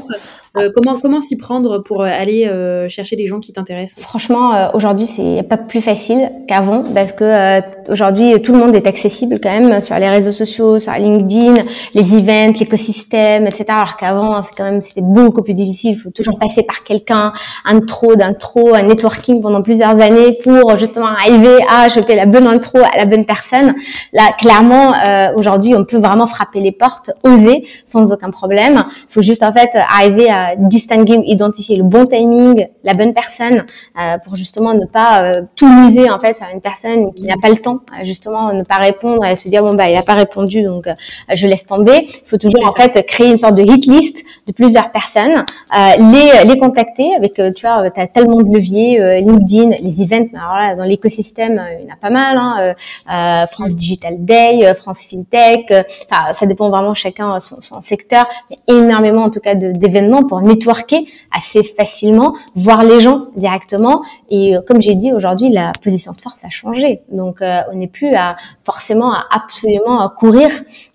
Euh, 0.58 0.72
comment 0.74 1.00
comment 1.00 1.22
s'y 1.22 1.38
prendre 1.38 1.78
pour 1.78 2.02
aller 2.02 2.48
euh, 2.48 2.90
chercher 2.90 3.16
des 3.16 3.28
gens 3.28 3.40
qui 3.40 3.54
t'intéressent? 3.54 4.04
Franchement, 4.04 4.56
euh, 4.56 4.68
aujourd'hui, 4.74 5.08
c'est 5.16 5.48
pas 5.48 5.58
plus 5.58 5.82
facile 5.82 6.28
qu'avant 6.48 6.84
parce 6.92 7.14
que 7.14 7.62
aujourd'hui, 7.92 8.42
tout 8.42 8.54
le 8.54 8.58
monde 8.58 8.76
est 8.76 8.88
accessible 8.88 9.40
quand 9.42 9.52
même 9.52 9.80
sur 9.80 9.96
les 10.00 10.10
réseaux 10.10 10.32
sociaux, 10.32 10.80
sur 10.80 10.92
LinkedIn, 10.94 11.62
les 11.94 12.16
events, 12.16 12.58
l'écosystème, 12.60 13.46
etc. 13.46 13.66
Alors 13.70 13.98
qu'avant, 13.98 14.44
c'est 14.44 14.56
quand 14.58 14.64
même 14.64 14.82
c'était 14.82 15.02
beaucoup 15.02 15.44
plus 15.44 15.54
difficile. 15.54 15.92
Il 15.92 16.00
faut 16.00 16.10
toujours 16.10 16.40
passer 16.40 16.64
par 16.64 16.84
quelqu'un, 16.84 17.32
un 17.66 17.80
trop 17.82 18.16
d'un 18.16 18.34
trop, 18.34 18.74
un 18.74 18.84
networking 18.84 19.44
pendant 19.44 19.62
plusieurs 19.62 20.02
années 20.02 20.36
pour 20.44 20.78
justement 20.78 21.08
arriver 21.10 21.58
à 21.70 21.90
choper 21.90 22.16
la 22.16 22.26
bonne 22.26 22.48
intro 22.48 22.80
à 22.80 22.98
la 22.98 23.06
bonne 23.06 23.26
personne. 23.26 23.76
Là, 24.14 24.24
clairement, 24.40 24.94
aujourd'hui, 25.36 25.76
on 25.76 25.86
peut 25.86 26.00
vraiment 26.00 26.26
frapper 26.26 26.60
les 26.60 26.72
portes, 26.72 27.12
oser 27.24 27.68
sans 27.90 28.12
aucun 28.12 28.32
problème. 28.32 28.84
Il 28.86 29.14
faut 29.14 29.22
juste 29.22 29.44
en 29.44 29.54
fait 29.54 29.72
arriver 29.74 30.30
à 30.30 30.56
distinguer, 30.56 31.20
identifier 31.26 31.78
le 31.78 31.84
bon 31.84 32.06
timing, 32.06 32.68
la 32.84 32.94
bonne 32.94 33.14
personne, 33.14 33.64
euh, 34.00 34.18
pour 34.24 34.36
justement 34.36 34.74
ne 34.74 34.86
pas 34.86 35.24
euh, 35.24 35.42
tout 35.56 35.68
miser 35.68 36.10
en 36.10 36.20
fait 36.20 36.36
sur 36.38 36.46
une 36.54 36.62
personne 36.62 37.14
qui 37.14 37.24
n'a 37.24 37.36
pas 37.42 37.50
le 37.50 37.58
temps, 37.58 37.80
euh, 37.94 38.06
justement 38.06 38.54
ne 38.54 38.64
pas 38.64 38.76
répondre 38.78 39.26
et 39.26 39.36
se 39.36 39.50
dire 39.50 39.62
bon 39.62 39.74
bah 39.74 39.90
il 39.90 39.96
n'a 39.96 40.04
pas 40.04 40.14
répondu 40.14 40.64
donc 40.64 40.88
euh, 40.88 40.94
je 41.34 41.48
laisse 41.48 41.66
tomber. 41.66 42.08
Il 42.08 42.28
faut 42.28 42.38
toujours 42.38 42.66
en 42.68 42.74
fait 42.74 43.06
créer 43.06 43.32
une 43.32 43.38
sorte 43.38 43.56
de 43.56 43.64
hit 43.64 43.86
list 43.86 44.18
de 44.48 44.54
plusieurs 44.54 44.92
personnes, 44.92 45.44
euh, 45.78 46.12
les 46.12 46.48
les 46.48 46.60
contacter 46.60 47.16
avec 47.16 47.34
tu 47.34 47.66
vois 47.66 47.90
tu 47.90 48.00
as 48.00 48.08
tellement 48.08 48.42
de 48.42 48.56
leviers, 48.56 49.22
LinkedIn, 49.22 49.70
les 49.70 50.02
events, 50.02 50.30
alors 50.36 50.56
là 50.56 50.76
dans 50.76 50.84
l'écosystème 50.84 51.62
il 51.80 51.86
y 51.86 51.90
en 51.90 51.94
a 51.94 51.98
pas 51.98 52.10
mal, 52.10 52.38
hein, 52.38 53.46
France 53.52 53.76
Digital 53.76 54.16
Day, 54.20 54.74
France 54.76 55.00
FinTech, 55.10 55.74
ça, 56.10 56.34
ça 56.34 56.46
dépend 56.46 56.70
vraiment 56.70 56.94
chacun 56.94 57.40
son, 57.40 57.62
son 57.62 57.79
secteur, 57.82 58.28
il 58.50 58.76
y 58.76 58.80
a 58.80 58.84
énormément 58.84 59.24
en 59.24 59.30
tout 59.30 59.40
cas 59.40 59.56
d'événements 59.56 60.24
pour 60.24 60.42
networker 60.42 61.08
assez 61.36 61.64
facilement, 61.64 62.36
voir 62.56 62.84
les 62.84 63.00
gens 63.00 63.28
directement. 63.36 64.02
Et 64.30 64.56
euh, 64.56 64.62
comme 64.68 64.82
j'ai 64.82 64.96
dit 64.96 65.12
aujourd'hui, 65.14 65.50
la 65.50 65.72
position 65.84 66.12
de 66.12 66.18
force 66.18 66.44
a 66.44 66.50
changé. 66.50 67.02
Donc 67.12 67.42
euh, 67.42 67.62
on 67.72 67.76
n'est 67.76 67.88
plus 67.88 68.14
à 68.16 68.36
forcément 68.64 69.14
à 69.14 69.24
absolument 69.32 70.00
à 70.00 70.10
courir 70.10 70.50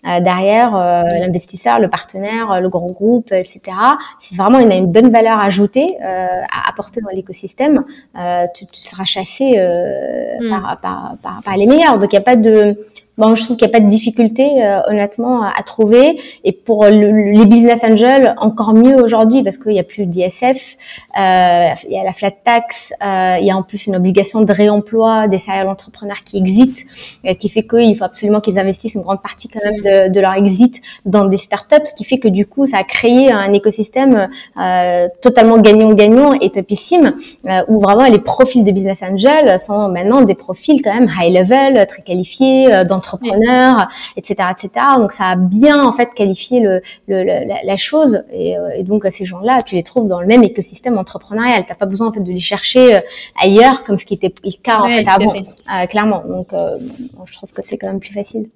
euh, 0.06 0.20
derrière 0.20 0.76
euh, 0.76 1.02
l'investisseur, 1.20 1.78
le 1.78 1.88
partenaire, 1.88 2.60
le 2.60 2.68
grand 2.68 2.90
groupe, 2.90 3.32
etc. 3.32 3.60
Si 4.20 4.36
vraiment 4.36 4.58
il 4.58 4.70
a 4.70 4.76
une 4.76 4.90
bonne 4.90 5.10
valeur 5.10 5.38
ajoutée 5.40 5.86
euh, 6.02 6.04
à 6.04 6.68
apporter 6.68 7.00
dans 7.00 7.10
l'écosystème, 7.10 7.84
tu, 8.54 8.66
tu, 8.66 8.80
seras 8.80 9.04
chassé 9.04 9.58
mm. 10.40 10.48
par, 10.50 10.80
par, 10.80 11.16
par, 11.22 11.40
par, 11.42 11.56
les 11.56 11.66
meilleurs. 11.66 11.98
Donc 11.98 12.12
il 12.12 12.16
n'y 12.16 12.22
a 12.22 12.24
pas 12.24 12.36
de 12.36 12.78
Bon, 13.16 13.36
je 13.36 13.44
trouve 13.44 13.56
qu'il 13.56 13.68
n'y 13.68 13.74
a 13.74 13.78
pas 13.78 13.84
de 13.84 13.90
difficulté, 13.90 14.64
euh, 14.64 14.80
honnêtement, 14.88 15.42
à, 15.42 15.62
trouver. 15.62 16.20
Et 16.42 16.50
pour 16.50 16.84
le, 16.86 17.32
les 17.32 17.46
business 17.46 17.84
angels, 17.84 18.34
encore 18.38 18.74
mieux 18.74 19.00
aujourd'hui 19.00 19.44
parce 19.44 19.56
qu'il 19.56 19.72
n'y 19.72 19.78
a 19.78 19.84
plus 19.84 20.06
d'ISF, 20.06 20.76
euh, 21.16 21.68
il 21.84 21.92
y 21.92 21.98
a 21.98 22.02
la 22.02 22.12
flat 22.12 22.32
tax, 22.32 22.92
euh, 23.02 23.36
il 23.40 23.46
y 23.46 23.52
a 23.52 23.56
en 23.56 23.62
plus 23.62 23.86
une 23.86 23.94
obligation 23.94 24.40
de 24.40 24.52
réemploi 24.52 25.28
des 25.28 25.38
serial 25.38 25.68
entrepreneurs 25.68 26.24
qui 26.24 26.38
existent, 26.38 26.82
euh, 27.24 27.34
qui 27.34 27.48
fait 27.48 27.62
qu'il 27.62 27.96
faut 27.96 28.04
absolument 28.04 28.40
qu'ils 28.40 28.58
investissent 28.58 28.94
une 28.94 29.02
grande 29.02 29.22
partie 29.22 29.46
quand 29.46 29.60
même 29.64 29.76
de, 29.76 30.12
de, 30.12 30.20
leur 30.20 30.34
exit 30.34 30.80
dans 31.04 31.26
des 31.26 31.36
startups, 31.36 31.86
ce 31.86 31.94
qui 31.94 32.02
fait 32.02 32.18
que 32.18 32.28
du 32.28 32.46
coup, 32.46 32.66
ça 32.66 32.78
a 32.78 32.82
créé 32.82 33.30
un 33.30 33.52
écosystème 33.52 34.28
euh, 34.60 35.06
totalement 35.22 35.58
gagnant-gagnant 35.58 36.32
et 36.32 36.50
topissime, 36.50 37.14
euh, 37.46 37.62
où 37.68 37.80
vraiment 37.80 38.06
les 38.06 38.18
profils 38.18 38.64
de 38.64 38.72
business 38.72 39.02
angels 39.02 39.60
sont 39.60 39.88
maintenant 39.88 40.22
des 40.22 40.34
profils 40.34 40.82
quand 40.82 40.94
même 40.94 41.10
high 41.20 41.32
level, 41.32 41.86
très 41.86 42.02
qualifiés, 42.02 42.68
dans 42.88 42.98
entrepreneur, 43.04 43.88
etc., 44.16 44.48
etc. 44.52 44.86
Donc 44.96 45.12
ça 45.12 45.26
a 45.26 45.36
bien 45.36 45.84
en 45.84 45.92
fait 45.92 46.08
qualifié 46.14 46.60
le, 46.60 46.82
la, 47.08 47.76
chose 47.76 48.24
et, 48.32 48.54
et, 48.76 48.82
donc 48.82 49.04
ces 49.10 49.24
gens-là, 49.24 49.62
tu 49.62 49.74
les 49.74 49.82
trouves 49.82 50.08
dans 50.08 50.20
le 50.20 50.26
même 50.26 50.42
écosystème 50.42 50.98
entrepreneurial. 50.98 51.64
T'as 51.66 51.74
pas 51.74 51.86
besoin 51.86 52.08
en 52.08 52.12
fait 52.12 52.20
de 52.20 52.32
les 52.32 52.40
chercher 52.40 53.00
ailleurs 53.42 53.84
comme 53.84 53.98
ce 53.98 54.04
qui 54.04 54.14
était 54.14 54.32
le 54.44 54.62
cas 54.62 54.80
en 54.80 54.88
fait 54.88 55.06
avant, 55.06 55.86
clairement. 55.88 56.22
Donc 56.26 56.48
je 56.52 57.32
trouve 57.32 57.52
que 57.52 57.62
c'est 57.64 57.78
quand 57.78 57.88
même 57.88 58.00
plus 58.00 58.14
facile. 58.14 58.48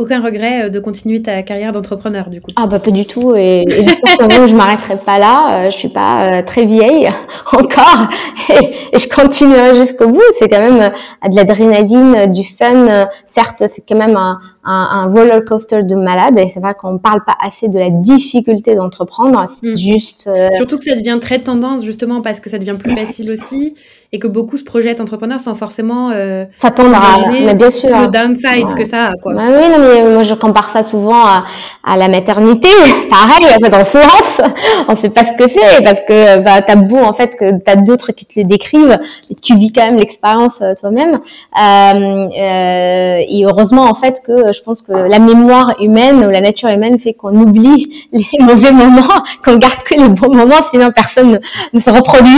Aucun 0.00 0.22
regret 0.22 0.64
euh, 0.64 0.68
de 0.70 0.80
continuer 0.80 1.20
ta 1.20 1.42
carrière 1.42 1.72
d'entrepreneur, 1.72 2.30
du 2.30 2.40
coup. 2.40 2.50
Ah 2.56 2.66
bah 2.66 2.78
pas 2.78 2.90
du 2.90 3.04
tout. 3.04 3.34
Et, 3.36 3.64
et 3.68 3.82
j'espère 3.82 4.16
que 4.16 4.48
je 4.48 4.54
m'arrêterai 4.54 4.94
pas 5.04 5.18
là. 5.18 5.66
Euh, 5.66 5.70
je 5.70 5.76
suis 5.76 5.90
pas 5.90 6.38
euh, 6.38 6.42
très 6.42 6.64
vieille 6.64 7.06
encore, 7.52 8.08
et, 8.48 8.98
je 8.98 9.06
continuerai 9.14 9.74
jusqu'au 9.74 10.06
bout. 10.06 10.22
C'est 10.38 10.48
quand 10.48 10.62
même 10.62 10.80
euh, 10.80 11.28
de 11.28 11.36
l'adrénaline, 11.36 12.32
du 12.32 12.44
fun. 12.44 13.06
Certes, 13.26 13.64
c'est 13.68 13.84
quand 13.86 13.98
même 13.98 14.16
un, 14.16 14.40
un, 14.64 14.88
un, 15.04 15.12
roller 15.12 15.44
coaster 15.44 15.82
de 15.82 15.94
malade. 15.94 16.38
Et 16.38 16.48
c'est 16.48 16.60
vrai 16.60 16.72
qu'on 16.72 16.96
parle 16.96 17.22
pas 17.26 17.36
assez 17.38 17.68
de 17.68 17.78
la 17.78 17.90
difficulté 17.90 18.74
d'entreprendre. 18.76 19.48
C'est 19.60 19.72
mm. 19.72 19.76
juste. 19.76 20.30
Surtout 20.52 20.78
que 20.78 20.84
ça 20.84 20.94
devient 20.94 21.18
très 21.20 21.40
tendance 21.40 21.84
justement 21.84 22.22
parce 22.22 22.40
que 22.40 22.48
ça 22.48 22.56
devient 22.56 22.78
plus 22.78 22.94
facile 22.94 23.30
aussi 23.30 23.74
et 24.12 24.18
que 24.18 24.26
beaucoup 24.26 24.56
se 24.56 24.64
projettent 24.64 25.00
entrepreneurs 25.00 25.38
sans 25.38 25.54
forcément 25.54 26.10
euh, 26.12 26.44
s'attendre 26.56 26.96
à 26.96 27.30
mais 27.30 27.54
bien 27.54 27.70
sûr 27.70 27.90
le 27.90 28.08
downside 28.08 28.74
que 28.76 28.84
ça 28.84 29.08
a 29.08 29.12
quoi. 29.22 29.34
Bah 29.34 29.42
oui, 29.48 29.68
non, 29.70 29.78
mais 29.78 30.14
moi 30.14 30.24
je 30.24 30.34
compare 30.34 30.70
ça 30.70 30.82
souvent 30.82 31.24
à, 31.24 31.40
à 31.84 31.96
la 31.96 32.08
maternité. 32.08 32.68
Pareil, 33.10 33.46
en 33.56 33.64
fait, 33.64 33.74
en 33.74 33.84
France, 33.84 34.40
on 34.88 34.96
sait 34.96 35.10
pas 35.10 35.24
ce 35.24 35.32
que 35.32 35.48
c'est 35.48 35.84
parce 35.84 36.00
que 36.00 36.40
bah 36.40 36.60
t'as 36.60 36.74
beau 36.74 36.98
en 36.98 37.12
fait 37.12 37.36
que 37.36 37.62
t'as 37.64 37.76
d'autres 37.76 38.10
qui 38.10 38.26
te 38.26 38.32
le 38.40 38.46
décrivent, 38.46 38.98
mais 39.30 39.36
tu 39.40 39.56
vis 39.56 39.70
quand 39.72 39.86
même 39.86 39.98
l'expérience 39.98 40.60
euh, 40.60 40.74
toi-même. 40.80 41.14
Euh, 41.14 42.28
euh, 42.36 43.22
et 43.28 43.44
heureusement 43.44 43.84
en 43.84 43.94
fait 43.94 44.22
que 44.26 44.52
je 44.52 44.60
pense 44.62 44.82
que 44.82 44.92
la 44.92 45.20
mémoire 45.20 45.76
humaine 45.80 46.24
ou 46.24 46.30
la 46.30 46.40
nature 46.40 46.68
humaine 46.68 46.98
fait 46.98 47.12
qu'on 47.12 47.36
oublie 47.36 48.08
les 48.12 48.26
mauvais 48.40 48.72
moments, 48.72 49.22
qu'on 49.44 49.56
garde 49.56 49.84
que 49.84 49.94
les 49.94 50.08
bons 50.08 50.34
moments, 50.34 50.62
sinon 50.68 50.90
personne 50.90 51.30
ne, 51.32 51.38
ne 51.74 51.78
se 51.78 51.90
reproduit. 51.90 52.30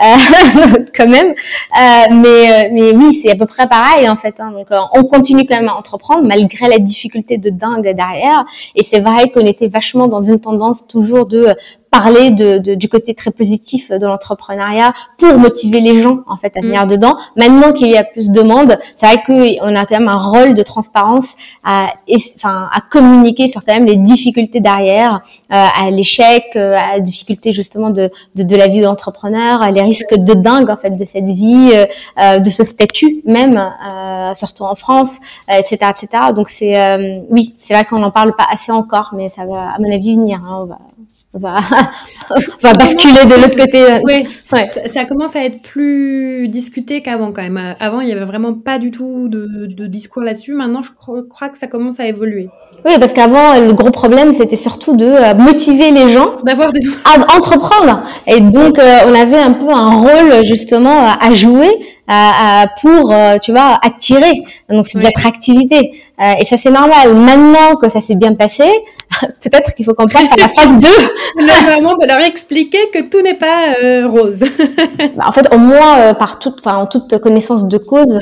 Euh, 0.00 1.06
même. 1.06 1.15
Euh, 1.24 2.14
mais, 2.14 2.66
euh, 2.66 2.68
mais 2.72 2.90
oui, 2.92 3.20
c'est 3.22 3.30
à 3.30 3.36
peu 3.36 3.46
près 3.46 3.68
pareil 3.68 4.08
en 4.08 4.16
fait. 4.16 4.34
Hein. 4.38 4.50
Donc, 4.52 4.70
euh, 4.70 4.78
on 4.94 5.04
continue 5.04 5.46
quand 5.46 5.56
même 5.56 5.68
à 5.68 5.76
entreprendre 5.76 6.26
malgré 6.26 6.68
la 6.68 6.78
difficulté 6.78 7.38
de 7.38 7.50
dingue 7.50 7.94
derrière. 7.94 8.44
Et 8.74 8.84
c'est 8.84 9.00
vrai 9.00 9.28
qu'on 9.30 9.46
était 9.46 9.68
vachement 9.68 10.06
dans 10.06 10.22
une 10.22 10.40
tendance 10.40 10.86
toujours 10.86 11.26
de 11.26 11.54
parler 11.90 12.30
de, 12.30 12.74
du 12.74 12.88
côté 12.88 13.14
très 13.14 13.30
positif 13.30 13.90
de 13.90 14.06
l'entrepreneuriat 14.06 14.92
pour 15.18 15.38
motiver 15.38 15.80
les 15.80 16.02
gens 16.02 16.20
en 16.26 16.36
fait 16.36 16.52
à 16.56 16.60
venir 16.60 16.86
mm. 16.86 16.90
dedans. 16.90 17.16
Maintenant 17.36 17.72
qu'il 17.72 17.88
y 17.88 17.96
a 17.96 18.04
plus 18.04 18.30
de 18.32 18.42
monde, 18.42 18.76
c'est 18.92 19.06
vrai 19.06 19.16
qu'on 19.26 19.74
a 19.74 19.86
quand 19.86 19.98
même 19.98 20.08
un 20.08 20.20
rôle 20.20 20.54
de 20.54 20.62
transparence 20.62 21.28
à, 21.64 21.88
enfin, 22.36 22.68
à 22.72 22.80
communiquer 22.80 23.48
sur 23.48 23.64
quand 23.64 23.74
même 23.74 23.86
les 23.86 23.96
difficultés 23.96 24.60
derrière, 24.60 25.22
euh, 25.52 25.66
à 25.80 25.90
l'échec, 25.90 26.42
euh, 26.56 26.76
à 26.76 26.96
la 26.96 27.00
difficulté 27.00 27.52
justement 27.52 27.90
de, 27.90 28.10
de, 28.34 28.42
de 28.42 28.56
la 28.56 28.68
vie 28.68 28.80
d'entrepreneur, 28.80 29.62
à 29.62 29.70
les 29.70 29.82
risques 29.82 30.14
de 30.14 30.34
dingue 30.34 30.70
en 30.70 30.76
fait 30.76 30.90
de 30.90 31.06
cette 31.06 31.24
vie, 31.24 31.72
euh, 32.18 32.38
de 32.40 32.50
ce 32.50 32.64
statut 32.64 33.22
même, 33.24 33.70
surtout 34.36 34.64
en 34.64 34.74
France, 34.74 35.12
etc., 35.48 35.90
etc. 35.90 36.24
Donc 36.34 36.48
c'est 36.50 36.76
oui, 37.30 37.52
c'est 37.56 37.74
vrai 37.74 37.84
qu'on 37.84 37.98
n'en 37.98 38.10
parle 38.10 38.34
pas 38.34 38.46
assez 38.50 38.72
encore, 38.72 39.10
mais 39.14 39.28
ça 39.28 39.46
va 39.46 39.70
à 39.70 39.78
mon 39.78 39.92
avis 39.92 40.16
venir. 40.16 40.38
Hein, 40.44 40.58
on 40.62 40.66
va, 40.66 40.78
on 41.34 41.38
va 41.38 41.60
va 42.62 42.72
basculer 42.74 43.24
de 43.24 43.34
l'autre 43.34 43.56
côté. 43.56 43.84
Oui, 44.04 44.26
ça 44.86 45.04
commence 45.04 45.36
à 45.36 45.44
être 45.44 45.62
plus 45.62 46.48
discuté 46.48 47.02
qu'avant 47.02 47.32
quand 47.32 47.42
même. 47.42 47.60
Avant, 47.80 48.00
il 48.00 48.08
y 48.08 48.12
avait 48.12 48.24
vraiment 48.24 48.54
pas 48.54 48.78
du 48.78 48.90
tout 48.90 49.28
de, 49.28 49.86
discours 49.86 50.22
là-dessus. 50.22 50.52
Maintenant, 50.52 50.82
je 50.82 50.90
crois, 50.92 51.48
que 51.48 51.58
ça 51.58 51.66
commence 51.66 52.00
à 52.00 52.06
évoluer. 52.06 52.48
Oui, 52.84 52.92
parce 52.98 53.12
qu'avant, 53.12 53.58
le 53.58 53.72
gros 53.72 53.90
problème, 53.90 54.34
c'était 54.34 54.56
surtout 54.56 54.96
de 54.96 55.06
euh, 55.06 55.34
motiver 55.34 55.90
les 55.90 56.10
gens 56.10 56.36
d'avoir 56.44 56.72
des 56.72 56.80
à 57.04 57.36
entreprendre. 57.36 58.02
Et 58.26 58.40
donc, 58.40 58.78
euh, 58.78 58.98
on 59.06 59.14
avait 59.14 59.38
un 59.38 59.52
peu 59.52 59.70
un 59.70 59.90
rôle 60.00 60.44
justement 60.44 61.08
à 61.20 61.32
jouer 61.34 61.70
pour, 62.80 63.12
euh, 63.12 63.38
tu 63.38 63.52
vois, 63.52 63.78
attirer. 63.82 64.42
Donc 64.68 64.86
c'est 64.86 64.98
de 64.98 65.04
l'attractivité. 65.04 65.90
Euh, 66.18 66.32
et 66.40 66.44
ça 66.46 66.56
c'est 66.56 66.70
normal. 66.70 67.14
Maintenant 67.14 67.76
que 67.80 67.88
ça 67.88 68.00
s'est 68.00 68.14
bien 68.14 68.34
passé, 68.34 68.64
peut-être 69.42 69.74
qu'il 69.74 69.84
faut 69.84 69.94
qu'on 69.94 70.08
passe 70.08 70.32
à 70.32 70.36
la 70.36 70.48
phase 70.48 70.78
2. 70.78 70.88
Vraiment 71.66 71.94
de 71.96 72.06
leur 72.06 72.20
expliquer 72.20 72.78
que 72.92 73.08
tout 73.08 73.20
n'est 73.22 73.34
pas 73.34 73.74
euh, 73.82 74.08
rose. 74.08 74.40
Bah, 75.16 75.24
en 75.28 75.32
fait, 75.32 75.52
au 75.54 75.58
moins 75.58 76.14
par 76.14 76.38
toute, 76.38 76.58
enfin 76.58 76.76
en 76.76 76.86
toute 76.86 77.18
connaissance 77.18 77.68
de 77.68 77.78
cause, 77.78 78.18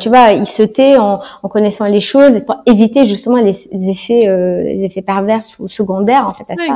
tu 0.00 0.08
vois, 0.08 0.30
il 0.32 0.46
se 0.46 0.62
tait 0.62 0.96
en, 0.96 1.18
en, 1.42 1.48
connaissant 1.48 1.86
les 1.86 2.00
choses 2.00 2.44
pour 2.44 2.56
éviter 2.66 3.06
justement 3.06 3.36
les, 3.36 3.50
effets, 3.72 4.26
les 4.64 4.84
effets 4.84 5.02
pervers 5.02 5.40
ou 5.58 5.68
secondaires 5.68 6.28
en 6.28 6.32
fait. 6.34 6.52
À 6.52 6.56
ça. 6.56 6.74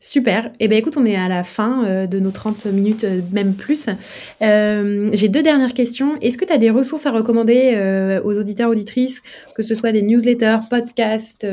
Super. 0.00 0.52
Eh 0.60 0.68
ben 0.68 0.78
écoute, 0.78 0.96
on 0.96 1.04
est 1.04 1.16
à 1.16 1.28
la 1.28 1.42
fin 1.42 1.84
euh, 1.84 2.06
de 2.06 2.20
nos 2.20 2.30
30 2.30 2.66
minutes, 2.66 3.02
euh, 3.02 3.20
même 3.32 3.54
plus. 3.54 3.88
Euh, 4.42 5.08
j'ai 5.12 5.28
deux 5.28 5.42
dernières 5.42 5.74
questions. 5.74 6.16
Est-ce 6.20 6.38
que 6.38 6.44
tu 6.44 6.56
des 6.56 6.70
ressources 6.70 7.06
à 7.06 7.10
recommander 7.10 8.20
aux 8.24 8.38
auditeurs, 8.38 8.70
auditrices, 8.70 9.22
que 9.54 9.62
ce 9.62 9.74
soit 9.74 9.92
des 9.92 10.02
newsletters, 10.02 10.58
podcasts, 10.70 11.46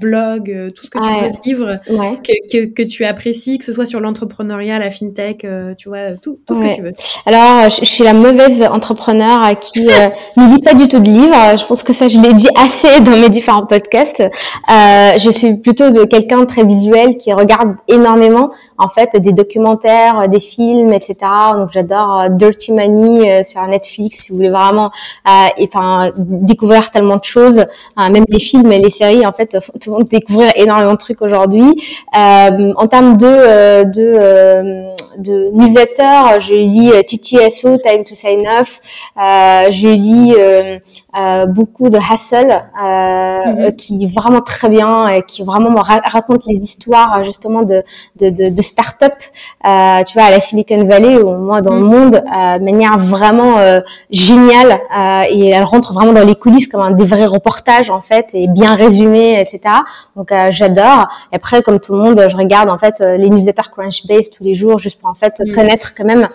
blog, 0.00 0.50
euh, 0.50 0.70
tout 0.70 0.84
ce 0.84 0.90
que 0.90 0.98
tu 0.98 1.24
veux 1.24 1.30
vivre, 1.44 1.78
que, 1.86 2.66
que, 2.66 2.82
tu 2.82 3.04
apprécies, 3.04 3.58
que 3.58 3.64
ce 3.64 3.72
soit 3.72 3.86
sur 3.86 4.00
l'entrepreneuriat, 4.00 4.78
la 4.78 4.90
fintech, 4.90 5.44
euh, 5.44 5.74
tu 5.76 5.88
vois, 5.88 6.12
tout, 6.20 6.38
tout 6.46 6.56
ce 6.56 6.60
que 6.60 6.74
tu 6.74 6.82
veux. 6.82 6.92
Alors, 7.26 7.70
je, 7.70 7.84
suis 7.84 8.04
la 8.04 8.12
mauvaise 8.12 8.62
entrepreneur 8.62 9.42
à 9.42 9.54
qui 9.54 9.88
euh, 9.88 10.08
ne 10.36 10.54
lit 10.54 10.62
pas 10.62 10.74
du 10.74 10.88
tout 10.88 10.98
de 10.98 11.04
livres. 11.04 11.58
Je 11.58 11.64
pense 11.64 11.82
que 11.82 11.92
ça, 11.92 12.08
je 12.08 12.18
l'ai 12.18 12.34
dit 12.34 12.48
assez 12.56 13.00
dans 13.04 13.16
mes 13.16 13.28
différents 13.28 13.66
podcasts. 13.66 14.20
Euh, 14.20 15.18
je 15.18 15.30
suis 15.30 15.60
plutôt 15.60 15.90
de 15.90 16.04
quelqu'un 16.04 16.44
très 16.44 16.64
visuel 16.64 17.18
qui 17.18 17.32
regarde 17.32 17.76
énormément, 17.86 18.50
en 18.78 18.88
fait, 18.88 19.16
des 19.16 19.32
documentaires, 19.32 20.28
des 20.28 20.40
films, 20.40 20.92
etc. 20.92 21.16
Donc, 21.54 21.70
j'adore 21.72 22.30
Dirty 22.30 22.72
Money 22.72 23.44
sur 23.44 23.62
Netflix. 23.66 24.24
Si 24.24 24.30
vous 24.30 24.36
voulez 24.36 24.50
vraiment, 24.50 24.90
enfin, 25.26 26.10
découvrir 26.16 26.90
tellement 26.90 27.16
de 27.16 27.24
choses, 27.24 27.64
même 27.96 28.24
les 28.28 28.40
films 28.40 28.70
et 28.72 28.78
les 28.78 28.90
séries, 28.90 29.26
en 29.26 29.32
fait 29.32 29.56
tout 29.80 29.90
le 29.90 29.98
monde 29.98 30.08
découvrir 30.08 30.50
énormément 30.56 30.92
de 30.92 30.98
trucs 30.98 31.22
aujourd'hui. 31.22 31.82
Euh, 32.18 32.72
en 32.76 32.86
termes 32.86 33.16
de 33.16 33.26
euh, 33.26 33.84
de, 33.84 34.12
euh, 34.14 34.94
de 35.18 35.50
newsletter, 35.52 36.40
je 36.40 36.54
lis 36.54 36.90
TTSO, 37.06 37.76
Time 37.76 38.04
to 38.04 38.14
Sign 38.14 38.46
Off. 38.60 38.80
je 39.16 39.88
lis 39.88 40.34
euh, 40.38 40.78
beaucoup 41.46 41.88
de 41.88 41.98
hustle 41.98 42.60
euh, 42.82 43.52
mhm. 43.52 43.76
qui 43.76 44.04
est 44.04 44.14
vraiment 44.14 44.40
très 44.40 44.68
bien 44.68 45.08
et 45.08 45.22
qui 45.22 45.42
vraiment 45.42 45.74
raconte 45.80 46.42
les 46.46 46.56
histoires 46.56 47.24
justement 47.24 47.62
de 47.62 47.82
de, 48.20 48.30
de, 48.30 48.48
de 48.50 48.62
start-up 48.62 49.12
euh, 49.64 50.04
tu 50.04 50.14
vois 50.14 50.26
à 50.26 50.30
la 50.30 50.40
Silicon 50.40 50.84
Valley 50.84 51.16
ou 51.16 51.34
moins 51.34 51.62
dans 51.62 51.74
le 51.74 51.80
mhm. 51.80 51.90
monde 51.90 52.14
euh, 52.14 52.58
de 52.58 52.64
manière 52.64 52.98
vraiment 52.98 53.56
géniale 54.10 54.80
et 55.30 55.48
elle 55.48 55.64
rentre 55.64 55.92
vraiment 55.92 56.12
dans 56.12 56.24
les 56.24 56.34
coulisses 56.34 56.66
comme 56.66 56.82
un 56.82 56.94
des 56.94 57.04
vrais 57.04 57.26
reportages 57.26 57.90
en 57.90 57.98
fait 57.98 58.26
et 58.34 58.46
bien 58.52 58.74
résumé 58.74 59.40
etc 59.40 59.74
donc 60.16 60.32
j'adore 60.50 61.08
et 61.32 61.36
après 61.36 61.62
comme 61.62 61.80
tout 61.80 61.94
le 61.94 62.00
monde 62.00 62.26
je 62.28 62.36
regarde 62.36 62.68
en 62.68 62.78
fait 62.78 62.94
les 63.00 63.30
newsletters 63.30 63.70
Crunchbase 63.72 64.30
tous 64.36 64.44
les 64.44 64.54
jours 64.54 64.78
juste 64.78 65.00
pour 65.00 65.10
en 65.10 65.14
fait 65.14 65.34
mhm. 65.40 65.54
connaître 65.54 65.92
quand 65.96 66.04
même 66.04 66.26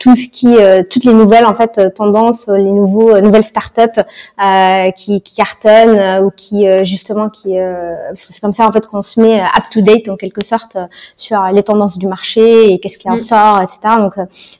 tout 0.00 0.16
ce 0.16 0.28
qui 0.28 0.56
toutes 0.90 1.04
les 1.04 1.14
nouvelles 1.14 1.46
en 1.46 1.54
fait 1.54 1.94
tendances 1.94 2.48
les 2.48 2.72
nouveaux 2.72 3.18
nouvelles 3.20 3.44
start-up 3.44 3.90
euh, 3.98 4.02
qui, 4.96 5.20
qui 5.20 5.34
cartonnent 5.34 5.98
euh, 5.98 6.24
ou 6.24 6.30
qui 6.30 6.68
euh, 6.68 6.84
justement 6.84 7.28
qui 7.28 7.54
c'est 8.14 8.40
comme 8.40 8.52
ça 8.52 8.66
en 8.66 8.72
fait 8.72 8.86
qu'on 8.86 9.02
se 9.02 9.20
met 9.20 9.40
up 9.40 9.64
to 9.70 9.80
date 9.80 10.08
en 10.08 10.16
quelque 10.16 10.42
sorte 10.42 10.76
sur 11.16 11.42
les 11.52 11.62
tendances 11.62 11.98
du 11.98 12.06
marché 12.06 12.72
et 12.72 12.78
qu'est-ce 12.78 12.98
qui 12.98 13.08
en 13.08 13.16
mm. 13.16 13.20
sort, 13.20 13.62
etc. 13.62 13.78
Donc 13.98 14.14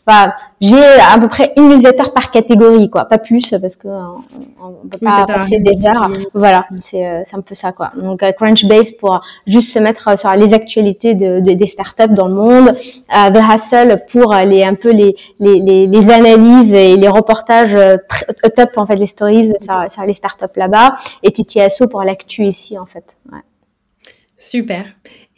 voilà, 0.06 0.34
j'ai 0.60 0.76
à 0.76 1.18
peu 1.18 1.28
près 1.28 1.52
une 1.56 1.68
newsletter 1.68 2.10
par 2.14 2.30
catégorie, 2.30 2.90
quoi, 2.90 3.04
pas 3.04 3.18
plus 3.18 3.54
parce 3.60 3.76
que 3.76 3.88
on, 3.88 4.88
peut 4.88 4.98
pas 5.04 5.24
passer 5.26 5.58
des 5.58 5.86
heures. 5.86 6.10
Voilà, 6.34 6.64
c'est 6.80 7.24
c'est 7.26 7.36
un 7.36 7.40
peu 7.40 7.54
ça, 7.54 7.72
quoi. 7.72 7.90
Donc 8.02 8.20
Crunchbase 8.36 8.92
pour 9.00 9.20
juste 9.46 9.72
se 9.72 9.78
mettre 9.78 10.18
sur 10.18 10.30
les 10.30 10.54
actualités 10.54 11.14
de, 11.14 11.40
de 11.40 11.52
des 11.52 11.66
startups 11.66 12.14
dans 12.14 12.28
le 12.28 12.34
monde, 12.34 12.68
euh, 12.68 13.30
The 13.30 13.54
Hustle 13.54 13.96
pour 14.12 14.34
les 14.34 14.64
un 14.64 14.74
peu 14.74 14.92
les 14.92 15.14
les, 15.40 15.60
les, 15.60 15.86
les 15.86 16.10
analyses 16.10 16.72
et 16.72 16.96
les 16.96 17.08
reportages 17.08 17.76
top 18.56 18.70
en 18.76 18.86
fait 18.86 18.96
les 18.96 19.06
stories 19.06 19.35
sur, 19.90 20.02
les 20.04 20.14
startups 20.14 20.56
là-bas 20.56 20.96
et 21.22 21.32
TTSO 21.32 21.88
pour 21.88 22.02
l'actu 22.02 22.44
ici 22.44 22.78
en 22.78 22.86
fait. 22.86 23.16
Super. 24.36 24.84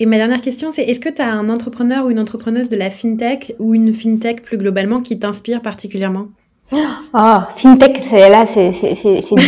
Et 0.00 0.06
ma 0.06 0.16
dernière 0.16 0.40
question, 0.40 0.72
c'est 0.72 0.82
est-ce 0.82 1.00
que 1.00 1.08
tu 1.08 1.22
as 1.22 1.32
un 1.32 1.48
entrepreneur 1.48 2.04
ou 2.04 2.10
une 2.10 2.18
entrepreneuse 2.18 2.68
de 2.68 2.76
la 2.76 2.90
fintech 2.90 3.54
ou 3.58 3.74
une 3.74 3.92
fintech 3.94 4.42
plus 4.42 4.58
globalement 4.58 5.02
qui 5.02 5.18
t'inspire 5.18 5.62
particulièrement? 5.62 6.28
Oh, 6.70 7.38
fintech, 7.56 8.02
c'est 8.10 8.28
là, 8.28 8.44
c'est 8.44 8.68
difficile. 8.70 9.38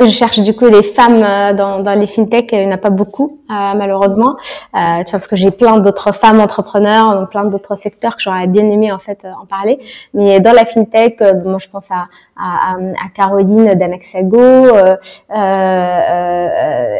je 0.00 0.06
cherche 0.06 0.40
du 0.40 0.56
coup 0.56 0.68
des 0.70 0.82
femmes 0.82 1.22
euh, 1.22 1.52
dans, 1.54 1.80
dans 1.84 1.96
les 1.96 2.08
fintech, 2.08 2.48
il 2.50 2.66
n'y 2.66 2.72
en 2.72 2.74
a 2.74 2.78
pas 2.78 2.90
beaucoup, 2.90 3.38
euh, 3.48 3.74
malheureusement. 3.76 4.34
Euh, 4.74 5.04
tu 5.04 5.12
vois, 5.12 5.12
parce 5.12 5.28
que 5.28 5.36
j'ai 5.36 5.52
plein 5.52 5.78
d'autres 5.78 6.12
femmes 6.12 6.40
entrepreneurs 6.40 7.14
dans 7.14 7.26
plein 7.26 7.46
d'autres 7.48 7.76
secteurs 7.76 8.16
que 8.16 8.22
j'aurais 8.22 8.48
bien 8.48 8.64
aimé 8.64 8.90
en 8.90 8.98
fait 8.98 9.20
euh, 9.24 9.30
en 9.40 9.46
parler. 9.46 9.78
Mais 10.14 10.40
dans 10.40 10.52
la 10.52 10.64
fintech, 10.64 11.20
moi 11.44 11.58
je 11.60 11.68
pense 11.68 11.88
à, 11.92 12.06
à, 12.36 12.72
à 12.74 13.08
Caroline 13.14 13.74
d'Anaxago. 13.74 14.40
Euh, 14.40 14.96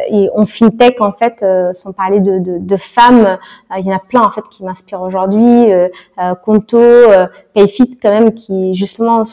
et 0.09 0.29
en 0.35 0.45
fintech, 0.45 1.01
en 1.01 1.11
fait, 1.11 1.45
sans 1.73 1.91
parler 1.91 2.21
de, 2.21 2.39
de, 2.39 2.59
de 2.59 2.77
femmes, 2.77 3.37
il 3.77 3.85
y 3.85 3.91
en 3.91 3.97
a 3.97 3.99
plein 4.09 4.21
en 4.21 4.31
fait 4.31 4.43
qui 4.49 4.63
m'inspirent 4.63 5.01
aujourd'hui. 5.01 5.67
Conto, 6.43 6.79
Payfit 7.53 7.99
quand 8.01 8.11
même, 8.11 8.33
qui 8.33 8.73
justement 8.75 9.25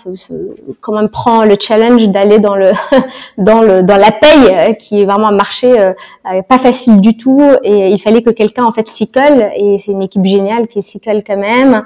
quand 0.80 0.94
même 0.94 1.09
prend 1.09 1.44
le 1.44 1.57
challenge 1.59 2.09
d'aller 2.09 2.38
dans 2.38 2.57
le 2.57 2.72
dans 3.38 3.61
le 3.61 3.82
dans 3.82 3.96
la 3.96 4.11
paye 4.11 4.48
euh, 4.51 4.72
qui 4.74 5.03
est 5.03 5.05
vraiment 5.05 5.28
un 5.28 5.34
marché 5.34 5.78
euh, 5.80 5.92
euh, 6.32 6.42
pas 6.48 6.59
facile 6.59 7.01
du 7.01 7.16
tout. 7.16 7.40
Et 7.62 7.88
il 7.88 7.98
fallait 7.98 8.22
que 8.22 8.30
quelqu'un 8.30 8.64
en 8.64 8.72
fait 8.72 8.86
s'y 8.88 9.09
colle. 9.09 9.51
Et 9.57 9.78
c'est 9.84 9.92
une 9.92 10.03
équipe 10.03 10.24
géniale 10.24 10.68
qui 10.68 10.82
s'y 10.82 11.01
colle 11.01 11.22
quand 11.26 11.36
même. 11.36 11.82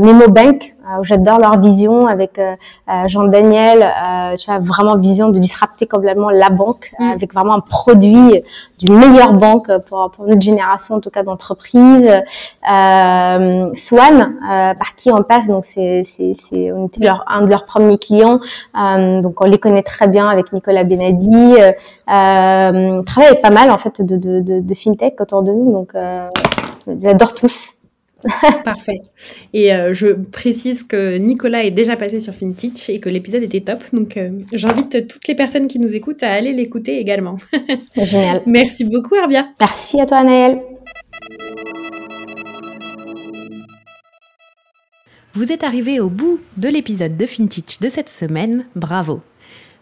Memo 0.00 0.28
Bank 0.28 0.75
j'adore 1.02 1.38
leur 1.38 1.60
vision 1.60 2.06
avec 2.06 2.40
Jean 3.06 3.24
Daniel 3.24 3.86
tu 4.38 4.50
vois 4.50 4.60
vraiment 4.60 4.96
vision 4.96 5.28
de 5.28 5.38
disrupter 5.38 5.86
complètement 5.86 6.30
la 6.30 6.50
banque 6.50 6.92
mm. 6.98 7.10
avec 7.10 7.34
vraiment 7.34 7.54
un 7.54 7.60
produit 7.60 8.42
d'une 8.78 8.96
meilleure 8.96 9.32
banque 9.32 9.70
pour, 9.88 10.10
pour 10.10 10.26
notre 10.26 10.42
génération 10.42 10.96
en 10.96 11.00
tout 11.00 11.10
cas 11.10 11.22
d'entreprise 11.22 12.10
Swan 12.62 14.38
par 14.78 14.94
qui 14.96 15.10
on 15.10 15.22
passe 15.22 15.46
donc 15.46 15.66
c'est 15.66 16.02
c'est 16.14 16.72
on 16.72 16.86
était 16.86 17.04
leur, 17.04 17.24
un 17.26 17.42
de 17.42 17.50
leurs 17.50 17.64
premiers 17.64 17.98
clients, 17.98 18.38
euh, 18.80 19.20
donc 19.20 19.40
on 19.40 19.44
les 19.44 19.58
connaît 19.58 19.82
très 19.82 20.08
bien 20.08 20.28
avec 20.28 20.52
Nicolas 20.52 20.84
Benadi. 20.84 21.54
Euh, 21.60 21.72
euh 22.08 23.02
travaille 23.02 23.40
pas 23.40 23.50
mal 23.50 23.70
en 23.70 23.78
fait 23.78 24.02
de, 24.02 24.16
de, 24.16 24.60
de, 24.60 24.74
fintech 24.74 25.20
autour 25.20 25.42
de 25.42 25.52
nous, 25.52 25.72
donc 25.72 25.94
euh, 25.94 26.28
j'adore 27.00 27.34
tous. 27.34 27.75
Parfait. 28.64 29.00
Et 29.52 29.74
euh, 29.74 29.94
je 29.94 30.08
précise 30.08 30.82
que 30.82 31.16
Nicolas 31.16 31.64
est 31.64 31.70
déjà 31.70 31.96
passé 31.96 32.20
sur 32.20 32.32
FinTech 32.32 32.90
et 32.90 33.00
que 33.00 33.08
l'épisode 33.08 33.42
était 33.42 33.60
top. 33.60 33.82
Donc 33.92 34.18
j'invite 34.52 35.08
toutes 35.08 35.28
les 35.28 35.34
personnes 35.34 35.68
qui 35.68 35.78
nous 35.78 35.94
écoutent 35.94 36.22
à 36.22 36.32
aller 36.32 36.52
l'écouter 36.52 36.98
également. 36.98 37.36
Génial. 37.96 38.42
Merci 38.46 38.84
beaucoup, 38.84 39.14
Herbia. 39.14 39.46
Merci 39.60 40.00
à 40.00 40.06
toi, 40.06 40.18
Anaëlle. 40.18 40.58
Vous 45.34 45.52
êtes 45.52 45.64
arrivé 45.64 46.00
au 46.00 46.08
bout 46.08 46.40
de 46.56 46.68
l'épisode 46.68 47.16
de 47.16 47.26
FinTech 47.26 47.80
de 47.80 47.88
cette 47.88 48.08
semaine, 48.08 48.64
bravo 48.74 49.20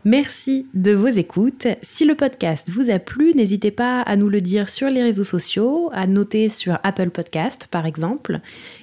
Merci 0.07 0.67
de 0.75 0.93
vos 0.93 1.09
écoutes. 1.09 1.67
Si 1.81 2.05
le 2.05 2.15
podcast 2.15 2.69
vous 2.69 2.91
a 2.91 2.99
plu, 2.99 3.33
n'hésitez 3.35 3.71
pas 3.71 4.03
à 4.03 4.17
nous 4.17 4.29
le 4.29 4.43
dire 4.43 4.69
sur 4.69 4.89
les 4.89 5.03
réseaux 5.03 5.25
sociaux, 5.25 5.89
à 5.95 6.07
noter 6.07 6.51
sur 6.51 6.79
Apple 6.83 7.09
Podcast 7.09 7.69
par 7.71 7.87
exemple, 7.87 8.41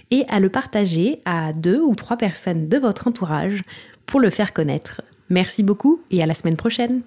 et 0.09 0.25
à 0.29 0.39
le 0.39 0.49
partager 0.49 1.19
à 1.25 1.53
deux 1.53 1.79
ou 1.79 1.93
trois 1.93 2.17
personnes 2.17 2.69
de 2.69 2.77
votre 2.77 3.07
entourage 3.07 3.61
pour 4.07 4.19
le 4.19 4.31
faire 4.31 4.51
connaître. 4.51 5.03
Merci 5.29 5.61
beaucoup 5.61 6.01
et 6.09 6.23
à 6.23 6.25
la 6.25 6.33
semaine 6.33 6.57
prochaine. 6.57 7.03